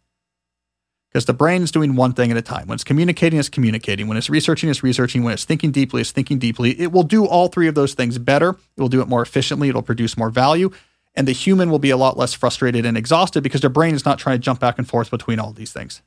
because 1.16 1.24
the 1.24 1.32
brain 1.32 1.62
is 1.62 1.70
doing 1.70 1.96
one 1.96 2.12
thing 2.12 2.30
at 2.30 2.36
a 2.36 2.42
time. 2.42 2.66
When 2.66 2.74
it's 2.74 2.84
communicating, 2.84 3.38
it's 3.38 3.48
communicating. 3.48 4.06
When 4.06 4.18
it's 4.18 4.28
researching, 4.28 4.68
it's 4.68 4.82
researching. 4.82 5.22
When 5.22 5.32
it's 5.32 5.46
thinking 5.46 5.70
deeply, 5.70 6.02
it's 6.02 6.10
thinking 6.10 6.38
deeply. 6.38 6.78
It 6.78 6.92
will 6.92 7.04
do 7.04 7.24
all 7.24 7.48
three 7.48 7.68
of 7.68 7.74
those 7.74 7.94
things 7.94 8.18
better. 8.18 8.50
It 8.50 8.80
will 8.80 8.90
do 8.90 9.00
it 9.00 9.08
more 9.08 9.22
efficiently. 9.22 9.70
It'll 9.70 9.80
produce 9.80 10.18
more 10.18 10.28
value. 10.28 10.70
And 11.16 11.26
the 11.26 11.32
human 11.32 11.70
will 11.70 11.78
be 11.78 11.90
a 11.90 11.96
lot 11.96 12.18
less 12.18 12.34
frustrated 12.34 12.84
and 12.84 12.96
exhausted 12.96 13.42
because 13.42 13.62
their 13.62 13.70
brain 13.70 13.94
is 13.94 14.04
not 14.04 14.18
trying 14.18 14.36
to 14.36 14.42
jump 14.42 14.60
back 14.60 14.76
and 14.76 14.86
forth 14.86 15.10
between 15.10 15.38
all 15.38 15.52
these 15.52 15.72
things. 15.72 16.02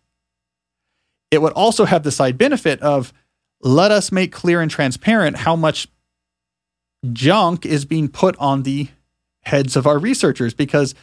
It 1.32 1.42
would 1.42 1.54
also 1.54 1.86
have 1.86 2.04
the 2.04 2.12
side 2.12 2.38
benefit 2.38 2.80
of 2.82 3.12
let 3.62 3.92
us 3.92 4.12
make 4.12 4.32
clear 4.32 4.62
and 4.62 4.70
transparent 4.70 5.38
how 5.38 5.56
much 5.56 5.88
junk 7.12 7.66
is 7.66 7.86
being 7.86 8.08
put 8.08 8.36
on 8.38 8.64
the 8.64 8.88
heads 9.44 9.76
of 9.76 9.88
our 9.88 9.98
researchers 9.98 10.54
because 10.54 10.96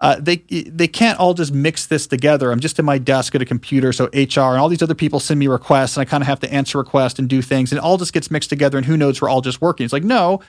uh, 0.00 0.16
they 0.18 0.36
they 0.36 0.88
can't 0.88 1.18
all 1.20 1.32
just 1.32 1.52
mix 1.52 1.86
this 1.86 2.08
together. 2.08 2.50
I'm 2.50 2.58
just 2.58 2.78
in 2.80 2.84
my 2.84 2.98
desk 2.98 3.36
at 3.36 3.42
a 3.42 3.44
computer, 3.44 3.92
so 3.92 4.06
HR 4.06 4.50
and 4.50 4.58
all 4.58 4.68
these 4.68 4.82
other 4.82 4.96
people 4.96 5.20
send 5.20 5.38
me 5.38 5.46
requests, 5.46 5.96
and 5.96 6.02
I 6.02 6.04
kind 6.04 6.22
of 6.22 6.26
have 6.26 6.40
to 6.40 6.52
answer 6.52 6.78
requests 6.78 7.20
and 7.20 7.28
do 7.28 7.40
things, 7.40 7.70
and 7.70 7.78
it 7.78 7.84
all 7.84 7.98
just 7.98 8.12
gets 8.12 8.28
mixed 8.28 8.50
together. 8.50 8.76
And 8.76 8.84
who 8.84 8.96
knows? 8.96 9.22
We're 9.22 9.28
all 9.28 9.42
just 9.42 9.60
working. 9.60 9.84
It's 9.84 9.92
like 9.92 10.02
no, 10.02 10.40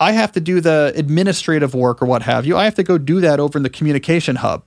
I 0.00 0.12
have 0.12 0.32
to 0.32 0.40
do 0.40 0.60
the 0.60 0.92
administrative 0.96 1.74
work 1.74 2.02
or 2.02 2.06
what 2.06 2.22
have 2.22 2.46
you. 2.46 2.56
I 2.56 2.64
have 2.64 2.74
to 2.76 2.82
go 2.82 2.98
do 2.98 3.20
that 3.20 3.40
over 3.40 3.58
in 3.58 3.62
the 3.62 3.70
communication 3.70 4.36
hub. 4.36 4.66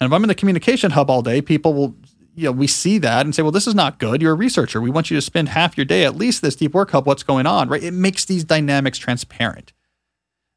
And 0.00 0.06
if 0.06 0.12
I'm 0.12 0.22
in 0.22 0.28
the 0.28 0.34
communication 0.34 0.92
hub 0.92 1.10
all 1.10 1.22
day, 1.22 1.42
people 1.42 1.74
will, 1.74 1.96
you 2.34 2.44
know, 2.44 2.52
we 2.52 2.66
see 2.66 2.98
that 2.98 3.24
and 3.24 3.34
say, 3.34 3.42
well, 3.42 3.52
this 3.52 3.66
is 3.66 3.74
not 3.74 3.98
good. 3.98 4.22
You're 4.22 4.32
a 4.32 4.36
researcher. 4.36 4.80
We 4.80 4.90
want 4.90 5.10
you 5.10 5.16
to 5.16 5.22
spend 5.22 5.48
half 5.48 5.76
your 5.76 5.86
day 5.86 6.04
at 6.04 6.16
least 6.16 6.42
this 6.42 6.54
deep 6.54 6.74
work 6.74 6.90
hub. 6.90 7.06
What's 7.06 7.22
going 7.22 7.46
on, 7.46 7.68
right? 7.68 7.82
It 7.82 7.94
makes 7.94 8.24
these 8.24 8.44
dynamics 8.44 8.98
transparent. 8.98 9.72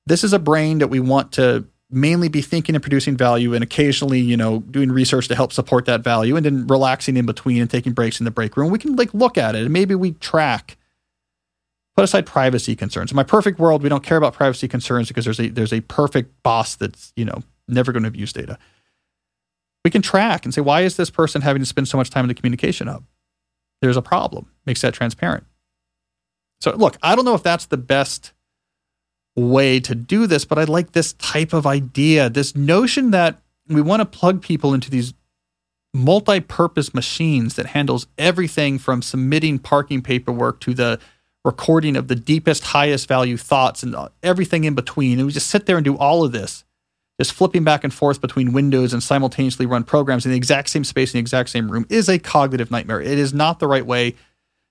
This 0.06 0.24
is 0.24 0.34
a 0.34 0.40
brain 0.40 0.80
that 0.80 0.90
we 0.90 1.00
want 1.00 1.32
to 1.34 1.66
mainly 1.92 2.28
be 2.28 2.42
thinking 2.42 2.76
and 2.76 2.84
producing 2.84 3.18
value 3.18 3.54
and 3.54 3.64
occasionally, 3.64 4.20
you 4.20 4.38
know, 4.38 4.60
doing 4.60 4.92
research 4.92 5.28
to 5.28 5.36
help 5.36 5.52
support 5.52 5.86
that 5.86 6.02
value 6.02 6.36
and 6.36 6.46
then 6.46 6.68
relaxing 6.68 7.18
in 7.18 7.26
between 7.26 7.62
and 7.62 7.70
taking 7.70 7.94
breaks 7.94 8.20
in 8.20 8.26
the 8.26 8.32
break 8.32 8.56
room. 8.56 8.72
We 8.72 8.78
can 8.78 8.96
like 8.96 9.14
look 9.14 9.38
at 9.38 9.56
it 9.56 9.64
and 9.64 9.74
maybe 9.74 9.96
we 9.96 10.12
track 10.14 10.78
put 12.00 12.06
aside 12.06 12.26
privacy 12.26 12.78
concerns. 12.78 13.12
In 13.12 13.18
my 13.18 13.24
perfect 13.24 13.60
world, 13.60 13.84
we 13.84 13.90
don't 13.90 14.04
care 14.04 14.18
about 14.18 14.34
privacy 14.34 14.70
concerns 14.70 15.10
because 15.10 15.26
there's 15.26 15.40
a 15.40 15.50
there's 15.50 15.74
a 15.74 15.82
perfect 15.82 16.32
boss 16.44 16.78
that's, 16.78 17.12
you 17.18 17.26
know, 17.26 17.44
never 17.68 17.92
going 17.92 18.04
to 18.04 18.08
abuse 18.08 18.32
data. 18.32 18.58
We 19.84 19.92
can 19.92 20.02
track 20.02 20.46
and 20.46 20.54
say, 20.54 20.62
why 20.62 20.82
is 20.82 20.96
this 20.96 21.10
person 21.10 21.42
having 21.42 21.62
to 21.62 21.66
spend 21.66 21.90
so 21.90 21.98
much 21.98 22.10
time 22.10 22.24
in 22.24 22.30
the 22.30 22.36
communication 22.36 22.88
hub? 22.88 23.04
There's 23.82 23.98
a 23.98 24.02
problem. 24.02 24.50
Makes 24.66 24.80
that 24.82 24.94
transparent. 24.94 25.46
So 26.62 26.74
look, 26.74 26.96
I 27.04 27.16
don't 27.16 27.26
know 27.26 27.36
if 27.36 27.44
that's 27.44 27.66
the 27.66 27.78
best 27.78 28.32
way 29.36 29.82
to 29.82 29.94
do 29.94 30.26
this, 30.26 30.46
but 30.46 30.58
I 30.58 30.64
like 30.64 30.94
this 30.94 31.12
type 31.14 31.52
of 31.52 31.68
idea, 31.68 32.30
this 32.30 32.56
notion 32.56 33.12
that 33.12 33.42
we 33.68 33.82
want 33.82 34.00
to 34.00 34.06
plug 34.06 34.42
people 34.42 34.74
into 34.74 34.90
these 34.90 35.14
multi-purpose 35.94 36.94
machines 36.94 37.56
that 37.56 37.66
handles 37.66 38.08
everything 38.18 38.80
from 38.80 39.02
submitting 39.02 39.60
parking 39.60 40.02
paperwork 40.02 40.62
to 40.62 40.74
the 40.74 40.98
recording 41.46 41.96
of 41.96 42.08
the 42.08 42.16
deepest 42.16 42.64
highest 42.66 43.08
value 43.08 43.38
thoughts 43.38 43.84
and 43.84 43.96
everything 44.24 44.64
in 44.64 44.76
between 44.76 45.20
and 45.20 45.26
we 45.26 45.32
just 45.32 45.48
sit 45.48 45.66
there 45.66 45.78
and 45.78 45.86
do 45.86 45.98
all 45.98 46.24
of 46.24 46.32
this 46.32 46.64
just 47.20 47.34
flipping 47.34 47.64
back 47.64 47.84
and 47.84 47.94
forth 47.94 48.22
between 48.22 48.54
windows 48.54 48.94
and 48.94 49.02
simultaneously 49.02 49.66
run 49.66 49.84
programs 49.84 50.26
in 50.26 50.32
the 50.32 50.38
exact 50.38 50.70
same 50.70 50.84
space 50.84 51.14
in 51.14 51.18
the 51.18 51.22
exact 51.22 51.50
same 51.50 51.72
room 51.72 51.86
is 51.90 52.10
a 52.10 52.20
cognitive 52.20 52.72
nightmare 52.72 53.02
it 53.02 53.18
is 53.18 53.34
not 53.34 53.60
the 53.60 53.68
right 53.68 53.86
way 53.86 54.16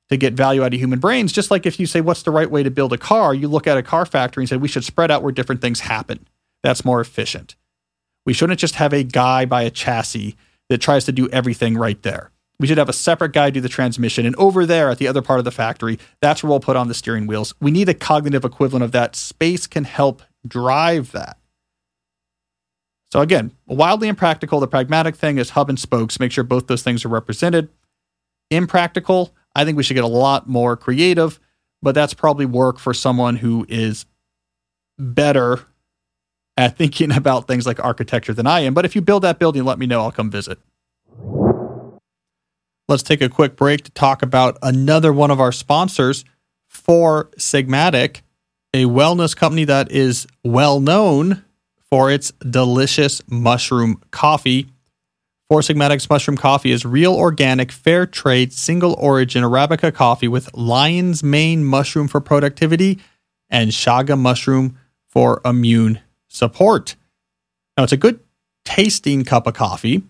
to 0.08 0.16
get 0.16 0.34
value 0.34 0.62
out 0.62 0.74
of 0.74 0.80
human 0.80 0.98
brains. 0.98 1.32
Just 1.32 1.50
like 1.50 1.66
if 1.66 1.78
you 1.78 1.86
say, 1.86 2.00
what's 2.00 2.22
the 2.22 2.30
right 2.30 2.50
way 2.50 2.62
to 2.62 2.70
build 2.70 2.92
a 2.92 2.98
car? 2.98 3.34
You 3.34 3.48
look 3.48 3.66
at 3.66 3.76
a 3.76 3.82
car 3.82 4.06
factory 4.06 4.42
and 4.42 4.48
say, 4.48 4.56
we 4.56 4.68
should 4.68 4.84
spread 4.84 5.10
out 5.10 5.22
where 5.22 5.32
different 5.32 5.60
things 5.60 5.80
happen. 5.80 6.26
That's 6.62 6.84
more 6.84 7.00
efficient. 7.00 7.56
We 8.24 8.32
shouldn't 8.32 8.60
just 8.60 8.76
have 8.76 8.92
a 8.92 9.04
guy 9.04 9.44
by 9.44 9.62
a 9.62 9.70
chassis 9.70 10.36
that 10.68 10.78
tries 10.78 11.04
to 11.06 11.12
do 11.12 11.28
everything 11.28 11.76
right 11.76 12.02
there. 12.02 12.30
We 12.60 12.66
should 12.66 12.78
have 12.78 12.88
a 12.88 12.94
separate 12.94 13.32
guy 13.32 13.50
do 13.50 13.60
the 13.60 13.68
transmission. 13.68 14.26
And 14.26 14.34
over 14.36 14.66
there 14.66 14.90
at 14.90 14.98
the 14.98 15.06
other 15.06 15.22
part 15.22 15.38
of 15.38 15.44
the 15.44 15.52
factory, 15.52 15.98
that's 16.20 16.42
where 16.42 16.50
we'll 16.50 16.60
put 16.60 16.76
on 16.76 16.88
the 16.88 16.94
steering 16.94 17.26
wheels. 17.26 17.54
We 17.60 17.70
need 17.70 17.88
a 17.88 17.94
cognitive 17.94 18.44
equivalent 18.44 18.82
of 18.82 18.92
that. 18.92 19.14
Space 19.14 19.66
can 19.66 19.84
help 19.84 20.22
drive 20.46 21.12
that. 21.12 21.38
So, 23.10 23.20
again, 23.20 23.52
wildly 23.66 24.08
impractical. 24.08 24.60
The 24.60 24.68
pragmatic 24.68 25.16
thing 25.16 25.38
is 25.38 25.50
hub 25.50 25.68
and 25.68 25.78
spokes. 25.78 26.20
Make 26.20 26.32
sure 26.32 26.44
both 26.44 26.66
those 26.66 26.82
things 26.82 27.04
are 27.04 27.08
represented. 27.08 27.70
Impractical, 28.50 29.34
I 29.54 29.64
think 29.64 29.76
we 29.76 29.82
should 29.82 29.94
get 29.94 30.04
a 30.04 30.08
lot 30.08 30.48
more 30.48 30.76
creative, 30.76 31.40
but 31.80 31.94
that's 31.94 32.12
probably 32.12 32.44
work 32.44 32.78
for 32.78 32.92
someone 32.92 33.36
who 33.36 33.64
is 33.68 34.04
better 34.98 35.60
at 36.56 36.76
thinking 36.76 37.12
about 37.16 37.46
things 37.46 37.66
like 37.66 37.82
architecture 37.82 38.34
than 38.34 38.46
I 38.46 38.60
am. 38.60 38.74
But 38.74 38.84
if 38.84 38.94
you 38.94 39.00
build 39.00 39.22
that 39.22 39.38
building, 39.38 39.64
let 39.64 39.78
me 39.78 39.86
know. 39.86 40.02
I'll 40.02 40.12
come 40.12 40.30
visit. 40.30 40.58
Let's 42.88 43.02
take 43.02 43.20
a 43.20 43.28
quick 43.28 43.54
break 43.54 43.84
to 43.84 43.90
talk 43.90 44.22
about 44.22 44.56
another 44.62 45.12
one 45.12 45.30
of 45.30 45.40
our 45.40 45.52
sponsors, 45.52 46.24
Four 46.68 47.28
Sigmatic, 47.36 48.22
a 48.72 48.84
wellness 48.84 49.36
company 49.36 49.64
that 49.64 49.92
is 49.92 50.26
well 50.42 50.80
known 50.80 51.44
for 51.90 52.10
its 52.10 52.32
delicious 52.48 53.20
mushroom 53.28 54.00
coffee. 54.10 54.68
Four 55.50 55.60
Sigmatic's 55.60 56.08
mushroom 56.08 56.38
coffee 56.38 56.70
is 56.70 56.86
real 56.86 57.14
organic, 57.14 57.72
fair 57.72 58.06
trade, 58.06 58.54
single 58.54 58.94
origin 58.98 59.44
Arabica 59.44 59.92
coffee 59.92 60.28
with 60.28 60.48
lion's 60.54 61.22
mane 61.22 61.66
mushroom 61.66 62.08
for 62.08 62.22
productivity 62.22 62.98
and 63.50 63.70
chaga 63.70 64.18
mushroom 64.18 64.78
for 65.10 65.42
immune 65.44 66.00
support. 66.28 66.96
Now, 67.76 67.84
it's 67.84 67.92
a 67.92 67.98
good 67.98 68.20
tasting 68.64 69.24
cup 69.24 69.46
of 69.46 69.52
coffee. 69.52 70.04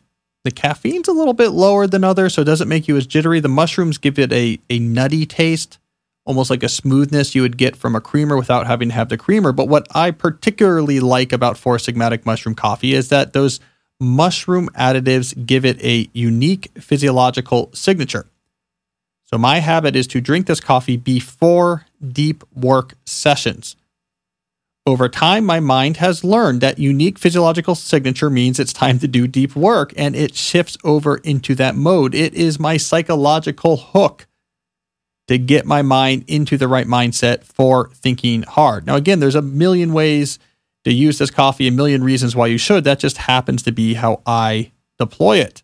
The 0.49 0.55
caffeine's 0.55 1.09
a 1.09 1.13
little 1.13 1.35
bit 1.35 1.51
lower 1.51 1.87
than 1.87 2.05
others, 2.05 2.33
so 2.33 2.41
it 2.41 2.47
doesn't 2.47 2.71
make 2.71 2.89
you 2.89 2.97
as 2.97 3.07
jittery. 3.07 3.39
The 3.39 3.51
mushrooms 3.51 3.99
give 3.99 4.19
it 4.19 4.33
a, 4.33 4.59
a 4.71 4.79
nutty 4.79 5.27
taste, 5.27 5.79
almost 6.25 6.49
like 6.49 6.63
a 6.63 6.71
smoothness 6.71 7.35
you 7.35 7.43
would 7.43 7.59
get 7.59 7.77
from 7.77 7.95
a 7.95 8.01
creamer 8.01 8.35
without 8.35 8.67
having 8.67 8.89
to 8.89 8.95
have 8.95 9.11
the 9.11 9.19
creamer. 9.19 9.53
But 9.53 9.69
what 9.69 9.87
I 9.95 10.11
particularly 10.11 11.01
like 11.01 11.35
about 11.35 11.59
Four 11.59 11.77
Sigmatic 11.77 12.25
mushroom 12.25 12.55
coffee 12.55 12.95
is 12.95 13.11
that 13.11 13.35
those 13.35 13.61
mushroom 14.01 14.71
additives 14.71 15.35
give 15.45 15.67
it 15.67 15.79
a 15.85 16.09
unique 16.15 16.71
physiological 16.81 17.69
signature. 17.75 18.25
So, 19.25 19.37
my 19.37 19.59
habit 19.59 19.95
is 19.95 20.07
to 20.07 20.23
drink 20.23 20.47
this 20.47 20.61
coffee 20.61 20.97
before 20.97 21.85
deep 22.03 22.43
work 22.57 22.95
sessions. 23.05 23.77
Over 24.89 25.11
time, 25.11 25.45
my 25.45 25.61
mind 25.61 25.99
has 25.99 26.25
learned 26.25 26.63
that 26.63 26.79
unique 26.79 27.19
physiological 27.19 27.75
signature 27.75 28.31
means 28.31 28.59
it's 28.59 28.73
time 28.73 28.99
to 29.01 29.07
do 29.07 29.29
deep 29.29 29.55
work 29.55 29.93
and 29.99 30.17
it 30.17 30.35
shifts 30.35 30.79
over 30.83 31.19
into 31.19 31.55
that 31.57 31.77
mode. 31.77 32.15
It 32.15 32.33
is 32.33 32.59
my 32.59 32.79
psychological 32.79 33.77
hook 33.77 34.27
to 35.27 35.37
get 35.37 35.67
my 35.67 35.83
mind 35.83 36.25
into 36.27 36.57
the 36.57 36.69
right 36.69 36.87
mindset 36.87 37.45
for 37.45 37.91
thinking 37.91 38.45
hard. 38.45 38.87
Now, 38.87 38.97
again, 38.97 39.21
there's 39.21 39.35
a 39.35 39.43
million 39.43 39.93
ways 39.93 40.39
to 40.85 40.93
use 40.95 41.19
this 41.19 41.31
coffee, 41.31 41.69
a 41.69 41.71
million 41.71 42.03
reasons 42.03 42.35
why 42.35 42.47
you 42.47 42.57
should. 42.57 42.85
That 42.85 42.99
just 42.99 43.19
happens 43.19 43.63
to 43.65 43.73
be 43.73 43.93
how 43.93 44.23
I 44.25 44.73
deploy 44.99 45.37
it. 45.37 45.63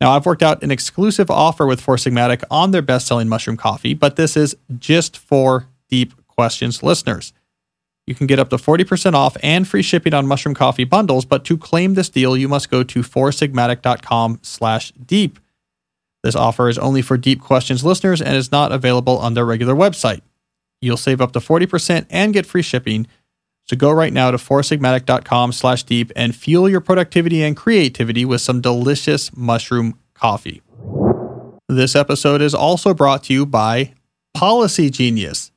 Now, 0.00 0.10
I've 0.10 0.26
worked 0.26 0.42
out 0.42 0.64
an 0.64 0.72
exclusive 0.72 1.30
offer 1.30 1.68
with 1.68 1.80
Four 1.80 1.98
Sigmatic 1.98 2.42
on 2.50 2.72
their 2.72 2.82
best 2.82 3.06
selling 3.06 3.28
mushroom 3.28 3.56
coffee, 3.56 3.94
but 3.94 4.16
this 4.16 4.36
is 4.36 4.56
just 4.76 5.16
for 5.16 5.68
Deep 5.88 6.14
Questions 6.26 6.82
listeners. 6.82 7.32
You 8.06 8.14
can 8.14 8.26
get 8.26 8.38
up 8.38 8.50
to 8.50 8.56
40% 8.56 9.14
off 9.14 9.36
and 9.42 9.66
free 9.66 9.82
shipping 9.82 10.12
on 10.12 10.26
mushroom 10.26 10.54
coffee 10.54 10.84
bundles, 10.84 11.24
but 11.24 11.44
to 11.46 11.56
claim 11.56 11.94
this 11.94 12.10
deal, 12.10 12.36
you 12.36 12.48
must 12.48 12.70
go 12.70 12.82
to 12.82 13.00
foursigmatic.com 13.00 14.40
slash 14.42 14.92
deep. 14.92 15.38
This 16.22 16.34
offer 16.34 16.68
is 16.68 16.78
only 16.78 17.02
for 17.02 17.16
Deep 17.16 17.40
Questions 17.40 17.84
listeners 17.84 18.20
and 18.20 18.36
is 18.36 18.52
not 18.52 18.72
available 18.72 19.18
on 19.18 19.34
their 19.34 19.44
regular 19.44 19.74
website. 19.74 20.20
You'll 20.80 20.96
save 20.96 21.20
up 21.20 21.32
to 21.32 21.38
40% 21.38 22.06
and 22.10 22.34
get 22.34 22.46
free 22.46 22.62
shipping. 22.62 23.06
So 23.66 23.76
go 23.76 23.90
right 23.90 24.12
now 24.12 24.30
to 24.30 24.36
foursigmatic.com 24.36 25.52
slash 25.52 25.82
deep 25.82 26.12
and 26.14 26.36
fuel 26.36 26.68
your 26.68 26.82
productivity 26.82 27.42
and 27.42 27.56
creativity 27.56 28.26
with 28.26 28.42
some 28.42 28.60
delicious 28.60 29.34
mushroom 29.34 29.98
coffee. 30.12 30.62
This 31.68 31.96
episode 31.96 32.42
is 32.42 32.54
also 32.54 32.92
brought 32.92 33.24
to 33.24 33.32
you 33.32 33.46
by 33.46 33.94
Policy 34.34 34.90
Genius. 34.90 35.50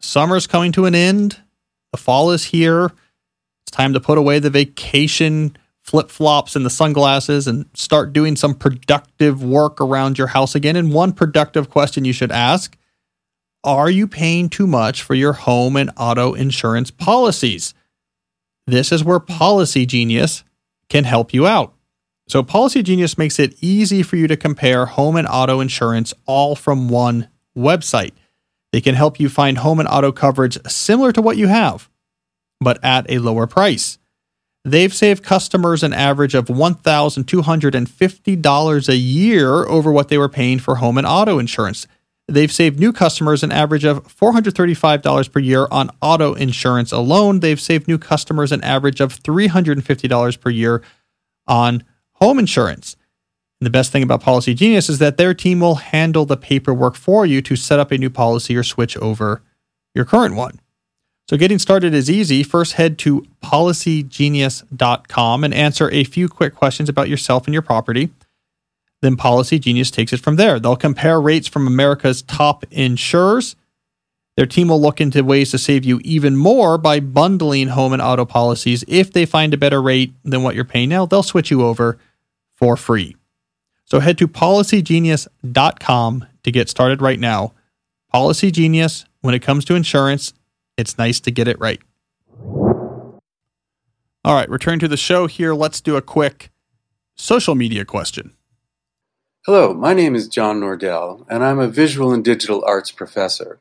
Summer's 0.00 0.46
coming 0.46 0.72
to 0.72 0.84
an 0.84 0.94
end 0.94 1.42
the 1.92 1.98
fall 1.98 2.30
is 2.30 2.44
here. 2.44 2.92
It's 3.64 3.70
time 3.70 3.92
to 3.92 4.00
put 4.00 4.18
away 4.18 4.38
the 4.38 4.50
vacation 4.50 5.56
flip 5.86 6.10
flops 6.10 6.56
and 6.56 6.66
the 6.66 6.70
sunglasses 6.70 7.46
and 7.46 7.64
start 7.74 8.12
doing 8.12 8.34
some 8.34 8.54
productive 8.54 9.42
work 9.42 9.80
around 9.80 10.18
your 10.18 10.26
house 10.26 10.54
again. 10.54 10.74
And 10.74 10.92
one 10.92 11.12
productive 11.12 11.70
question 11.70 12.04
you 12.04 12.12
should 12.12 12.32
ask 12.32 12.76
Are 13.64 13.90
you 13.90 14.06
paying 14.08 14.48
too 14.48 14.66
much 14.66 15.02
for 15.02 15.14
your 15.14 15.32
home 15.32 15.76
and 15.76 15.90
auto 15.96 16.34
insurance 16.34 16.90
policies? 16.90 17.72
This 18.66 18.90
is 18.90 19.04
where 19.04 19.20
Policy 19.20 19.86
Genius 19.86 20.42
can 20.88 21.04
help 21.04 21.32
you 21.32 21.46
out. 21.46 21.72
So, 22.28 22.42
Policy 22.42 22.82
Genius 22.82 23.16
makes 23.16 23.38
it 23.38 23.54
easy 23.60 24.02
for 24.02 24.16
you 24.16 24.26
to 24.26 24.36
compare 24.36 24.86
home 24.86 25.14
and 25.14 25.28
auto 25.28 25.60
insurance 25.60 26.12
all 26.26 26.56
from 26.56 26.88
one 26.88 27.28
website. 27.56 28.12
They 28.76 28.82
can 28.82 28.94
help 28.94 29.18
you 29.18 29.30
find 29.30 29.56
home 29.56 29.80
and 29.80 29.88
auto 29.88 30.12
coverage 30.12 30.58
similar 30.66 31.10
to 31.12 31.22
what 31.22 31.38
you 31.38 31.46
have, 31.46 31.88
but 32.60 32.78
at 32.84 33.10
a 33.10 33.20
lower 33.20 33.46
price. 33.46 33.96
They've 34.66 34.92
saved 34.92 35.24
customers 35.24 35.82
an 35.82 35.94
average 35.94 36.34
of 36.34 36.48
$1,250 36.48 38.88
a 38.90 38.96
year 38.96 39.64
over 39.64 39.90
what 39.90 40.08
they 40.08 40.18
were 40.18 40.28
paying 40.28 40.58
for 40.58 40.74
home 40.74 40.98
and 40.98 41.06
auto 41.06 41.38
insurance. 41.38 41.86
They've 42.28 42.52
saved 42.52 42.78
new 42.78 42.92
customers 42.92 43.42
an 43.42 43.50
average 43.50 43.86
of 43.86 44.06
$435 44.14 45.32
per 45.32 45.40
year 45.40 45.68
on 45.70 45.88
auto 46.02 46.34
insurance 46.34 46.92
alone. 46.92 47.40
They've 47.40 47.58
saved 47.58 47.88
new 47.88 47.96
customers 47.96 48.52
an 48.52 48.62
average 48.62 49.00
of 49.00 49.22
$350 49.22 50.38
per 50.38 50.50
year 50.50 50.82
on 51.46 51.82
home 52.16 52.38
insurance. 52.38 52.95
And 53.60 53.66
the 53.66 53.70
best 53.70 53.90
thing 53.90 54.02
about 54.02 54.20
Policy 54.20 54.54
Genius 54.54 54.88
is 54.88 54.98
that 54.98 55.16
their 55.16 55.32
team 55.32 55.60
will 55.60 55.76
handle 55.76 56.26
the 56.26 56.36
paperwork 56.36 56.94
for 56.94 57.24
you 57.24 57.40
to 57.42 57.56
set 57.56 57.78
up 57.78 57.90
a 57.90 57.98
new 57.98 58.10
policy 58.10 58.56
or 58.56 58.62
switch 58.62 58.96
over 58.98 59.42
your 59.94 60.04
current 60.04 60.34
one. 60.34 60.60
So 61.28 61.36
getting 61.36 61.58
started 61.58 61.92
is 61.92 62.08
easy. 62.08 62.44
First, 62.44 62.74
head 62.74 62.98
to 62.98 63.26
policygenius.com 63.42 65.44
and 65.44 65.54
answer 65.54 65.90
a 65.90 66.04
few 66.04 66.28
quick 66.28 66.54
questions 66.54 66.88
about 66.88 67.08
yourself 67.08 67.46
and 67.46 67.54
your 67.54 67.62
property. 67.62 68.10
Then 69.02 69.16
Policy 69.16 69.58
Genius 69.58 69.90
takes 69.90 70.12
it 70.12 70.20
from 70.20 70.36
there. 70.36 70.60
They'll 70.60 70.76
compare 70.76 71.20
rates 71.20 71.48
from 71.48 71.66
America's 71.66 72.22
top 72.22 72.64
insurers. 72.70 73.56
Their 74.36 74.46
team 74.46 74.68
will 74.68 74.80
look 74.80 75.00
into 75.00 75.24
ways 75.24 75.50
to 75.50 75.58
save 75.58 75.84
you 75.84 76.00
even 76.04 76.36
more 76.36 76.78
by 76.78 77.00
bundling 77.00 77.68
home 77.68 77.92
and 77.92 78.02
auto 78.02 78.24
policies. 78.24 78.84
If 78.86 79.12
they 79.12 79.26
find 79.26 79.52
a 79.54 79.58
better 79.58 79.82
rate 79.82 80.12
than 80.24 80.42
what 80.42 80.54
you're 80.54 80.64
paying 80.64 80.90
now, 80.90 81.06
they'll 81.06 81.22
switch 81.22 81.50
you 81.50 81.64
over 81.64 81.98
for 82.54 82.76
free. 82.76 83.16
So 83.86 84.00
head 84.00 84.18
to 84.18 84.28
policygenius.com 84.28 86.26
to 86.42 86.50
get 86.50 86.68
started 86.68 87.00
right 87.00 87.20
now. 87.20 87.54
Policy 88.10 88.50
Genius, 88.50 89.04
when 89.20 89.32
it 89.34 89.42
comes 89.42 89.64
to 89.66 89.76
insurance, 89.76 90.34
it's 90.76 90.98
nice 90.98 91.20
to 91.20 91.30
get 91.30 91.46
it 91.46 91.58
right. 91.60 91.80
All 94.24 94.34
right, 94.34 94.50
return 94.50 94.80
to 94.80 94.88
the 94.88 94.96
show 94.96 95.28
here. 95.28 95.54
Let's 95.54 95.80
do 95.80 95.94
a 95.96 96.02
quick 96.02 96.50
social 97.14 97.54
media 97.54 97.84
question. 97.84 98.32
Hello, 99.44 99.72
my 99.72 99.94
name 99.94 100.16
is 100.16 100.26
John 100.26 100.60
Nordell, 100.60 101.24
and 101.30 101.44
I'm 101.44 101.60
a 101.60 101.68
visual 101.68 102.12
and 102.12 102.24
digital 102.24 102.64
arts 102.66 102.90
professor. 102.90 103.60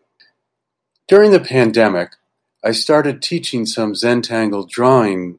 During 1.07 1.29
the 1.29 1.39
pandemic, 1.39 2.13
I 2.63 2.71
started 2.71 3.21
teaching 3.21 3.67
some 3.67 3.93
Zentangle 3.93 4.67
drawing 4.67 5.37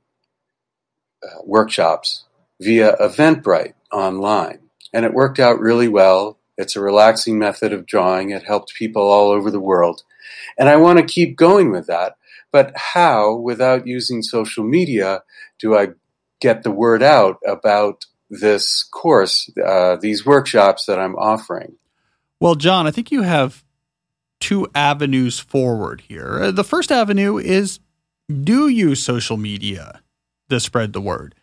uh, 1.24 1.42
workshops 1.44 2.22
via 2.60 2.96
Eventbrite 2.98 3.74
online 3.90 4.60
and 4.92 5.04
it 5.04 5.14
worked 5.14 5.38
out 5.38 5.60
really 5.60 5.88
well. 5.88 6.38
It's 6.56 6.76
a 6.76 6.80
relaxing 6.80 7.38
method 7.38 7.72
of 7.72 7.86
drawing. 7.86 8.30
It 8.30 8.44
helped 8.44 8.74
people 8.74 9.02
all 9.02 9.30
over 9.30 9.50
the 9.50 9.60
world. 9.60 10.02
And 10.58 10.68
I 10.68 10.76
want 10.76 10.98
to 10.98 11.04
keep 11.04 11.36
going 11.36 11.70
with 11.70 11.86
that. 11.86 12.16
But 12.52 12.72
how, 12.76 13.34
without 13.34 13.86
using 13.86 14.22
social 14.22 14.64
media, 14.64 15.22
do 15.58 15.76
I 15.76 15.88
get 16.40 16.62
the 16.62 16.70
word 16.70 17.02
out 17.02 17.38
about 17.46 18.06
this 18.30 18.82
course, 18.82 19.50
uh, 19.64 19.96
these 19.96 20.24
workshops 20.24 20.86
that 20.86 20.98
I'm 20.98 21.16
offering? 21.16 21.76
Well, 22.40 22.54
John, 22.54 22.86
I 22.86 22.90
think 22.90 23.10
you 23.10 23.22
have 23.22 23.64
two 24.40 24.66
avenues 24.74 25.38
forward 25.38 26.02
here. 26.02 26.44
Uh, 26.44 26.50
the 26.50 26.64
first 26.64 26.92
avenue 26.92 27.38
is 27.38 27.80
do 28.28 28.68
use 28.68 29.02
social 29.02 29.36
media 29.36 30.02
to 30.48 30.60
spread 30.60 30.92
the 30.92 31.00
word. 31.00 31.34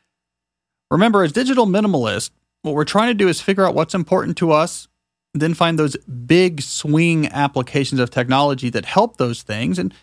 Remember, 0.91 1.23
as 1.23 1.31
digital 1.31 1.65
minimalists, 1.65 2.29
what 2.63 2.73
we're 2.73 2.85
trying 2.85 3.09
to 3.09 3.13
do 3.13 3.27
is 3.27 3.41
figure 3.41 3.65
out 3.65 3.75
what's 3.75 3.93
important 3.93 4.37
to 4.37 4.51
us, 4.51 4.87
then 5.33 5.53
find 5.53 5.77
those 5.77 5.95
big 5.97 6.61
swing 6.61 7.27
applications 7.27 7.99
of 7.99 8.09
technology 8.09 8.69
that 8.69 8.85
help 8.85 9.17
those 9.17 9.43
things. 9.43 9.77
And 9.77 9.93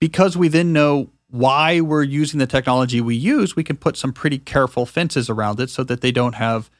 because 0.00 0.36
we 0.36 0.48
then 0.48 0.72
know 0.72 1.10
why 1.28 1.80
we're 1.80 2.02
using 2.02 2.38
the 2.38 2.46
technology 2.46 3.00
we 3.00 3.14
use, 3.14 3.56
we 3.56 3.64
can 3.64 3.76
put 3.76 3.96
some 3.96 4.12
pretty 4.12 4.38
careful 4.38 4.84
fences 4.84 5.30
around 5.30 5.60
it 5.60 5.70
so 5.70 5.82
that 5.84 6.00
they 6.00 6.12
don't 6.12 6.34
have 6.34 6.70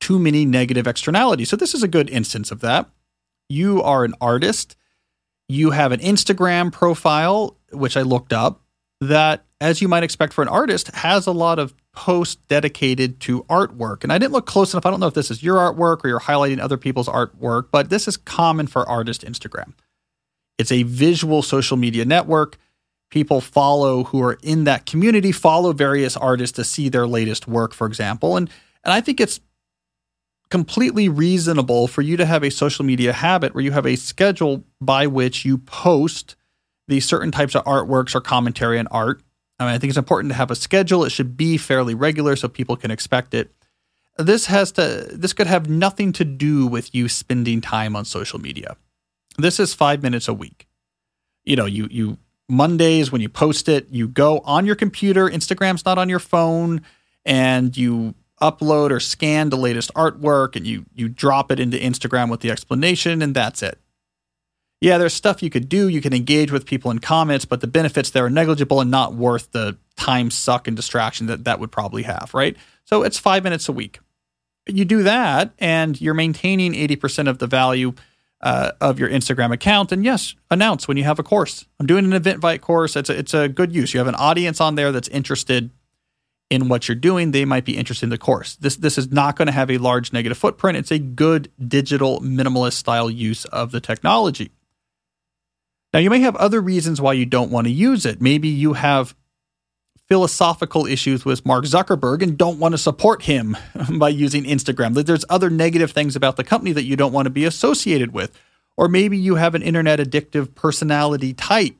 too 0.00 0.18
many 0.18 0.44
negative 0.44 0.86
externalities. 0.86 1.48
So, 1.50 1.56
this 1.56 1.74
is 1.74 1.82
a 1.82 1.88
good 1.88 2.10
instance 2.10 2.50
of 2.50 2.60
that. 2.60 2.88
You 3.48 3.82
are 3.82 4.04
an 4.04 4.14
artist, 4.20 4.76
you 5.48 5.70
have 5.70 5.92
an 5.92 6.00
Instagram 6.00 6.72
profile, 6.72 7.58
which 7.70 7.96
I 7.96 8.02
looked 8.02 8.32
up, 8.32 8.62
that, 9.00 9.44
as 9.60 9.82
you 9.82 9.88
might 9.88 10.02
expect 10.02 10.32
for 10.32 10.42
an 10.42 10.48
artist, 10.48 10.88
has 10.94 11.26
a 11.26 11.32
lot 11.32 11.58
of 11.58 11.74
post 11.92 12.46
dedicated 12.48 13.20
to 13.20 13.42
artwork. 13.44 14.02
And 14.02 14.12
I 14.12 14.18
didn't 14.18 14.32
look 14.32 14.46
close 14.46 14.72
enough. 14.72 14.86
I 14.86 14.90
don't 14.90 15.00
know 15.00 15.06
if 15.06 15.14
this 15.14 15.30
is 15.30 15.42
your 15.42 15.56
artwork 15.56 16.04
or 16.04 16.08
you're 16.08 16.20
highlighting 16.20 16.58
other 16.58 16.76
people's 16.78 17.08
artwork, 17.08 17.66
but 17.70 17.90
this 17.90 18.08
is 18.08 18.16
common 18.16 18.66
for 18.66 18.88
artist 18.88 19.22
Instagram. 19.22 19.74
It's 20.58 20.72
a 20.72 20.84
visual 20.84 21.42
social 21.42 21.76
media 21.76 22.04
network. 22.04 22.56
People 23.10 23.40
follow 23.40 24.04
who 24.04 24.22
are 24.22 24.38
in 24.42 24.64
that 24.64 24.86
community, 24.86 25.32
follow 25.32 25.72
various 25.72 26.16
artists 26.16 26.56
to 26.56 26.64
see 26.64 26.88
their 26.88 27.06
latest 27.06 27.46
work, 27.46 27.74
for 27.74 27.86
example. 27.86 28.36
And 28.36 28.48
and 28.84 28.92
I 28.92 29.00
think 29.00 29.20
it's 29.20 29.40
completely 30.50 31.08
reasonable 31.08 31.86
for 31.86 32.02
you 32.02 32.16
to 32.16 32.26
have 32.26 32.42
a 32.42 32.50
social 32.50 32.84
media 32.84 33.12
habit 33.12 33.54
where 33.54 33.64
you 33.64 33.70
have 33.72 33.86
a 33.86 33.96
schedule 33.96 34.64
by 34.80 35.06
which 35.06 35.44
you 35.44 35.56
post 35.56 36.36
these 36.88 37.06
certain 37.06 37.30
types 37.30 37.54
of 37.54 37.64
artworks 37.64 38.14
or 38.14 38.20
commentary 38.20 38.78
on 38.78 38.86
art 38.88 39.22
I, 39.62 39.66
mean, 39.66 39.74
I 39.74 39.78
think 39.78 39.90
it's 39.90 39.98
important 39.98 40.30
to 40.32 40.36
have 40.36 40.50
a 40.50 40.56
schedule. 40.56 41.04
It 41.04 41.10
should 41.10 41.36
be 41.36 41.56
fairly 41.56 41.94
regular 41.94 42.36
so 42.36 42.48
people 42.48 42.76
can 42.76 42.90
expect 42.90 43.34
it. 43.34 43.52
This 44.18 44.46
has 44.46 44.72
to 44.72 45.08
this 45.10 45.32
could 45.32 45.46
have 45.46 45.70
nothing 45.70 46.12
to 46.12 46.24
do 46.24 46.66
with 46.66 46.94
you 46.94 47.08
spending 47.08 47.60
time 47.60 47.96
on 47.96 48.04
social 48.04 48.38
media. 48.38 48.76
This 49.38 49.58
is 49.58 49.72
5 49.72 50.02
minutes 50.02 50.28
a 50.28 50.34
week. 50.34 50.66
You 51.44 51.56
know, 51.56 51.64
you 51.64 51.88
you 51.90 52.18
Mondays 52.48 53.10
when 53.10 53.22
you 53.22 53.30
post 53.30 53.68
it, 53.68 53.88
you 53.90 54.08
go 54.08 54.40
on 54.40 54.66
your 54.66 54.74
computer, 54.74 55.28
Instagram's 55.28 55.86
not 55.86 55.96
on 55.96 56.10
your 56.10 56.18
phone, 56.18 56.82
and 57.24 57.74
you 57.74 58.14
upload 58.42 58.90
or 58.90 59.00
scan 59.00 59.48
the 59.48 59.56
latest 59.56 59.92
artwork 59.94 60.56
and 60.56 60.66
you 60.66 60.84
you 60.94 61.08
drop 61.08 61.50
it 61.52 61.60
into 61.60 61.78
Instagram 61.78 62.28
with 62.30 62.40
the 62.40 62.50
explanation 62.50 63.22
and 63.22 63.34
that's 63.34 63.62
it. 63.62 63.78
Yeah, 64.82 64.98
there's 64.98 65.14
stuff 65.14 65.44
you 65.44 65.48
could 65.48 65.68
do. 65.68 65.86
You 65.86 66.00
can 66.00 66.12
engage 66.12 66.50
with 66.50 66.66
people 66.66 66.90
in 66.90 66.98
comments, 66.98 67.44
but 67.44 67.60
the 67.60 67.68
benefits 67.68 68.10
there 68.10 68.24
are 68.24 68.30
negligible 68.30 68.80
and 68.80 68.90
not 68.90 69.14
worth 69.14 69.52
the 69.52 69.78
time 69.96 70.28
suck 70.28 70.66
and 70.66 70.76
distraction 70.76 71.28
that 71.28 71.44
that 71.44 71.60
would 71.60 71.70
probably 71.70 72.02
have, 72.02 72.32
right? 72.34 72.56
So 72.84 73.04
it's 73.04 73.16
five 73.16 73.44
minutes 73.44 73.68
a 73.68 73.72
week. 73.72 74.00
You 74.66 74.84
do 74.84 75.04
that, 75.04 75.52
and 75.60 76.00
you're 76.00 76.14
maintaining 76.14 76.72
80% 76.72 77.28
of 77.28 77.38
the 77.38 77.46
value 77.46 77.94
uh, 78.40 78.72
of 78.80 78.98
your 78.98 79.08
Instagram 79.08 79.52
account. 79.52 79.92
And 79.92 80.04
yes, 80.04 80.34
announce 80.50 80.88
when 80.88 80.96
you 80.96 81.04
have 81.04 81.20
a 81.20 81.22
course. 81.22 81.64
I'm 81.78 81.86
doing 81.86 82.12
an 82.12 82.20
Eventbrite 82.20 82.60
course. 82.60 82.96
It's 82.96 83.08
a, 83.08 83.16
it's 83.16 83.34
a 83.34 83.48
good 83.48 83.72
use. 83.72 83.94
You 83.94 83.98
have 83.98 84.08
an 84.08 84.16
audience 84.16 84.60
on 84.60 84.74
there 84.74 84.90
that's 84.90 85.08
interested 85.08 85.70
in 86.50 86.68
what 86.68 86.88
you're 86.88 86.96
doing. 86.96 87.30
They 87.30 87.44
might 87.44 87.64
be 87.64 87.76
interested 87.76 88.06
in 88.06 88.10
the 88.10 88.18
course. 88.18 88.56
This 88.56 88.74
this 88.74 88.98
is 88.98 89.12
not 89.12 89.36
going 89.36 89.46
to 89.46 89.52
have 89.52 89.70
a 89.70 89.78
large 89.78 90.12
negative 90.12 90.38
footprint. 90.38 90.76
It's 90.76 90.90
a 90.90 90.98
good 90.98 91.52
digital 91.64 92.20
minimalist 92.20 92.72
style 92.72 93.08
use 93.08 93.44
of 93.44 93.70
the 93.70 93.80
technology. 93.80 94.50
Now, 95.92 96.00
you 96.00 96.10
may 96.10 96.20
have 96.20 96.36
other 96.36 96.60
reasons 96.60 97.00
why 97.00 97.12
you 97.12 97.26
don't 97.26 97.50
want 97.50 97.66
to 97.66 97.72
use 97.72 98.06
it. 98.06 98.20
Maybe 98.20 98.48
you 98.48 98.74
have 98.74 99.14
philosophical 100.08 100.86
issues 100.86 101.24
with 101.24 101.46
Mark 101.46 101.64
Zuckerberg 101.64 102.22
and 102.22 102.36
don't 102.36 102.58
want 102.58 102.72
to 102.72 102.78
support 102.78 103.22
him 103.22 103.56
by 103.98 104.08
using 104.08 104.44
Instagram. 104.44 104.94
There's 104.94 105.24
other 105.28 105.50
negative 105.50 105.92
things 105.92 106.16
about 106.16 106.36
the 106.36 106.44
company 106.44 106.72
that 106.72 106.84
you 106.84 106.96
don't 106.96 107.12
want 107.12 107.26
to 107.26 107.30
be 107.30 107.44
associated 107.44 108.12
with. 108.12 108.38
Or 108.76 108.88
maybe 108.88 109.18
you 109.18 109.34
have 109.36 109.54
an 109.54 109.62
internet 109.62 109.98
addictive 109.98 110.54
personality 110.54 111.34
type 111.34 111.76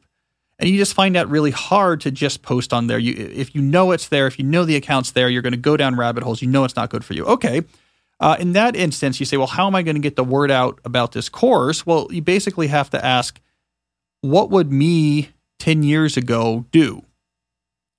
and 0.62 0.70
you 0.70 0.78
just 0.78 0.94
find 0.94 1.16
that 1.16 1.28
really 1.28 1.50
hard 1.50 2.00
to 2.02 2.12
just 2.12 2.42
post 2.42 2.72
on 2.72 2.86
there. 2.86 2.98
You, 2.98 3.14
if 3.16 3.52
you 3.52 3.60
know 3.60 3.90
it's 3.90 4.06
there, 4.06 4.28
if 4.28 4.38
you 4.38 4.44
know 4.44 4.64
the 4.64 4.76
account's 4.76 5.10
there, 5.10 5.28
you're 5.28 5.42
going 5.42 5.52
to 5.54 5.58
go 5.58 5.76
down 5.76 5.96
rabbit 5.96 6.22
holes. 6.22 6.40
You 6.40 6.46
know 6.46 6.62
it's 6.62 6.76
not 6.76 6.88
good 6.88 7.04
for 7.04 7.14
you. 7.14 7.24
Okay. 7.26 7.62
Uh, 8.20 8.36
in 8.38 8.52
that 8.52 8.76
instance, 8.76 9.18
you 9.18 9.26
say, 9.26 9.36
well, 9.36 9.48
how 9.48 9.66
am 9.66 9.74
I 9.74 9.82
going 9.82 9.96
to 9.96 10.00
get 10.00 10.14
the 10.14 10.22
word 10.22 10.52
out 10.52 10.78
about 10.84 11.10
this 11.10 11.28
course? 11.28 11.84
Well, 11.84 12.06
you 12.12 12.22
basically 12.22 12.68
have 12.68 12.90
to 12.90 13.04
ask, 13.04 13.40
what 14.22 14.50
would 14.50 14.72
me 14.72 15.30
10 15.58 15.82
years 15.82 16.16
ago 16.16 16.64
do? 16.72 17.04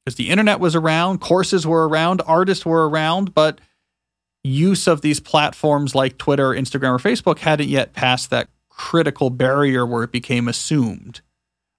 Because 0.04 0.18
the 0.18 0.30
internet 0.30 0.60
was 0.60 0.76
around, 0.76 1.22
courses 1.22 1.68
were 1.68 1.88
around, 1.88 2.22
artists 2.26 2.66
were 2.66 2.90
around, 2.90 3.34
but 3.34 3.62
use 4.44 4.88
of 4.88 5.02
these 5.02 5.20
platforms 5.20 5.96
like 5.96 6.18
Twitter, 6.18 6.50
Instagram, 6.50 6.92
or 6.92 6.98
Facebook 6.98 7.40
hadn't 7.40 7.70
yet 7.70 7.94
passed 7.94 8.30
that 8.30 8.50
critical 8.70 9.30
barrier 9.30 9.86
where 9.86 10.04
it 10.04 10.12
became 10.12 10.48
assumed. 10.48 11.22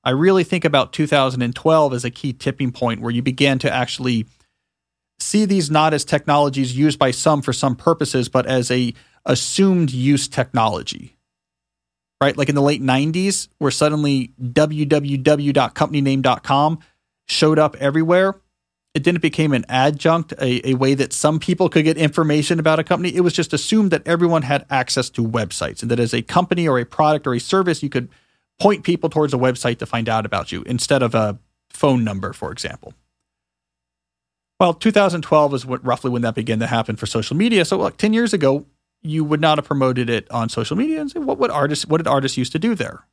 I 0.04 0.10
really 0.10 0.44
think 0.44 0.64
about 0.64 0.92
2012 0.92 1.92
as 1.92 2.04
a 2.04 2.10
key 2.10 2.32
tipping 2.32 2.72
point 2.72 3.00
where 3.00 3.10
you 3.10 3.22
began 3.22 3.58
to 3.60 3.72
actually 3.72 4.26
see 5.18 5.44
these 5.44 5.70
not 5.70 5.94
as 5.94 6.04
technologies 6.04 6.76
used 6.76 6.98
by 6.98 7.10
some 7.10 7.42
for 7.42 7.52
some 7.52 7.76
purposes, 7.76 8.28
but 8.28 8.46
as 8.46 8.70
a 8.70 8.94
assumed 9.26 9.90
use 9.90 10.28
technology 10.28 11.14
right? 12.24 12.36
Like 12.38 12.48
in 12.48 12.54
the 12.54 12.62
late 12.62 12.80
90s, 12.82 13.48
where 13.58 13.70
suddenly 13.70 14.32
www.companyname.com 14.42 16.78
showed 17.26 17.58
up 17.58 17.76
everywhere. 17.76 18.40
It 18.94 19.02
didn't 19.02 19.20
become 19.20 19.52
an 19.52 19.66
adjunct, 19.68 20.32
a, 20.40 20.70
a 20.70 20.74
way 20.74 20.94
that 20.94 21.12
some 21.12 21.38
people 21.38 21.68
could 21.68 21.84
get 21.84 21.98
information 21.98 22.58
about 22.58 22.78
a 22.78 22.84
company. 22.84 23.14
It 23.14 23.20
was 23.20 23.34
just 23.34 23.52
assumed 23.52 23.90
that 23.90 24.06
everyone 24.06 24.40
had 24.42 24.64
access 24.70 25.10
to 25.10 25.22
websites 25.22 25.82
and 25.82 25.90
that 25.90 26.00
as 26.00 26.14
a 26.14 26.22
company 26.22 26.66
or 26.66 26.78
a 26.78 26.86
product 26.86 27.26
or 27.26 27.34
a 27.34 27.40
service, 27.40 27.82
you 27.82 27.90
could 27.90 28.08
point 28.58 28.84
people 28.84 29.10
towards 29.10 29.34
a 29.34 29.36
website 29.36 29.78
to 29.80 29.86
find 29.86 30.08
out 30.08 30.24
about 30.24 30.50
you 30.50 30.62
instead 30.62 31.02
of 31.02 31.14
a 31.14 31.38
phone 31.68 32.04
number, 32.04 32.32
for 32.32 32.50
example. 32.52 32.94
Well, 34.60 34.72
2012 34.72 35.54
is 35.54 35.66
what, 35.66 35.84
roughly 35.84 36.10
when 36.10 36.22
that 36.22 36.36
began 36.36 36.60
to 36.60 36.68
happen 36.68 36.96
for 36.96 37.06
social 37.06 37.36
media. 37.36 37.64
So, 37.64 37.76
like 37.76 37.96
10 37.96 38.12
years 38.14 38.32
ago, 38.32 38.66
you 39.04 39.22
would 39.22 39.40
not 39.40 39.58
have 39.58 39.66
promoted 39.66 40.08
it 40.08 40.28
on 40.30 40.48
social 40.48 40.76
media 40.76 41.00
and 41.00 41.10
say, 41.10 41.20
what 41.20 41.38
would 41.38 41.50
artists, 41.50 41.86
what 41.86 41.98
did 41.98 42.08
artists 42.08 42.38
used 42.38 42.52
to 42.52 42.58
do 42.58 42.74
there? 42.74 43.06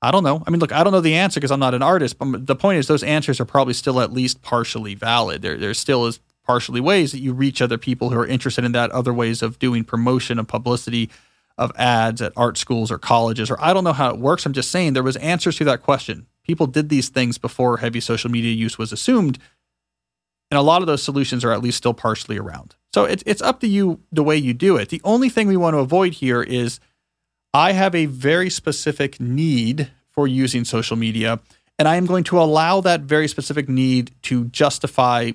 I 0.00 0.12
don't 0.12 0.22
know. 0.22 0.44
I 0.46 0.50
mean, 0.50 0.60
look, 0.60 0.72
I 0.72 0.84
don't 0.84 0.92
know 0.92 1.00
the 1.00 1.16
answer 1.16 1.40
because 1.40 1.50
I'm 1.50 1.58
not 1.58 1.74
an 1.74 1.82
artist, 1.82 2.18
but 2.18 2.46
the 2.46 2.54
point 2.54 2.78
is 2.78 2.86
those 2.86 3.02
answers 3.02 3.40
are 3.40 3.44
probably 3.44 3.74
still 3.74 4.00
at 4.00 4.12
least 4.12 4.40
partially 4.42 4.94
valid. 4.94 5.42
There, 5.42 5.56
there 5.56 5.74
still 5.74 6.06
is 6.06 6.20
partially 6.44 6.80
ways 6.80 7.10
that 7.10 7.18
you 7.18 7.32
reach 7.32 7.60
other 7.60 7.76
people 7.76 8.10
who 8.10 8.18
are 8.18 8.26
interested 8.26 8.64
in 8.64 8.72
that, 8.72 8.92
other 8.92 9.12
ways 9.12 9.42
of 9.42 9.58
doing 9.58 9.82
promotion 9.82 10.38
and 10.38 10.46
publicity 10.46 11.10
of 11.58 11.72
ads 11.76 12.22
at 12.22 12.32
art 12.36 12.56
schools 12.56 12.92
or 12.92 12.98
colleges, 12.98 13.50
or 13.50 13.60
I 13.60 13.74
don't 13.74 13.82
know 13.82 13.92
how 13.92 14.10
it 14.10 14.18
works. 14.18 14.46
I'm 14.46 14.52
just 14.52 14.70
saying 14.70 14.92
there 14.92 15.02
was 15.02 15.16
answers 15.16 15.56
to 15.56 15.64
that 15.64 15.82
question. 15.82 16.26
People 16.44 16.68
did 16.68 16.88
these 16.88 17.08
things 17.08 17.36
before 17.36 17.78
heavy 17.78 18.00
social 18.00 18.30
media 18.30 18.52
use 18.52 18.78
was 18.78 18.92
assumed. 18.92 19.38
And 20.50 20.56
a 20.56 20.62
lot 20.62 20.80
of 20.80 20.86
those 20.86 21.02
solutions 21.02 21.44
are 21.44 21.52
at 21.52 21.60
least 21.60 21.76
still 21.76 21.92
partially 21.92 22.38
around. 22.38 22.76
So 22.94 23.04
it's 23.04 23.22
it's 23.26 23.42
up 23.42 23.60
to 23.60 23.68
you 23.68 24.00
the 24.12 24.22
way 24.22 24.36
you 24.36 24.54
do 24.54 24.76
it. 24.76 24.88
The 24.88 25.00
only 25.04 25.28
thing 25.28 25.48
we 25.48 25.56
want 25.56 25.74
to 25.74 25.78
avoid 25.78 26.14
here 26.14 26.42
is 26.42 26.80
I 27.52 27.72
have 27.72 27.94
a 27.94 28.06
very 28.06 28.50
specific 28.50 29.20
need 29.20 29.90
for 30.10 30.26
using 30.26 30.64
social 30.64 30.96
media, 30.96 31.40
and 31.78 31.86
I 31.86 31.96
am 31.96 32.06
going 32.06 32.24
to 32.24 32.38
allow 32.38 32.80
that 32.80 33.02
very 33.02 33.28
specific 33.28 33.68
need 33.68 34.12
to 34.22 34.46
justify 34.46 35.32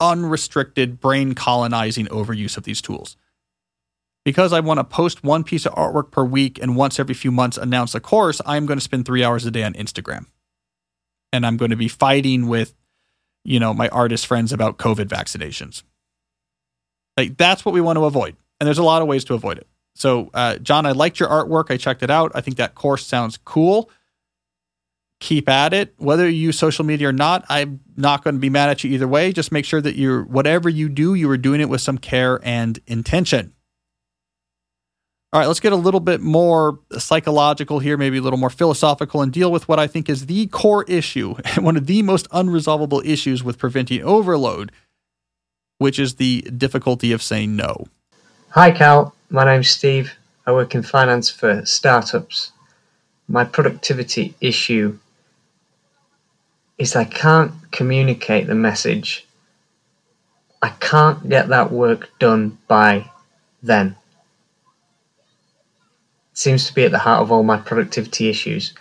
unrestricted 0.00 1.00
brain 1.00 1.34
colonizing 1.34 2.06
overuse 2.06 2.56
of 2.56 2.64
these 2.64 2.80
tools. 2.80 3.16
Because 4.24 4.52
I 4.52 4.60
want 4.60 4.78
to 4.78 4.84
post 4.84 5.24
one 5.24 5.44
piece 5.44 5.64
of 5.66 5.74
artwork 5.74 6.10
per 6.10 6.24
week 6.24 6.58
and 6.60 6.76
once 6.76 6.98
every 6.98 7.14
few 7.14 7.32
months 7.32 7.56
announce 7.56 7.94
a 7.94 8.00
course, 8.00 8.40
I'm 8.44 8.66
going 8.66 8.78
to 8.78 8.84
spend 8.84 9.06
three 9.06 9.24
hours 9.24 9.46
a 9.46 9.50
day 9.50 9.62
on 9.62 9.74
Instagram. 9.74 10.26
And 11.32 11.46
I'm 11.46 11.56
going 11.56 11.70
to 11.70 11.76
be 11.76 11.88
fighting 11.88 12.46
with, 12.46 12.74
you 13.44 13.58
know, 13.58 13.72
my 13.72 13.88
artist 13.88 14.26
friends 14.26 14.52
about 14.52 14.76
COVID 14.76 15.06
vaccinations. 15.06 15.82
Like 17.18 17.36
that's 17.36 17.64
what 17.64 17.74
we 17.74 17.80
want 17.80 17.96
to 17.96 18.04
avoid. 18.04 18.36
And 18.60 18.66
there's 18.66 18.78
a 18.78 18.84
lot 18.84 19.02
of 19.02 19.08
ways 19.08 19.24
to 19.24 19.34
avoid 19.34 19.58
it. 19.58 19.66
So, 19.96 20.30
uh, 20.32 20.58
John, 20.58 20.86
I 20.86 20.92
liked 20.92 21.18
your 21.18 21.28
artwork. 21.28 21.72
I 21.72 21.76
checked 21.76 22.04
it 22.04 22.10
out. 22.10 22.30
I 22.32 22.40
think 22.40 22.58
that 22.58 22.76
course 22.76 23.04
sounds 23.04 23.36
cool. 23.44 23.90
Keep 25.18 25.48
at 25.48 25.74
it. 25.74 25.94
Whether 25.98 26.28
you 26.28 26.36
use 26.36 26.56
social 26.56 26.84
media 26.84 27.08
or 27.08 27.12
not, 27.12 27.44
I'm 27.48 27.80
not 27.96 28.22
going 28.22 28.36
to 28.36 28.40
be 28.40 28.50
mad 28.50 28.70
at 28.70 28.84
you 28.84 28.92
either 28.92 29.08
way. 29.08 29.32
Just 29.32 29.50
make 29.50 29.64
sure 29.64 29.80
that 29.80 29.96
you're 29.96 30.22
whatever 30.22 30.68
you 30.68 30.88
do, 30.88 31.14
you 31.14 31.28
are 31.30 31.36
doing 31.36 31.60
it 31.60 31.68
with 31.68 31.80
some 31.80 31.98
care 31.98 32.38
and 32.44 32.78
intention. 32.86 33.52
All 35.32 35.40
right, 35.40 35.46
let's 35.46 35.60
get 35.60 35.72
a 35.72 35.76
little 35.76 36.00
bit 36.00 36.20
more 36.20 36.78
psychological 36.96 37.80
here, 37.80 37.96
maybe 37.96 38.18
a 38.18 38.22
little 38.22 38.38
more 38.38 38.48
philosophical, 38.48 39.22
and 39.22 39.32
deal 39.32 39.50
with 39.50 39.66
what 39.66 39.80
I 39.80 39.88
think 39.88 40.08
is 40.08 40.26
the 40.26 40.46
core 40.46 40.84
issue 40.84 41.34
one 41.58 41.76
of 41.76 41.86
the 41.86 42.02
most 42.02 42.30
unresolvable 42.30 43.04
issues 43.04 43.42
with 43.42 43.58
preventing 43.58 44.02
overload 44.04 44.70
which 45.78 45.98
is 45.98 46.16
the 46.16 46.42
difficulty 46.56 47.12
of 47.12 47.22
saying 47.22 47.56
no. 47.56 47.86
Hi, 48.50 48.70
Cal. 48.70 49.14
My 49.30 49.44
name's 49.44 49.70
Steve. 49.70 50.12
I 50.46 50.52
work 50.52 50.74
in 50.74 50.82
finance 50.82 51.30
for 51.30 51.64
startups. 51.64 52.52
My 53.28 53.44
productivity 53.44 54.34
issue 54.40 54.98
is 56.78 56.96
I 56.96 57.04
can't 57.04 57.52
communicate 57.70 58.46
the 58.46 58.54
message. 58.54 59.26
I 60.62 60.70
can't 60.80 61.28
get 61.28 61.48
that 61.48 61.70
work 61.70 62.10
done 62.18 62.58
by 62.66 63.10
then. 63.62 63.96
It 66.32 66.38
seems 66.38 66.66
to 66.66 66.74
be 66.74 66.84
at 66.84 66.90
the 66.90 66.98
heart 66.98 67.22
of 67.22 67.30
all 67.30 67.42
my 67.42 67.58
productivity 67.58 68.28
issues. 68.28 68.72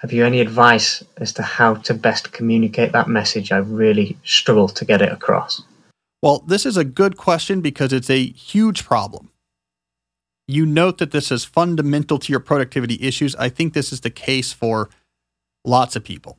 Have 0.00 0.12
you 0.12 0.24
any 0.24 0.40
advice 0.40 1.02
as 1.18 1.32
to 1.34 1.42
how 1.42 1.74
to 1.74 1.94
best 1.94 2.32
communicate 2.32 2.92
that 2.92 3.08
message? 3.08 3.52
I 3.52 3.58
really 3.58 4.16
struggle 4.24 4.68
to 4.68 4.84
get 4.84 5.02
it 5.02 5.12
across. 5.12 5.62
Well, 6.22 6.38
this 6.46 6.64
is 6.64 6.76
a 6.76 6.84
good 6.84 7.16
question 7.16 7.60
because 7.60 7.92
it's 7.92 8.08
a 8.08 8.26
huge 8.26 8.84
problem. 8.84 9.30
You 10.46 10.64
note 10.64 10.98
that 10.98 11.10
this 11.10 11.32
is 11.32 11.44
fundamental 11.44 12.18
to 12.20 12.32
your 12.32 12.40
productivity 12.40 12.98
issues. 13.00 13.34
I 13.36 13.48
think 13.48 13.72
this 13.72 13.92
is 13.92 14.00
the 14.02 14.10
case 14.10 14.52
for 14.52 14.88
lots 15.64 15.96
of 15.96 16.04
people. 16.04 16.38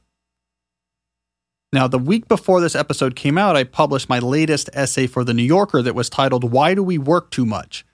Now, 1.73 1.87
the 1.87 1.99
week 1.99 2.27
before 2.27 2.61
this 2.61 2.75
episode 2.75 3.15
came 3.15 3.37
out, 3.37 3.55
I 3.57 3.63
published 3.63 4.07
my 4.07 4.19
latest 4.19 4.69
essay 4.73 5.07
for 5.07 5.23
The 5.23 5.33
New 5.33 5.43
Yorker 5.43 5.81
that 5.81 5.95
was 5.95 6.09
titled, 6.09 6.51
Why 6.51 6.75
Do 6.75 6.83
We 6.83 6.97
Work 6.97 7.31
Too 7.31 7.45
Much? 7.45 7.85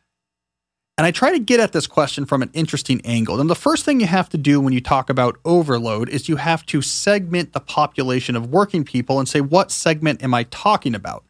And 0.98 1.06
I 1.06 1.12
try 1.12 1.32
to 1.32 1.40
get 1.40 1.62
at 1.62 1.72
this 1.72 1.88
question 1.88 2.26
from 2.26 2.42
an 2.42 2.50
interesting 2.54 3.00
angle. 3.06 3.40
And 3.40 3.50
the 3.50 3.56
first 3.56 3.86
thing 3.86 4.02
you 4.02 4.08
have 4.08 4.28
to 4.30 4.38
do 4.38 4.60
when 4.60 4.74
you 4.74 4.82
talk 4.82 5.10
about 5.10 5.40
overload 5.46 6.10
is 6.10 6.28
you 6.28 6.36
have 6.36 6.66
to 6.66 6.82
segment 6.82 7.54
the 7.54 7.62
population 7.62 8.36
of 8.36 8.52
working 8.52 8.84
people 8.84 9.18
and 9.18 9.30
say, 9.30 9.40
what 9.40 9.72
segment 9.72 10.22
am 10.22 10.34
I 10.34 10.44
talking 10.44 10.94
about? 10.94 11.24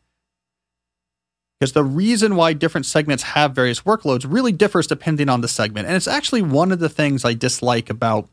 Because 1.60 1.74
the 1.74 1.84
reason 1.84 2.36
why 2.36 2.54
different 2.54 2.86
segments 2.86 3.24
have 3.24 3.52
various 3.52 3.82
workloads 3.82 4.26
really 4.28 4.52
differs 4.52 4.88
depending 4.88 5.28
on 5.28 5.42
the 5.42 5.48
segment. 5.48 5.88
And 5.88 5.96
it's 5.96 6.08
actually 6.08 6.42
one 6.42 6.72
of 6.72 6.80
the 6.80 6.90
things 6.90 7.26
I 7.26 7.34
dislike 7.34 7.90
about 7.90 8.30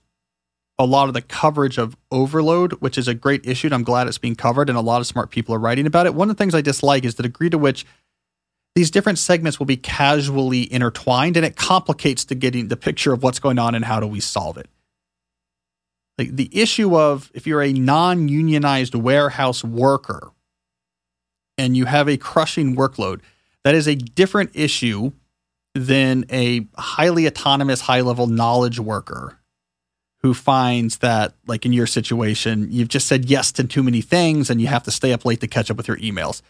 a 0.79 0.87
lot 0.87 1.09
of 1.09 1.15
the 1.15 1.23
coverage 1.23 1.79
of 1.79 1.97
overload, 2.11 2.75
which 2.75 2.99
is 2.99 3.09
a 3.09 3.15
great 3.15 3.47
issue. 3.47 3.69
And 3.69 3.75
I'm 3.75 3.83
glad 3.83 4.07
it's 4.07 4.19
being 4.19 4.37
covered, 4.37 4.69
and 4.69 4.79
a 4.79 4.83
lot 4.83 5.01
of 5.01 5.07
smart 5.07 5.31
people 5.31 5.55
are 5.55 5.59
writing 5.59 5.87
about 5.87 6.07
it. 6.07 6.15
One 6.15 6.31
of 6.31 6.37
the 6.37 6.43
things 6.43 6.55
I 6.55 6.61
dislike 6.61 7.05
is 7.05 7.15
the 7.15 7.23
degree 7.23 7.51
to 7.51 7.59
which 7.59 7.87
these 8.75 8.91
different 8.91 9.19
segments 9.19 9.59
will 9.59 9.67
be 9.67 9.79
casually 9.79 10.71
intertwined, 10.71 11.37
and 11.37 11.47
it 11.47 11.57
complicates 11.57 12.25
the 12.25 12.35
getting 12.35 12.69
the 12.69 12.77
picture 12.77 13.13
of 13.13 13.23
what's 13.23 13.39
going 13.39 13.59
on 13.59 13.75
and 13.75 13.87
how 13.87 14.01
do 14.01 14.07
we 14.07 14.21
solve 14.21 14.59
it. 14.59 14.69
Like 16.19 16.37
the 16.37 16.51
issue 16.53 16.97
of 16.97 17.31
if 17.35 17.47
you're 17.47 17.63
a 17.63 17.73
non 17.73 18.29
unionized 18.29 18.95
warehouse 18.95 19.65
worker, 19.65 20.31
and 21.59 21.77
you 21.77 21.87
have 21.87 22.09
a 22.09 22.17
crushing 22.17 22.77
workload, 22.77 23.21
that 23.65 23.75
is 23.75 23.87
a 23.87 23.95
different 23.95 24.51
issue 24.55 25.13
than 25.75 26.25
a 26.31 26.67
highly 26.77 27.27
autonomous, 27.27 27.83
high 27.83 28.01
level 28.01 28.27
knowledge 28.27 28.81
worker 28.81 29.39
who 30.21 30.33
finds 30.35 30.99
that, 30.99 31.35
like 31.47 31.67
in 31.67 31.73
your 31.73 31.87
situation, 31.87 32.69
you've 32.71 32.89
just 32.89 33.07
said 33.07 33.27
yes 33.27 33.53
to 33.53 33.65
too 33.65 33.83
many 33.83 34.01
things 34.01 34.51
and 34.51 34.61
you 34.61 34.67
have 34.67 34.83
to 34.83 34.91
stay 34.91 35.13
up 35.13 35.25
late 35.25 35.41
to 35.41 35.47
catch 35.47 35.71
up 35.71 35.77
with 35.77 35.87
your 35.87 35.99
emails. 35.99 36.43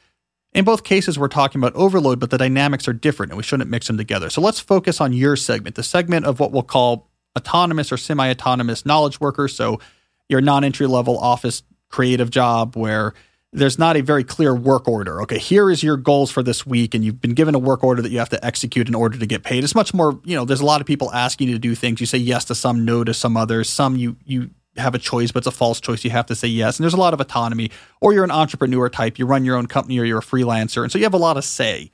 In 0.53 0.65
both 0.65 0.85
cases, 0.85 1.19
we're 1.19 1.29
talking 1.29 1.61
about 1.61 1.75
overload, 1.75 2.19
but 2.21 2.31
the 2.31 2.39
dynamics 2.39 2.89
are 2.89 2.93
different 2.93 3.33
and 3.33 3.37
we 3.37 3.43
shouldn't 3.43 3.69
mix 3.69 3.89
them 3.89 3.99
together. 3.99 4.31
So 4.31 4.41
let's 4.41 4.61
focus 4.61 5.01
on 5.01 5.13
your 5.13 5.37
segment, 5.37 5.77
the 5.77 5.83
segment 5.83 6.25
of 6.25 6.41
what 6.41 6.53
we'll 6.53 6.63
call 6.63 7.11
autonomous 7.37 7.93
or 7.93 7.97
semi 7.97 8.31
autonomous 8.31 8.87
knowledge 8.87 9.21
workers. 9.21 9.55
So 9.55 9.81
your 10.29 10.41
non 10.41 10.65
entry 10.65 10.87
level 10.87 11.19
office 11.19 11.63
creative 11.91 12.31
job 12.31 12.77
where 12.77 13.13
there's 13.53 13.79
not 13.79 13.97
a 13.97 14.03
very 14.03 14.25
clear 14.25 14.55
work 14.55 14.89
order. 14.89 15.23
Okay, 15.23 15.39
here 15.39 15.71
is 15.71 15.83
your 15.83 15.97
goals 15.97 16.31
for 16.31 16.43
this 16.43 16.67
week, 16.67 16.95
and 16.95 17.05
you've 17.05 17.21
been 17.21 17.35
given 17.35 17.55
a 17.55 17.59
work 17.59 17.83
order 17.83 18.03
that 18.03 18.11
you 18.11 18.19
have 18.19 18.29
to 18.31 18.45
execute 18.45 18.89
in 18.89 18.95
order 18.95 19.19
to 19.19 19.27
get 19.27 19.45
paid. 19.45 19.65
It's 19.65 19.75
much 19.75 19.95
more, 19.95 20.21
you 20.25 20.37
know, 20.37 20.45
there's 20.45 20.61
a 20.61 20.65
lot 20.67 20.81
of 20.81 20.87
people 20.87 21.13
asking 21.13 21.49
you 21.49 21.55
to 21.55 21.59
do 21.59 21.75
things. 21.75 22.01
You 22.01 22.07
say 22.07 22.19
yes 22.19 22.45
to 22.47 22.55
some, 22.55 22.85
no 22.85 23.05
to 23.05 23.15
some 23.15 23.37
others. 23.37 23.69
Some 23.69 23.97
you 23.97 24.17
you 24.25 24.51
have 24.77 24.95
a 24.95 24.99
choice, 24.99 25.33
but 25.33 25.39
it's 25.39 25.47
a 25.47 25.53
false 25.53 25.81
choice. 25.81 26.05
You 26.05 26.11
have 26.11 26.27
to 26.27 26.35
say 26.35 26.49
yes. 26.49 26.79
And 26.79 26.85
there's 26.85 26.95
a 26.95 26.99
lot 26.99 27.15
of 27.15 27.21
autonomy. 27.21 27.71
Or 28.01 28.13
you're 28.13 28.25
an 28.25 28.31
entrepreneur 28.31 28.89
type, 28.91 29.19
you 29.19 29.27
run 29.27 29.45
your 29.45 29.57
own 29.57 29.67
company 29.67 29.99
or 29.99 30.05
you're 30.05 30.19
a 30.19 30.23
freelancer. 30.23 30.83
And 30.83 30.93
so 30.93 30.99
you 30.99 31.05
have 31.05 31.15
a 31.15 31.19
lot 31.19 31.37
of 31.37 31.45
say. 31.45 31.93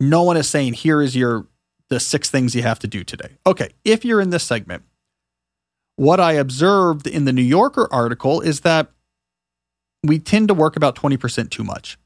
No 0.00 0.22
one 0.22 0.36
is 0.36 0.48
saying, 0.48 0.72
here 0.72 1.02
is 1.02 1.14
your 1.14 1.46
the 1.90 2.00
six 2.00 2.30
things 2.30 2.54
you 2.54 2.62
have 2.62 2.78
to 2.78 2.86
do 2.86 3.04
today. 3.04 3.38
Okay, 3.46 3.70
if 3.84 4.04
you're 4.04 4.20
in 4.20 4.30
this 4.30 4.44
segment, 4.44 4.84
what 5.96 6.20
I 6.20 6.32
observed 6.32 7.06
in 7.06 7.24
the 7.24 7.32
New 7.32 7.42
Yorker 7.42 7.88
article 7.92 8.40
is 8.40 8.60
that 8.60 8.90
we 10.02 10.18
tend 10.18 10.48
to 10.48 10.54
work 10.54 10.76
about 10.76 10.96
20% 10.96 11.50
too 11.50 11.64
much. 11.64 11.98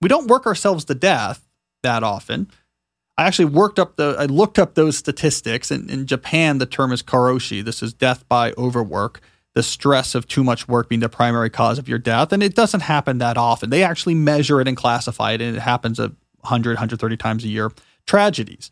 We 0.00 0.08
don't 0.08 0.28
work 0.28 0.46
ourselves 0.46 0.84
to 0.86 0.94
death 0.94 1.46
that 1.82 2.02
often. 2.02 2.50
I 3.16 3.26
actually 3.26 3.46
worked 3.46 3.80
up 3.80 3.96
the 3.96 4.14
I 4.16 4.26
looked 4.26 4.58
up 4.60 4.74
those 4.74 4.96
statistics 4.96 5.72
and 5.72 5.90
in 5.90 6.06
Japan 6.06 6.58
the 6.58 6.66
term 6.66 6.92
is 6.92 7.02
karoshi. 7.02 7.64
This 7.64 7.82
is 7.82 7.92
death 7.92 8.26
by 8.28 8.52
overwork, 8.56 9.20
the 9.54 9.62
stress 9.62 10.14
of 10.14 10.28
too 10.28 10.44
much 10.44 10.68
work 10.68 10.88
being 10.88 11.00
the 11.00 11.08
primary 11.08 11.50
cause 11.50 11.78
of 11.80 11.88
your 11.88 11.98
death 11.98 12.32
and 12.32 12.44
it 12.44 12.54
doesn't 12.54 12.80
happen 12.80 13.18
that 13.18 13.36
often. 13.36 13.70
They 13.70 13.82
actually 13.82 14.14
measure 14.14 14.60
it 14.60 14.68
and 14.68 14.76
classify 14.76 15.32
it 15.32 15.40
and 15.40 15.56
it 15.56 15.60
happens 15.60 15.98
a 15.98 16.12
100 16.42 16.76
130 16.76 17.16
times 17.16 17.44
a 17.44 17.48
year. 17.48 17.72
Tragedies. 18.06 18.70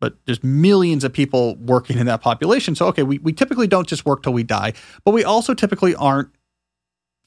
But 0.00 0.16
there's 0.24 0.42
millions 0.42 1.04
of 1.04 1.12
people 1.12 1.54
working 1.56 1.98
in 1.98 2.06
that 2.06 2.22
population. 2.22 2.74
So 2.74 2.86
okay, 2.86 3.04
we 3.04 3.18
we 3.18 3.32
typically 3.32 3.68
don't 3.68 3.86
just 3.86 4.04
work 4.04 4.24
till 4.24 4.32
we 4.32 4.42
die, 4.42 4.72
but 5.04 5.12
we 5.12 5.22
also 5.22 5.54
typically 5.54 5.94
aren't 5.94 6.30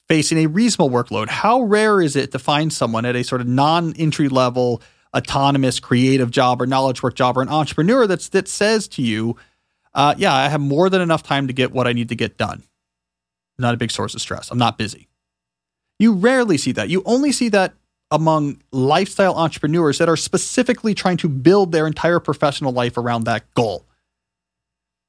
facing 0.08 0.38
a 0.38 0.46
reasonable 0.46 0.90
workload. 0.90 1.28
How 1.28 1.62
rare 1.62 2.00
is 2.00 2.16
it 2.16 2.32
to 2.32 2.38
find 2.38 2.72
someone 2.72 3.04
at 3.04 3.16
a 3.16 3.24
sort 3.24 3.40
of 3.40 3.46
non 3.46 3.94
entry 3.94 4.28
level, 4.28 4.82
autonomous, 5.16 5.80
creative 5.80 6.30
job 6.30 6.60
or 6.60 6.66
knowledge 6.66 7.02
work 7.02 7.14
job 7.14 7.36
or 7.36 7.42
an 7.42 7.48
entrepreneur 7.48 8.06
that's, 8.06 8.28
that 8.30 8.48
says 8.48 8.88
to 8.88 9.02
you, 9.02 9.36
uh, 9.94 10.14
yeah, 10.18 10.34
I 10.34 10.48
have 10.48 10.60
more 10.60 10.90
than 10.90 11.00
enough 11.00 11.22
time 11.22 11.46
to 11.46 11.52
get 11.52 11.72
what 11.72 11.86
I 11.86 11.92
need 11.92 12.08
to 12.08 12.16
get 12.16 12.36
done. 12.36 12.64
Not 13.58 13.74
a 13.74 13.76
big 13.76 13.90
source 13.90 14.14
of 14.14 14.20
stress. 14.20 14.50
I'm 14.50 14.58
not 14.58 14.76
busy. 14.78 15.08
You 15.98 16.14
rarely 16.14 16.58
see 16.58 16.72
that. 16.72 16.88
You 16.88 17.02
only 17.06 17.30
see 17.30 17.48
that 17.50 17.74
among 18.10 18.60
lifestyle 18.72 19.34
entrepreneurs 19.36 19.98
that 19.98 20.08
are 20.08 20.16
specifically 20.16 20.94
trying 20.94 21.16
to 21.18 21.28
build 21.28 21.72
their 21.72 21.86
entire 21.86 22.20
professional 22.20 22.72
life 22.72 22.96
around 22.96 23.24
that 23.24 23.52
goal. 23.54 23.86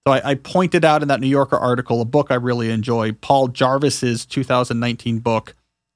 So 0.07 0.13
I, 0.13 0.31
I, 0.31 0.35
pointed 0.35 0.85
out 0.85 1.01
in 1.01 1.07
that 1.07 1.19
New 1.19 1.27
Yorker 1.27 1.57
article 1.57 1.99
a 1.99 2.05
book 2.05 2.27
I 2.29 2.35
really 2.35 2.69
enjoy, 2.69 3.13
Paul 3.13 3.47
Jarvis's 3.47 4.23
2019 4.27 5.17
book, 5.17 5.55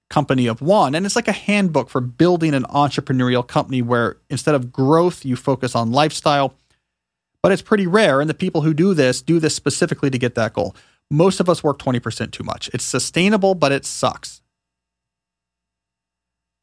Company 0.09 0.47
of 0.47 0.61
One. 0.61 0.95
And 0.95 1.05
it's 1.05 1.15
like 1.15 1.27
a 1.27 1.31
handbook 1.31 1.89
for 1.89 2.01
building 2.01 2.55
an 2.55 2.63
entrepreneurial 2.63 3.45
company 3.47 3.83
where 3.83 4.17
instead 4.31 4.55
of 4.55 4.71
growth, 4.71 5.25
you 5.25 5.35
focus 5.35 5.75
on 5.75 5.91
lifestyle. 5.91 6.55
But 7.43 7.51
it's 7.51 7.61
pretty 7.61 7.85
rare. 7.85 8.19
And 8.19 8.27
the 8.27 8.33
people 8.33 8.61
who 8.61 8.73
do 8.73 8.95
this 8.95 9.21
do 9.21 9.39
this 9.39 9.55
specifically 9.55 10.09
to 10.09 10.17
get 10.17 10.33
that 10.33 10.53
goal. 10.53 10.75
Most 11.11 11.39
of 11.39 11.47
us 11.47 11.63
work 11.63 11.77
20% 11.77 12.31
too 12.31 12.43
much. 12.43 12.69
It's 12.73 12.83
sustainable, 12.83 13.53
but 13.53 13.71
it 13.71 13.85
sucks. 13.85 14.41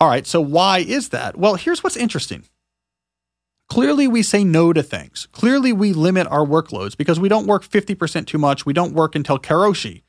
All 0.01 0.09
right, 0.09 0.26
so 0.26 0.40
why 0.40 0.78
is 0.78 1.11
that? 1.11 1.38
Well, 1.38 1.55
here's 1.55 1.82
what's 1.82 1.97
interesting. 1.97 2.44
Clearly, 3.68 4.06
we 4.06 4.22
say 4.22 4.44
no 4.44 4.72
to 4.72 4.82
things. 4.82 5.26
Clearly, 5.32 5.72
we 5.72 5.92
limit 5.92 6.26
our 6.28 6.46
workloads 6.46 6.96
because 6.96 7.18
we 7.18 7.28
don't 7.28 7.46
work 7.46 7.64
50% 7.64 8.26
too 8.26 8.38
much. 8.38 8.64
We 8.64 8.72
don't 8.72 8.94
work 8.94 9.14
until 9.14 9.38
Karoshi. 9.38 10.02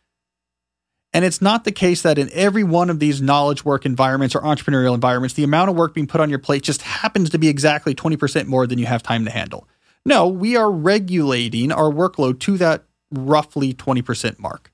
And 1.14 1.26
it's 1.26 1.42
not 1.42 1.64
the 1.64 1.72
case 1.72 2.02
that 2.04 2.20
in 2.20 2.30
every 2.34 2.64
one 2.64 2.90
of 2.90 3.00
these 3.00 3.22
knowledge 3.22 3.66
work 3.66 3.86
environments 3.86 4.36
or 4.36 4.42
entrepreneurial 4.42 4.94
environments, 4.94 5.34
the 5.34 5.44
amount 5.44 5.70
of 5.70 5.76
work 5.76 5.94
being 5.94 6.06
put 6.06 6.22
on 6.22 6.30
your 6.30 6.40
plate 6.40 6.64
just 6.64 6.82
happens 6.84 7.30
to 7.32 7.40
be 7.40 7.48
exactly 7.48 7.96
20% 7.96 8.46
more 8.46 8.68
than 8.68 8.78
you 8.78 8.86
have 8.86 9.02
time 9.02 9.26
to 9.26 9.32
handle. 9.32 9.68
No, 10.06 10.28
we 10.28 10.56
are 10.56 10.72
regulating 10.72 11.72
our 11.72 11.92
workload 11.92 12.40
to 12.42 12.58
that 12.58 12.84
roughly 13.12 13.74
20% 13.74 14.38
mark. 14.38 14.72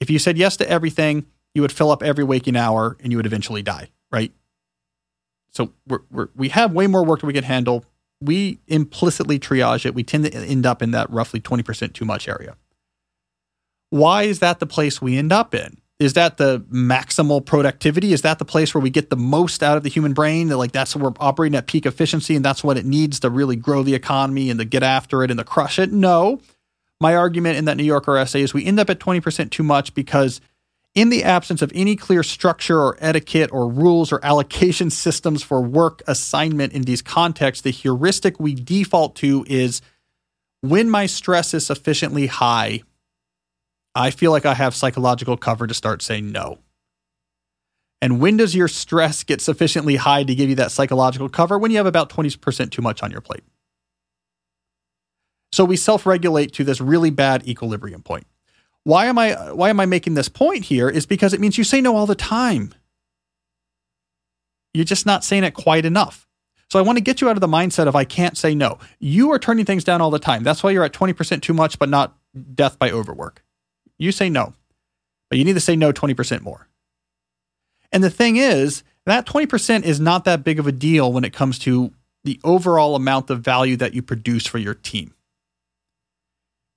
If 0.00 0.10
you 0.10 0.18
said 0.18 0.38
yes 0.38 0.56
to 0.58 0.68
everything, 0.68 1.26
you 1.54 1.62
would 1.62 1.72
fill 1.72 1.90
up 1.90 2.02
every 2.02 2.24
waking 2.24 2.56
hour 2.56 2.96
and 3.00 3.12
you 3.12 3.18
would 3.18 3.26
eventually 3.26 3.62
die, 3.62 3.90
right? 4.10 4.32
So 5.54 5.72
we're, 5.86 6.00
we're, 6.10 6.28
we 6.34 6.48
have 6.50 6.72
way 6.72 6.86
more 6.86 7.04
work 7.04 7.20
than 7.20 7.28
we 7.28 7.32
can 7.32 7.44
handle. 7.44 7.84
We 8.20 8.58
implicitly 8.66 9.38
triage 9.38 9.86
it. 9.86 9.94
We 9.94 10.02
tend 10.02 10.24
to 10.24 10.34
end 10.34 10.66
up 10.66 10.82
in 10.82 10.90
that 10.90 11.08
roughly 11.10 11.40
20% 11.40 11.92
too 11.92 12.04
much 12.04 12.28
area. 12.28 12.56
Why 13.90 14.24
is 14.24 14.40
that 14.40 14.58
the 14.58 14.66
place 14.66 15.00
we 15.00 15.16
end 15.16 15.32
up 15.32 15.54
in? 15.54 15.78
Is 16.00 16.14
that 16.14 16.38
the 16.38 16.60
maximal 16.72 17.44
productivity? 17.44 18.12
Is 18.12 18.22
that 18.22 18.40
the 18.40 18.44
place 18.44 18.74
where 18.74 18.82
we 18.82 18.90
get 18.90 19.10
the 19.10 19.16
most 19.16 19.62
out 19.62 19.76
of 19.76 19.84
the 19.84 19.88
human 19.88 20.12
brain? 20.12 20.48
Like 20.48 20.72
that's 20.72 20.96
where 20.96 21.04
we're 21.04 21.16
operating 21.20 21.56
at 21.56 21.68
peak 21.68 21.86
efficiency 21.86 22.34
and 22.34 22.44
that's 22.44 22.64
what 22.64 22.76
it 22.76 22.84
needs 22.84 23.20
to 23.20 23.30
really 23.30 23.54
grow 23.54 23.84
the 23.84 23.94
economy 23.94 24.50
and 24.50 24.58
to 24.58 24.64
get 24.64 24.82
after 24.82 25.22
it 25.22 25.30
and 25.30 25.38
to 25.38 25.44
crush 25.44 25.78
it? 25.78 25.92
No. 25.92 26.40
My 27.00 27.14
argument 27.14 27.58
in 27.58 27.66
that 27.66 27.76
New 27.76 27.84
Yorker 27.84 28.16
essay 28.16 28.42
is 28.42 28.52
we 28.52 28.64
end 28.64 28.80
up 28.80 28.90
at 28.90 28.98
20% 28.98 29.50
too 29.50 29.62
much 29.62 29.94
because– 29.94 30.40
in 30.94 31.08
the 31.08 31.24
absence 31.24 31.60
of 31.60 31.72
any 31.74 31.96
clear 31.96 32.22
structure 32.22 32.78
or 32.78 32.96
etiquette 33.00 33.50
or 33.52 33.68
rules 33.68 34.12
or 34.12 34.24
allocation 34.24 34.90
systems 34.90 35.42
for 35.42 35.60
work 35.60 36.02
assignment 36.06 36.72
in 36.72 36.82
these 36.82 37.02
contexts, 37.02 37.62
the 37.62 37.70
heuristic 37.70 38.38
we 38.38 38.54
default 38.54 39.16
to 39.16 39.44
is 39.48 39.82
when 40.60 40.88
my 40.88 41.06
stress 41.06 41.52
is 41.52 41.66
sufficiently 41.66 42.26
high, 42.26 42.82
I 43.94 44.10
feel 44.10 44.30
like 44.30 44.46
I 44.46 44.54
have 44.54 44.74
psychological 44.74 45.36
cover 45.36 45.66
to 45.66 45.74
start 45.74 46.00
saying 46.00 46.30
no. 46.30 46.58
And 48.00 48.20
when 48.20 48.36
does 48.36 48.54
your 48.54 48.68
stress 48.68 49.24
get 49.24 49.40
sufficiently 49.40 49.96
high 49.96 50.24
to 50.24 50.34
give 50.34 50.48
you 50.48 50.56
that 50.56 50.72
psychological 50.72 51.28
cover? 51.28 51.58
When 51.58 51.70
you 51.70 51.78
have 51.78 51.86
about 51.86 52.10
20% 52.10 52.70
too 52.70 52.82
much 52.82 53.02
on 53.02 53.10
your 53.10 53.20
plate. 53.20 53.44
So 55.52 55.64
we 55.64 55.76
self 55.76 56.04
regulate 56.04 56.52
to 56.54 56.64
this 56.64 56.80
really 56.80 57.10
bad 57.10 57.48
equilibrium 57.48 58.02
point. 58.02 58.26
Why 58.84 59.06
am 59.06 59.18
I 59.18 59.52
why 59.52 59.70
am 59.70 59.80
I 59.80 59.86
making 59.86 60.14
this 60.14 60.28
point 60.28 60.64
here 60.64 60.88
is 60.88 61.06
because 61.06 61.32
it 61.32 61.40
means 61.40 61.58
you 61.58 61.64
say 61.64 61.80
no 61.80 61.96
all 61.96 62.06
the 62.06 62.14
time. 62.14 62.74
You're 64.74 64.84
just 64.84 65.06
not 65.06 65.24
saying 65.24 65.44
it 65.44 65.54
quite 65.54 65.84
enough. 65.86 66.28
So 66.70 66.78
I 66.78 66.82
want 66.82 66.98
to 66.98 67.04
get 67.04 67.20
you 67.20 67.28
out 67.28 67.36
of 67.36 67.40
the 67.40 67.46
mindset 67.46 67.86
of 67.86 67.96
I 67.96 68.04
can't 68.04 68.36
say 68.36 68.54
no. 68.54 68.78
You 68.98 69.30
are 69.32 69.38
turning 69.38 69.64
things 69.64 69.84
down 69.84 70.00
all 70.00 70.10
the 70.10 70.18
time. 70.18 70.42
That's 70.42 70.62
why 70.62 70.70
you're 70.70 70.84
at 70.84 70.92
20% 70.92 71.40
too 71.40 71.54
much 71.54 71.78
but 71.78 71.88
not 71.88 72.16
death 72.54 72.78
by 72.78 72.90
overwork. 72.90 73.42
You 73.96 74.12
say 74.12 74.28
no. 74.28 74.54
But 75.30 75.38
you 75.38 75.44
need 75.44 75.54
to 75.54 75.60
say 75.60 75.76
no 75.76 75.92
20% 75.92 76.42
more. 76.42 76.68
And 77.92 78.02
the 78.02 78.10
thing 78.10 78.36
is, 78.36 78.82
that 79.06 79.26
20% 79.26 79.84
is 79.84 80.00
not 80.00 80.24
that 80.24 80.42
big 80.42 80.58
of 80.58 80.66
a 80.66 80.72
deal 80.72 81.12
when 81.12 81.24
it 81.24 81.32
comes 81.32 81.58
to 81.60 81.92
the 82.24 82.40
overall 82.42 82.96
amount 82.96 83.30
of 83.30 83.40
value 83.40 83.76
that 83.76 83.94
you 83.94 84.02
produce 84.02 84.46
for 84.46 84.58
your 84.58 84.74
team 84.74 85.13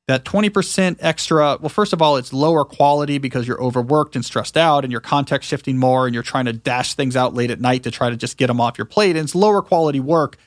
that 0.08 0.24
20% 0.24 0.98
extra 1.00 1.58
well 1.60 1.70
first 1.70 1.94
of 1.94 2.02
all 2.02 2.16
it's 2.16 2.32
lower 2.32 2.64
quality 2.64 3.18
because 3.18 3.48
you're 3.48 3.62
overworked 3.62 4.16
and 4.16 4.24
stressed 4.24 4.58
out 4.58 4.84
and 4.84 4.92
you're 4.92 5.02
context 5.02 5.50
shifting 5.50 5.78
more 5.78 6.06
and 6.06 6.14
you're 6.14 6.24
trying 6.24 6.46
to 6.46 6.54
dash 6.54 6.94
things 6.94 7.16
out 7.16 7.34
late 7.34 7.52
at 7.52 7.60
night 7.60 7.84
to 7.84 7.92
try 7.92 8.10
to 8.10 8.16
just 8.16 8.38
get 8.38 8.48
them 8.48 8.62
off 8.62 8.78
your 8.78 8.86
plate. 8.86 9.16
And 9.16 9.26
it's 9.26 9.36
lower 9.36 9.62
quality 9.62 10.00
work. 10.00 10.38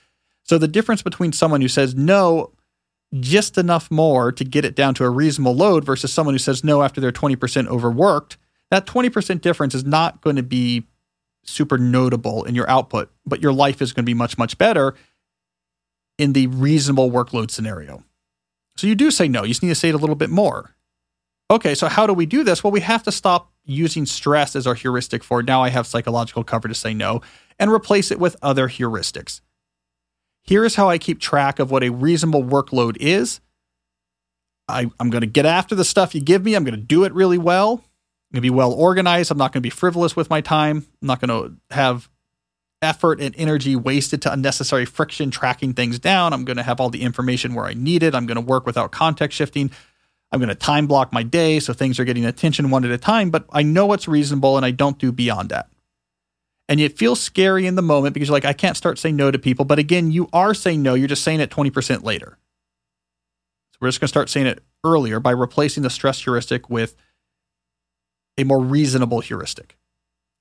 So 0.43 0.59
the 0.59 0.69
difference 0.69 1.03
between 1.03 1.33
someone 1.33 1.61
who 1.61 1.69
says 1.69 1.95
no 1.95 2.53
just 3.19 3.59
enough 3.59 3.91
more 3.91 4.31
to 4.33 4.45
get 4.45 4.65
it 4.65 4.77
down 4.77 4.95
to 4.95 5.05
a 5.05 5.11
reasonable 5.11 5.55
load 5.55 5.85
versus 5.85 6.13
someone 6.13 6.35
who 6.35 6.39
says 6.39 6.63
no 6.63 6.83
after 6.83 7.01
they're 7.01 7.13
20% 7.13 7.67
overworked 7.67 8.37
that 8.71 8.87
20% 8.87 9.41
difference 9.41 9.75
is 9.75 9.85
not 9.85 10.21
going 10.21 10.37
to 10.37 10.45
be 10.45 10.87
super 11.43 11.77
notable 11.77 12.45
in 12.45 12.55
your 12.55 12.69
output 12.71 13.11
but 13.27 13.43
your 13.43 13.53
life 13.53 13.83
is 13.83 13.93
going 13.93 14.05
to 14.05 14.07
be 14.07 14.15
much 14.15 14.39
much 14.39 14.57
better 14.59 14.95
in 16.19 16.35
the 16.35 16.47
reasonable 16.49 17.11
workload 17.11 17.51
scenario 17.51 18.05
so 18.81 18.87
you 18.87 18.95
do 18.95 19.11
say 19.11 19.29
no. 19.29 19.43
You 19.43 19.49
just 19.49 19.63
need 19.63 19.69
to 19.69 19.75
say 19.75 19.91
it 19.91 19.95
a 19.95 19.99
little 19.99 20.17
bit 20.17 20.31
more. 20.31 20.75
Okay, 21.51 21.75
so 21.75 21.87
how 21.87 22.07
do 22.07 22.15
we 22.15 22.25
do 22.25 22.43
this? 22.43 22.65
Well, 22.65 22.71
we 22.71 22.81
have 22.81 23.03
to 23.03 23.13
stop 23.13 23.53
using 23.67 24.07
stress 24.07 24.57
as 24.57 24.67
our 24.67 24.75
heuristic 24.75 25.23
for 25.23 25.43
now 25.43 25.63
I 25.63 25.69
have 25.69 25.87
psychological 25.87 26.45
cover 26.45 26.67
to 26.67 26.75
say 26.75 26.95
no 26.95 27.21
and 27.59 27.71
replace 27.71 28.11
it 28.11 28.19
with 28.19 28.37
other 28.41 28.69
heuristics. 28.69 29.43
Here 30.45 30.65
is 30.65 30.77
how 30.77 30.89
I 30.89 30.97
keep 30.97 31.21
track 31.21 31.59
of 31.59 31.71
what 31.71 31.85
a 31.85 31.91
reasonable 31.91 32.43
workload 32.43 32.97
is. 32.99 33.43
I, 34.67 34.91
am 34.99 35.11
going 35.11 35.21
to 35.21 35.27
get 35.27 35.45
after 35.45 35.75
the 35.75 35.85
stuff 35.85 36.15
you 36.15 36.23
give 36.23 36.43
me. 36.43 36.55
I'm 36.55 36.65
going 36.65 36.75
to 36.75 36.81
do 36.81 37.05
it 37.05 37.13
really 37.13 37.37
well. 37.37 37.73
I'm 37.73 38.37
going 38.37 38.39
to 38.39 38.41
be 38.41 38.49
well 38.49 38.73
organized. 38.73 39.31
I'm 39.31 39.37
not 39.37 39.53
going 39.53 39.61
to 39.61 39.67
be 39.67 39.69
frivolous 39.69 40.17
with 40.17 40.31
my 40.31 40.41
time. 40.41 40.87
I'm 41.03 41.07
not 41.07 41.21
going 41.21 41.29
to 41.29 41.75
have 41.75 42.09
effort 42.83 43.21
and 43.21 43.35
energy 43.37 43.77
wasted 43.77 44.23
to 44.23 44.33
unnecessary 44.33 44.85
friction 44.85 45.31
tracking 45.31 45.75
things 45.75 45.99
down. 45.99 46.33
I'm 46.33 46.45
going 46.45 46.57
to 46.57 46.63
have 46.63 46.81
all 46.81 46.91
the 46.91 47.03
information 47.03 47.55
where 47.55 47.67
I 47.67 47.75
need 47.75 48.03
it. 48.03 48.15
I'm 48.15 48.27
going 48.27 48.37
to 48.37 48.41
work 48.41 48.67
without 48.67 48.91
context 48.91 49.37
shifting. 49.37 49.71
I'm 50.33 50.39
going 50.39 50.49
to 50.49 50.55
time 50.55 50.87
block 50.87 51.13
my 51.13 51.23
day 51.23 51.61
so 51.61 51.73
things 51.73 51.99
are 51.99 52.05
getting 52.05 52.25
attention 52.25 52.71
one 52.71 52.85
at 52.85 52.91
a 52.91 52.99
time, 52.99 53.31
but 53.31 53.47
I 53.53 53.63
know 53.63 53.87
what's 53.87 54.09
reasonable 54.09 54.57
and 54.57 54.65
I 54.65 54.71
don't 54.71 54.99
do 54.99 55.13
beyond 55.13 55.51
that. 55.51 55.69
And 56.69 56.79
it 56.81 56.97
feels 56.97 57.21
scary 57.21 57.67
in 57.67 57.75
the 57.75 57.83
moment 57.83 58.15
because 58.15 58.29
you're 58.29 58.37
like, 58.37 58.45
I 58.45 58.53
can't 58.53 58.77
start 58.77 58.99
saying 58.99 59.17
no 59.17 59.31
to 59.31 59.39
people. 59.41 59.65
But 59.65 59.81
again, 59.81 60.13
you 60.13 60.29
are 60.33 60.55
saying 60.55 60.83
no, 60.83 60.95
you're 60.95 61.09
just 61.09 61.25
saying 61.25 61.41
it 61.41 61.51
20% 61.51 62.05
later. 62.05 62.39
So 63.73 63.79
we're 63.81 63.89
just 63.89 64.01
going 64.01 64.07
to 64.07 64.13
start 64.13 64.31
saying 64.31 64.47
it 64.47 64.63
earlier 64.85 65.19
by 65.19 65.33
replacing 65.33 65.83
the 65.83 65.91
stress 65.91 66.23
heuristic 66.23 66.71
with 66.71 66.95
a 68.39 68.45
more 68.45 68.61
reasonable 68.61 69.19
heuristic. 69.19 69.77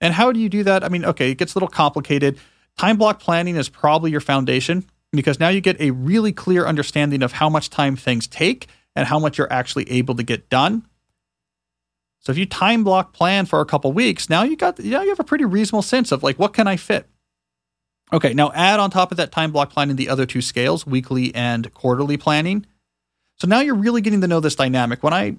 And 0.01 0.13
how 0.13 0.31
do 0.31 0.39
you 0.39 0.49
do 0.49 0.63
that? 0.63 0.83
I 0.83 0.89
mean, 0.89 1.05
okay, 1.05 1.31
it 1.31 1.37
gets 1.37 1.53
a 1.53 1.57
little 1.57 1.69
complicated. 1.69 2.39
Time 2.77 2.97
block 2.97 3.19
planning 3.19 3.55
is 3.55 3.69
probably 3.69 4.11
your 4.11 4.21
foundation 4.21 4.85
because 5.11 5.39
now 5.39 5.49
you 5.49 5.61
get 5.61 5.79
a 5.81 5.91
really 5.91 6.31
clear 6.31 6.65
understanding 6.65 7.21
of 7.23 7.33
how 7.33 7.49
much 7.49 7.69
time 7.69 7.95
things 7.95 8.27
take 8.27 8.67
and 8.95 9.07
how 9.07 9.19
much 9.19 9.37
you're 9.37 9.51
actually 9.51 9.89
able 9.91 10.15
to 10.15 10.23
get 10.23 10.49
done. 10.49 10.85
So 12.19 12.31
if 12.31 12.37
you 12.37 12.45
time 12.45 12.83
block 12.83 13.13
plan 13.13 13.45
for 13.45 13.61
a 13.61 13.65
couple 13.65 13.91
weeks, 13.93 14.29
now 14.29 14.43
you 14.43 14.55
got 14.55 14.79
yeah, 14.79 15.01
you 15.01 15.09
have 15.09 15.19
a 15.19 15.23
pretty 15.23 15.45
reasonable 15.45 15.81
sense 15.81 16.11
of 16.11 16.21
like 16.21 16.37
what 16.37 16.53
can 16.53 16.67
I 16.67 16.75
fit. 16.75 17.07
Okay, 18.11 18.33
now 18.33 18.51
add 18.53 18.79
on 18.79 18.89
top 18.89 19.11
of 19.11 19.17
that 19.17 19.31
time 19.31 19.51
block 19.51 19.69
planning 19.71 19.95
the 19.95 20.09
other 20.09 20.25
two 20.25 20.41
scales, 20.41 20.85
weekly 20.85 21.33
and 21.33 21.73
quarterly 21.73 22.17
planning. 22.17 22.65
So 23.35 23.47
now 23.47 23.61
you're 23.61 23.75
really 23.75 24.01
getting 24.01 24.21
to 24.21 24.27
know 24.27 24.39
this 24.39 24.55
dynamic. 24.55 25.01
When 25.01 25.13
I 25.13 25.37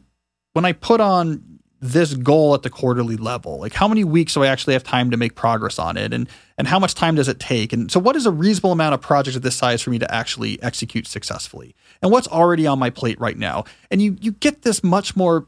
when 0.52 0.64
I 0.64 0.72
put 0.72 1.00
on 1.00 1.59
this 1.80 2.12
goal 2.14 2.54
at 2.54 2.62
the 2.62 2.70
quarterly 2.70 3.16
level, 3.16 3.58
like 3.58 3.72
how 3.72 3.88
many 3.88 4.04
weeks 4.04 4.34
do 4.34 4.44
I 4.44 4.48
actually 4.48 4.74
have 4.74 4.84
time 4.84 5.10
to 5.10 5.16
make 5.16 5.34
progress 5.34 5.78
on 5.78 5.96
it 5.96 6.12
and 6.12 6.28
and 6.58 6.68
how 6.68 6.78
much 6.78 6.94
time 6.94 7.14
does 7.14 7.28
it 7.28 7.40
take? 7.40 7.72
And 7.72 7.90
so 7.90 7.98
what 7.98 8.16
is 8.16 8.26
a 8.26 8.30
reasonable 8.30 8.72
amount 8.72 8.92
of 8.92 9.00
projects 9.00 9.36
of 9.36 9.42
this 9.42 9.56
size 9.56 9.80
for 9.80 9.88
me 9.88 9.98
to 9.98 10.14
actually 10.14 10.62
execute 10.62 11.06
successfully? 11.06 11.74
And 12.02 12.12
what's 12.12 12.28
already 12.28 12.66
on 12.66 12.78
my 12.78 12.90
plate 12.90 13.18
right 13.18 13.38
now? 13.38 13.64
And 13.90 14.02
you 14.02 14.18
you 14.20 14.32
get 14.32 14.62
this 14.62 14.84
much 14.84 15.16
more 15.16 15.46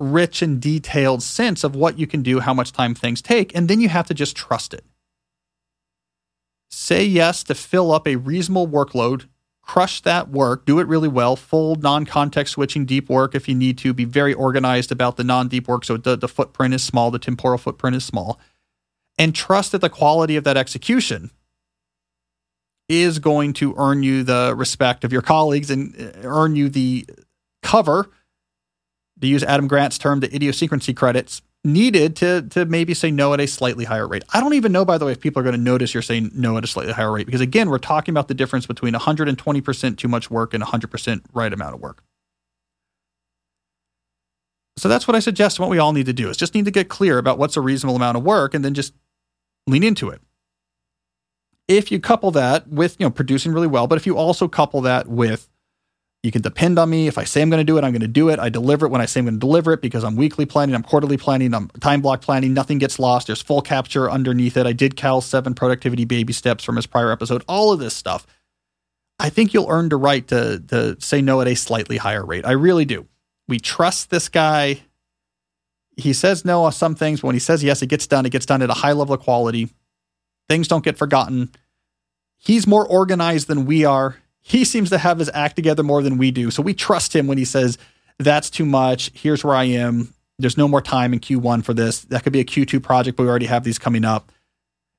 rich 0.00 0.40
and 0.42 0.60
detailed 0.60 1.22
sense 1.22 1.62
of 1.62 1.76
what 1.76 1.98
you 1.98 2.06
can 2.06 2.22
do, 2.22 2.40
how 2.40 2.54
much 2.54 2.72
time 2.72 2.94
things 2.94 3.20
take, 3.20 3.54
and 3.54 3.68
then 3.68 3.80
you 3.80 3.88
have 3.88 4.06
to 4.06 4.14
just 4.14 4.34
trust 4.36 4.72
it. 4.72 4.84
Say 6.70 7.04
yes 7.04 7.42
to 7.44 7.54
fill 7.54 7.92
up 7.92 8.08
a 8.08 8.16
reasonable 8.16 8.66
workload, 8.66 9.28
crush 9.66 10.00
that 10.02 10.30
work, 10.30 10.64
do 10.64 10.78
it 10.78 10.86
really 10.86 11.08
well, 11.08 11.36
full 11.36 11.74
non 11.74 12.06
context 12.06 12.54
switching 12.54 12.86
deep 12.86 13.10
work 13.10 13.34
if 13.34 13.48
you 13.48 13.54
need 13.54 13.76
to, 13.78 13.92
be 13.92 14.04
very 14.04 14.32
organized 14.32 14.92
about 14.92 15.16
the 15.16 15.24
non 15.24 15.48
deep 15.48 15.68
work 15.68 15.84
so 15.84 15.96
the, 15.96 16.16
the 16.16 16.28
footprint 16.28 16.72
is 16.72 16.82
small, 16.82 17.10
the 17.10 17.18
temporal 17.18 17.58
footprint 17.58 17.96
is 17.96 18.04
small, 18.04 18.40
and 19.18 19.34
trust 19.34 19.72
that 19.72 19.80
the 19.80 19.90
quality 19.90 20.36
of 20.36 20.44
that 20.44 20.56
execution 20.56 21.30
is 22.88 23.18
going 23.18 23.52
to 23.52 23.74
earn 23.76 24.04
you 24.04 24.22
the 24.22 24.54
respect 24.56 25.02
of 25.02 25.12
your 25.12 25.22
colleagues 25.22 25.70
and 25.70 25.94
uh, 26.00 26.20
earn 26.22 26.54
you 26.54 26.68
the 26.68 27.04
cover 27.62 28.08
to 29.20 29.26
use 29.26 29.42
Adam 29.42 29.66
Grant's 29.66 29.98
term, 29.98 30.20
the 30.20 30.32
idiosyncrasy 30.34 30.94
credits 30.94 31.42
needed 31.66 32.16
to 32.16 32.42
to 32.50 32.64
maybe 32.64 32.94
say 32.94 33.10
no 33.10 33.34
at 33.34 33.40
a 33.40 33.46
slightly 33.46 33.84
higher 33.84 34.06
rate. 34.06 34.24
I 34.32 34.40
don't 34.40 34.54
even 34.54 34.72
know, 34.72 34.84
by 34.84 34.96
the 34.96 35.04
way, 35.04 35.12
if 35.12 35.20
people 35.20 35.40
are 35.40 35.42
going 35.42 35.54
to 35.56 35.60
notice 35.60 35.92
you're 35.92 36.02
saying 36.02 36.30
no 36.34 36.56
at 36.56 36.64
a 36.64 36.66
slightly 36.66 36.92
higher 36.92 37.12
rate 37.12 37.26
because 37.26 37.40
again, 37.40 37.68
we're 37.68 37.78
talking 37.78 38.12
about 38.12 38.28
the 38.28 38.34
difference 38.34 38.66
between 38.66 38.94
120% 38.94 39.96
too 39.98 40.08
much 40.08 40.30
work 40.30 40.54
and 40.54 40.62
100% 40.62 41.20
right 41.34 41.52
amount 41.52 41.74
of 41.74 41.80
work. 41.80 42.02
So 44.78 44.88
that's 44.88 45.08
what 45.08 45.14
I 45.14 45.20
suggest. 45.20 45.58
What 45.58 45.70
we 45.70 45.78
all 45.78 45.92
need 45.92 46.06
to 46.06 46.12
do 46.12 46.28
is 46.28 46.36
just 46.36 46.54
need 46.54 46.66
to 46.66 46.70
get 46.70 46.88
clear 46.88 47.18
about 47.18 47.38
what's 47.38 47.56
a 47.56 47.60
reasonable 47.60 47.96
amount 47.96 48.16
of 48.16 48.22
work 48.22 48.54
and 48.54 48.64
then 48.64 48.74
just 48.74 48.94
lean 49.66 49.82
into 49.82 50.10
it. 50.10 50.20
If 51.66 51.90
you 51.90 51.98
couple 51.98 52.30
that 52.32 52.68
with, 52.68 52.96
you 53.00 53.06
know, 53.06 53.10
producing 53.10 53.52
really 53.52 53.66
well, 53.66 53.86
but 53.88 53.96
if 53.96 54.06
you 54.06 54.16
also 54.16 54.46
couple 54.46 54.82
that 54.82 55.08
with 55.08 55.48
you 56.22 56.32
can 56.32 56.42
depend 56.42 56.78
on 56.78 56.90
me. 56.90 57.06
If 57.06 57.18
I 57.18 57.24
say 57.24 57.40
I'm 57.40 57.50
going 57.50 57.60
to 57.60 57.64
do 57.64 57.78
it, 57.78 57.84
I'm 57.84 57.92
going 57.92 58.00
to 58.00 58.08
do 58.08 58.28
it. 58.30 58.38
I 58.38 58.48
deliver 58.48 58.86
it 58.86 58.88
when 58.90 59.00
I 59.00 59.06
say 59.06 59.20
I'm 59.20 59.26
going 59.26 59.36
to 59.36 59.40
deliver 59.40 59.72
it 59.72 59.80
because 59.80 60.02
I'm 60.02 60.16
weekly 60.16 60.44
planning, 60.44 60.74
I'm 60.74 60.82
quarterly 60.82 61.16
planning, 61.16 61.54
I'm 61.54 61.68
time 61.80 62.00
block 62.00 62.20
planning. 62.20 62.52
Nothing 62.52 62.78
gets 62.78 62.98
lost. 62.98 63.28
There's 63.28 63.42
full 63.42 63.62
capture 63.62 64.10
underneath 64.10 64.56
it. 64.56 64.66
I 64.66 64.72
did 64.72 64.96
Cal's 64.96 65.26
seven 65.26 65.54
productivity 65.54 66.04
baby 66.04 66.32
steps 66.32 66.64
from 66.64 66.76
his 66.76 66.86
prior 66.86 67.12
episode. 67.12 67.44
All 67.48 67.72
of 67.72 67.78
this 67.78 67.94
stuff. 67.94 68.26
I 69.18 69.30
think 69.30 69.54
you'll 69.54 69.70
earn 69.70 69.88
the 69.88 69.96
right 69.96 70.26
to 70.28 70.58
to 70.68 71.00
say 71.00 71.22
no 71.22 71.40
at 71.40 71.48
a 71.48 71.54
slightly 71.54 71.96
higher 71.96 72.24
rate. 72.24 72.44
I 72.44 72.52
really 72.52 72.84
do. 72.84 73.06
We 73.48 73.58
trust 73.58 74.10
this 74.10 74.28
guy. 74.28 74.82
He 75.96 76.12
says 76.12 76.44
no 76.44 76.64
on 76.64 76.72
some 76.72 76.94
things, 76.94 77.20
but 77.20 77.28
when 77.28 77.36
he 77.36 77.40
says 77.40 77.62
yes, 77.64 77.80
it 77.82 77.86
gets 77.86 78.06
done. 78.06 78.26
It 78.26 78.30
gets 78.30 78.46
done 78.46 78.62
at 78.62 78.68
a 78.68 78.74
high 78.74 78.92
level 78.92 79.14
of 79.14 79.20
quality. 79.20 79.70
Things 80.48 80.68
don't 80.68 80.84
get 80.84 80.98
forgotten. 80.98 81.50
He's 82.36 82.66
more 82.66 82.86
organized 82.86 83.46
than 83.46 83.64
we 83.64 83.84
are 83.84 84.16
he 84.48 84.64
seems 84.64 84.90
to 84.90 84.98
have 84.98 85.18
his 85.18 85.28
act 85.34 85.56
together 85.56 85.82
more 85.82 86.02
than 86.02 86.18
we 86.18 86.30
do. 86.30 86.52
So 86.52 86.62
we 86.62 86.72
trust 86.72 87.16
him 87.16 87.26
when 87.26 87.36
he 87.36 87.44
says, 87.44 87.78
that's 88.20 88.48
too 88.48 88.64
much. 88.64 89.10
Here's 89.12 89.42
where 89.42 89.56
I 89.56 89.64
am. 89.64 90.14
There's 90.38 90.56
no 90.56 90.68
more 90.68 90.80
time 90.80 91.12
in 91.12 91.18
Q1 91.18 91.64
for 91.64 91.74
this. 91.74 92.02
That 92.02 92.22
could 92.22 92.32
be 92.32 92.38
a 92.38 92.44
Q2 92.44 92.80
project, 92.80 93.16
but 93.16 93.24
we 93.24 93.28
already 93.28 93.46
have 93.46 93.64
these 93.64 93.76
coming 93.76 94.04
up. 94.04 94.30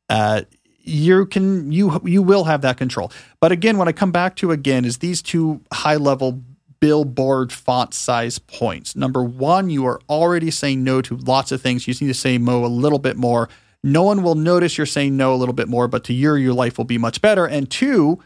Uh, 0.09 0.41
you 0.79 1.25
can 1.27 1.71
you 1.71 2.01
you 2.03 2.21
will 2.21 2.43
have 2.43 2.61
that 2.63 2.75
control. 2.75 3.09
But 3.39 3.53
again, 3.53 3.77
what 3.77 3.87
I 3.87 3.93
come 3.93 4.11
back 4.11 4.35
to 4.37 4.51
again 4.51 4.83
is 4.83 4.97
these 4.97 5.21
two 5.21 5.61
high 5.71 5.95
level 5.95 6.41
billboard 6.81 7.53
font 7.53 7.93
size 7.93 8.39
points. 8.39 8.97
Number 8.97 9.23
one, 9.23 9.69
you 9.69 9.85
are 9.85 10.01
already 10.09 10.51
saying 10.51 10.83
no 10.83 11.01
to 11.03 11.15
lots 11.15 11.53
of 11.53 11.61
things. 11.61 11.87
You 11.87 11.93
just 11.93 12.01
need 12.01 12.09
to 12.09 12.13
say 12.13 12.37
mo 12.37 12.65
a 12.65 12.67
little 12.67 12.99
bit 12.99 13.15
more. 13.15 13.47
No 13.81 14.03
one 14.03 14.23
will 14.23 14.35
notice 14.35 14.77
you're 14.77 14.85
saying 14.85 15.15
no 15.15 15.33
a 15.33 15.37
little 15.37 15.53
bit 15.53 15.69
more, 15.69 15.87
but 15.87 16.03
to 16.05 16.13
your 16.13 16.37
your 16.37 16.53
life 16.53 16.77
will 16.77 16.85
be 16.85 16.97
much 16.97 17.21
better. 17.21 17.45
And 17.45 17.71
two, 17.71 18.19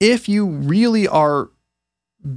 if 0.00 0.28
you 0.28 0.46
really 0.46 1.08
are 1.08 1.50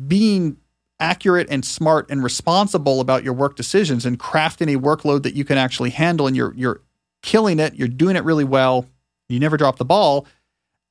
being 0.08 0.58
accurate 1.00 1.48
and 1.50 1.66
smart 1.66 2.10
and 2.10 2.24
responsible 2.24 3.02
about 3.02 3.24
your 3.24 3.34
work 3.34 3.56
decisions 3.56 4.06
and 4.06 4.20
crafting 4.20 4.74
a 4.74 4.80
workload 4.80 5.24
that 5.24 5.34
you 5.34 5.44
can 5.44 5.58
actually 5.58 5.90
handle 5.90 6.28
and 6.28 6.36
you're 6.36 6.54
you're 6.56 6.82
killing 7.24 7.60
it, 7.60 7.76
you're 7.76 7.88
doing 7.88 8.16
it 8.16 8.24
really 8.24 8.44
well, 8.44 8.86
you 9.30 9.40
never 9.40 9.58
drop 9.58 9.78
the 9.78 9.86
ball, 9.86 10.28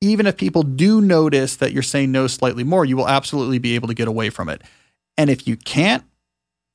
even 0.01 0.25
if 0.25 0.35
people 0.35 0.63
do 0.63 0.99
notice 0.99 1.55
that 1.57 1.71
you're 1.71 1.83
saying 1.83 2.11
no 2.11 2.27
slightly 2.27 2.63
more, 2.63 2.83
you 2.83 2.97
will 2.97 3.07
absolutely 3.07 3.59
be 3.59 3.75
able 3.75 3.87
to 3.87 3.93
get 3.93 4.07
away 4.07 4.29
from 4.29 4.49
it. 4.49 4.61
And 5.17 5.29
if 5.29 5.47
you 5.47 5.55
can't, 5.55 6.03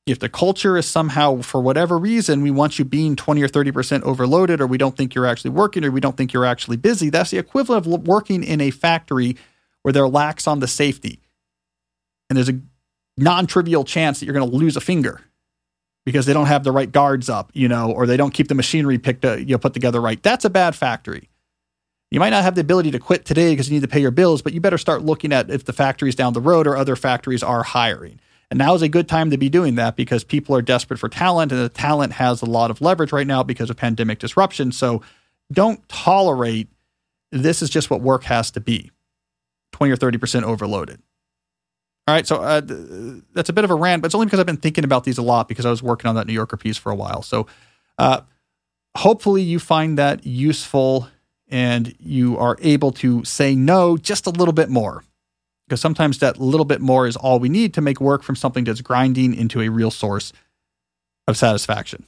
if 0.05 0.19
the 0.19 0.29
culture 0.29 0.77
is 0.77 0.87
somehow, 0.87 1.41
for 1.41 1.59
whatever 1.59 1.97
reason, 1.97 2.41
we 2.41 2.51
want 2.51 2.79
you 2.79 2.85
being 2.85 3.17
20 3.17 3.43
or 3.43 3.49
30% 3.49 4.03
overloaded, 4.03 4.61
or 4.61 4.67
we 4.67 4.77
don't 4.77 4.95
think 4.95 5.13
you're 5.13 5.25
actually 5.25 5.51
working, 5.51 5.83
or 5.83 5.91
we 5.91 5.99
don't 5.99 6.15
think 6.15 6.31
you're 6.31 6.45
actually 6.45 6.77
busy, 6.77 7.09
that's 7.09 7.31
the 7.31 7.37
equivalent 7.37 7.85
of 7.85 8.07
working 8.07 8.43
in 8.43 8.61
a 8.61 8.71
factory 8.71 9.35
where 9.87 9.93
they're 9.93 10.05
lax 10.09 10.47
on 10.47 10.59
the 10.59 10.67
safety. 10.67 11.21
And 12.29 12.35
there's 12.35 12.49
a 12.49 12.59
non 13.15 13.47
trivial 13.47 13.85
chance 13.85 14.19
that 14.19 14.25
you're 14.25 14.33
going 14.33 14.51
to 14.51 14.53
lose 14.53 14.75
a 14.75 14.81
finger 14.81 15.21
because 16.05 16.25
they 16.25 16.33
don't 16.33 16.47
have 16.47 16.65
the 16.65 16.73
right 16.73 16.91
guards 16.91 17.29
up, 17.29 17.51
you 17.53 17.69
know, 17.69 17.93
or 17.93 18.05
they 18.05 18.17
don't 18.17 18.33
keep 18.33 18.49
the 18.49 18.53
machinery 18.53 18.97
picked, 18.97 19.23
uh, 19.23 19.35
you 19.35 19.53
know, 19.53 19.57
put 19.57 19.73
together 19.73 20.01
right. 20.01 20.21
That's 20.21 20.43
a 20.43 20.49
bad 20.49 20.75
factory. 20.75 21.29
You 22.11 22.19
might 22.19 22.31
not 22.31 22.43
have 22.43 22.55
the 22.55 22.59
ability 22.59 22.91
to 22.91 22.99
quit 22.99 23.23
today 23.23 23.53
because 23.53 23.69
you 23.69 23.75
need 23.75 23.81
to 23.83 23.87
pay 23.87 24.01
your 24.01 24.11
bills, 24.11 24.41
but 24.41 24.51
you 24.51 24.59
better 24.59 24.77
start 24.77 25.03
looking 25.03 25.31
at 25.31 25.49
if 25.49 25.63
the 25.63 25.71
factories 25.71 26.15
down 26.15 26.33
the 26.33 26.41
road 26.41 26.67
or 26.67 26.75
other 26.75 26.97
factories 26.97 27.41
are 27.41 27.63
hiring. 27.63 28.19
And 28.51 28.57
now 28.57 28.75
is 28.75 28.81
a 28.81 28.89
good 28.89 29.07
time 29.07 29.31
to 29.31 29.37
be 29.37 29.47
doing 29.47 29.75
that 29.75 29.95
because 29.95 30.25
people 30.25 30.53
are 30.53 30.61
desperate 30.61 30.99
for 30.99 31.07
talent 31.07 31.53
and 31.53 31.61
the 31.61 31.69
talent 31.69 32.11
has 32.11 32.41
a 32.41 32.45
lot 32.45 32.71
of 32.71 32.81
leverage 32.81 33.13
right 33.13 33.25
now 33.25 33.41
because 33.41 33.69
of 33.69 33.77
pandemic 33.77 34.19
disruption. 34.19 34.73
So 34.73 35.01
don't 35.49 35.87
tolerate 35.87 36.67
this 37.31 37.61
is 37.61 37.69
just 37.69 37.89
what 37.89 38.01
work 38.01 38.25
has 38.25 38.51
to 38.51 38.59
be. 38.59 38.91
20 39.77 39.93
or 39.93 39.97
30% 39.97 40.43
overloaded. 40.43 41.01
All 42.07 42.15
right, 42.15 42.25
so 42.25 42.37
uh, 42.37 42.61
that's 43.33 43.49
a 43.49 43.53
bit 43.53 43.63
of 43.63 43.69
a 43.69 43.75
rant, 43.75 44.01
but 44.01 44.07
it's 44.07 44.15
only 44.15 44.27
because 44.27 44.39
I've 44.39 44.45
been 44.45 44.57
thinking 44.57 44.83
about 44.83 45.03
these 45.03 45.17
a 45.17 45.21
lot 45.21 45.47
because 45.47 45.65
I 45.65 45.69
was 45.69 45.83
working 45.83 46.07
on 46.07 46.15
that 46.15 46.25
New 46.25 46.33
Yorker 46.33 46.57
piece 46.57 46.77
for 46.77 46.91
a 46.91 46.95
while. 46.95 47.21
So 47.21 47.47
uh, 47.97 48.21
hopefully 48.95 49.41
you 49.41 49.59
find 49.59 49.97
that 49.97 50.25
useful 50.25 51.09
and 51.49 51.93
you 51.99 52.37
are 52.37 52.57
able 52.61 52.91
to 52.93 53.23
say 53.23 53.55
no 53.55 53.97
just 53.97 54.25
a 54.25 54.29
little 54.29 54.53
bit 54.53 54.69
more 54.69 55.03
because 55.67 55.81
sometimes 55.81 56.19
that 56.19 56.39
little 56.39 56.65
bit 56.65 56.79
more 56.79 57.07
is 57.07 57.17
all 57.17 57.39
we 57.39 57.49
need 57.49 57.73
to 57.73 57.81
make 57.81 57.99
work 57.99 58.23
from 58.23 58.35
something 58.35 58.63
that's 58.63 58.81
grinding 58.81 59.33
into 59.33 59.61
a 59.61 59.69
real 59.69 59.91
source 59.91 60.31
of 61.27 61.37
satisfaction. 61.37 62.05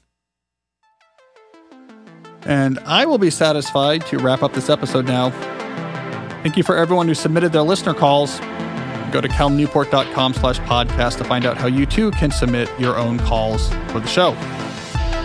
And 2.43 2.79
I 2.79 3.05
will 3.05 3.17
be 3.17 3.29
satisfied 3.29 4.05
to 4.07 4.17
wrap 4.17 4.43
up 4.43 4.53
this 4.53 4.69
episode 4.69 5.05
now 5.05 5.29
Thank 6.41 6.57
you 6.57 6.63
for 6.63 6.77
everyone 6.77 7.07
who 7.07 7.13
submitted 7.13 7.51
their 7.51 7.63
listener 7.63 7.93
calls. 7.93 8.39
Go 9.11 9.21
to 9.21 9.27
calnewport.com 9.27 10.33
slash 10.33 10.59
podcast 10.59 11.17
to 11.17 11.23
find 11.23 11.45
out 11.45 11.57
how 11.57 11.67
you 11.67 11.85
too 11.85 12.11
can 12.11 12.31
submit 12.31 12.69
your 12.79 12.97
own 12.97 13.19
calls 13.19 13.69
for 13.91 13.99
the 13.99 14.07
show. 14.07 14.35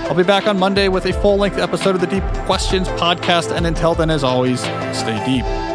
I'll 0.06 0.14
be 0.14 0.22
back 0.22 0.46
on 0.46 0.58
Monday 0.58 0.88
with 0.88 1.06
a 1.06 1.12
full 1.12 1.36
length 1.36 1.58
episode 1.58 1.94
of 1.94 2.00
the 2.00 2.06
Deep 2.06 2.24
Questions 2.46 2.88
podcast. 2.88 3.54
And 3.54 3.66
until 3.66 3.94
then, 3.94 4.10
as 4.10 4.24
always, 4.24 4.60
stay 4.60 5.22
deep. 5.24 5.73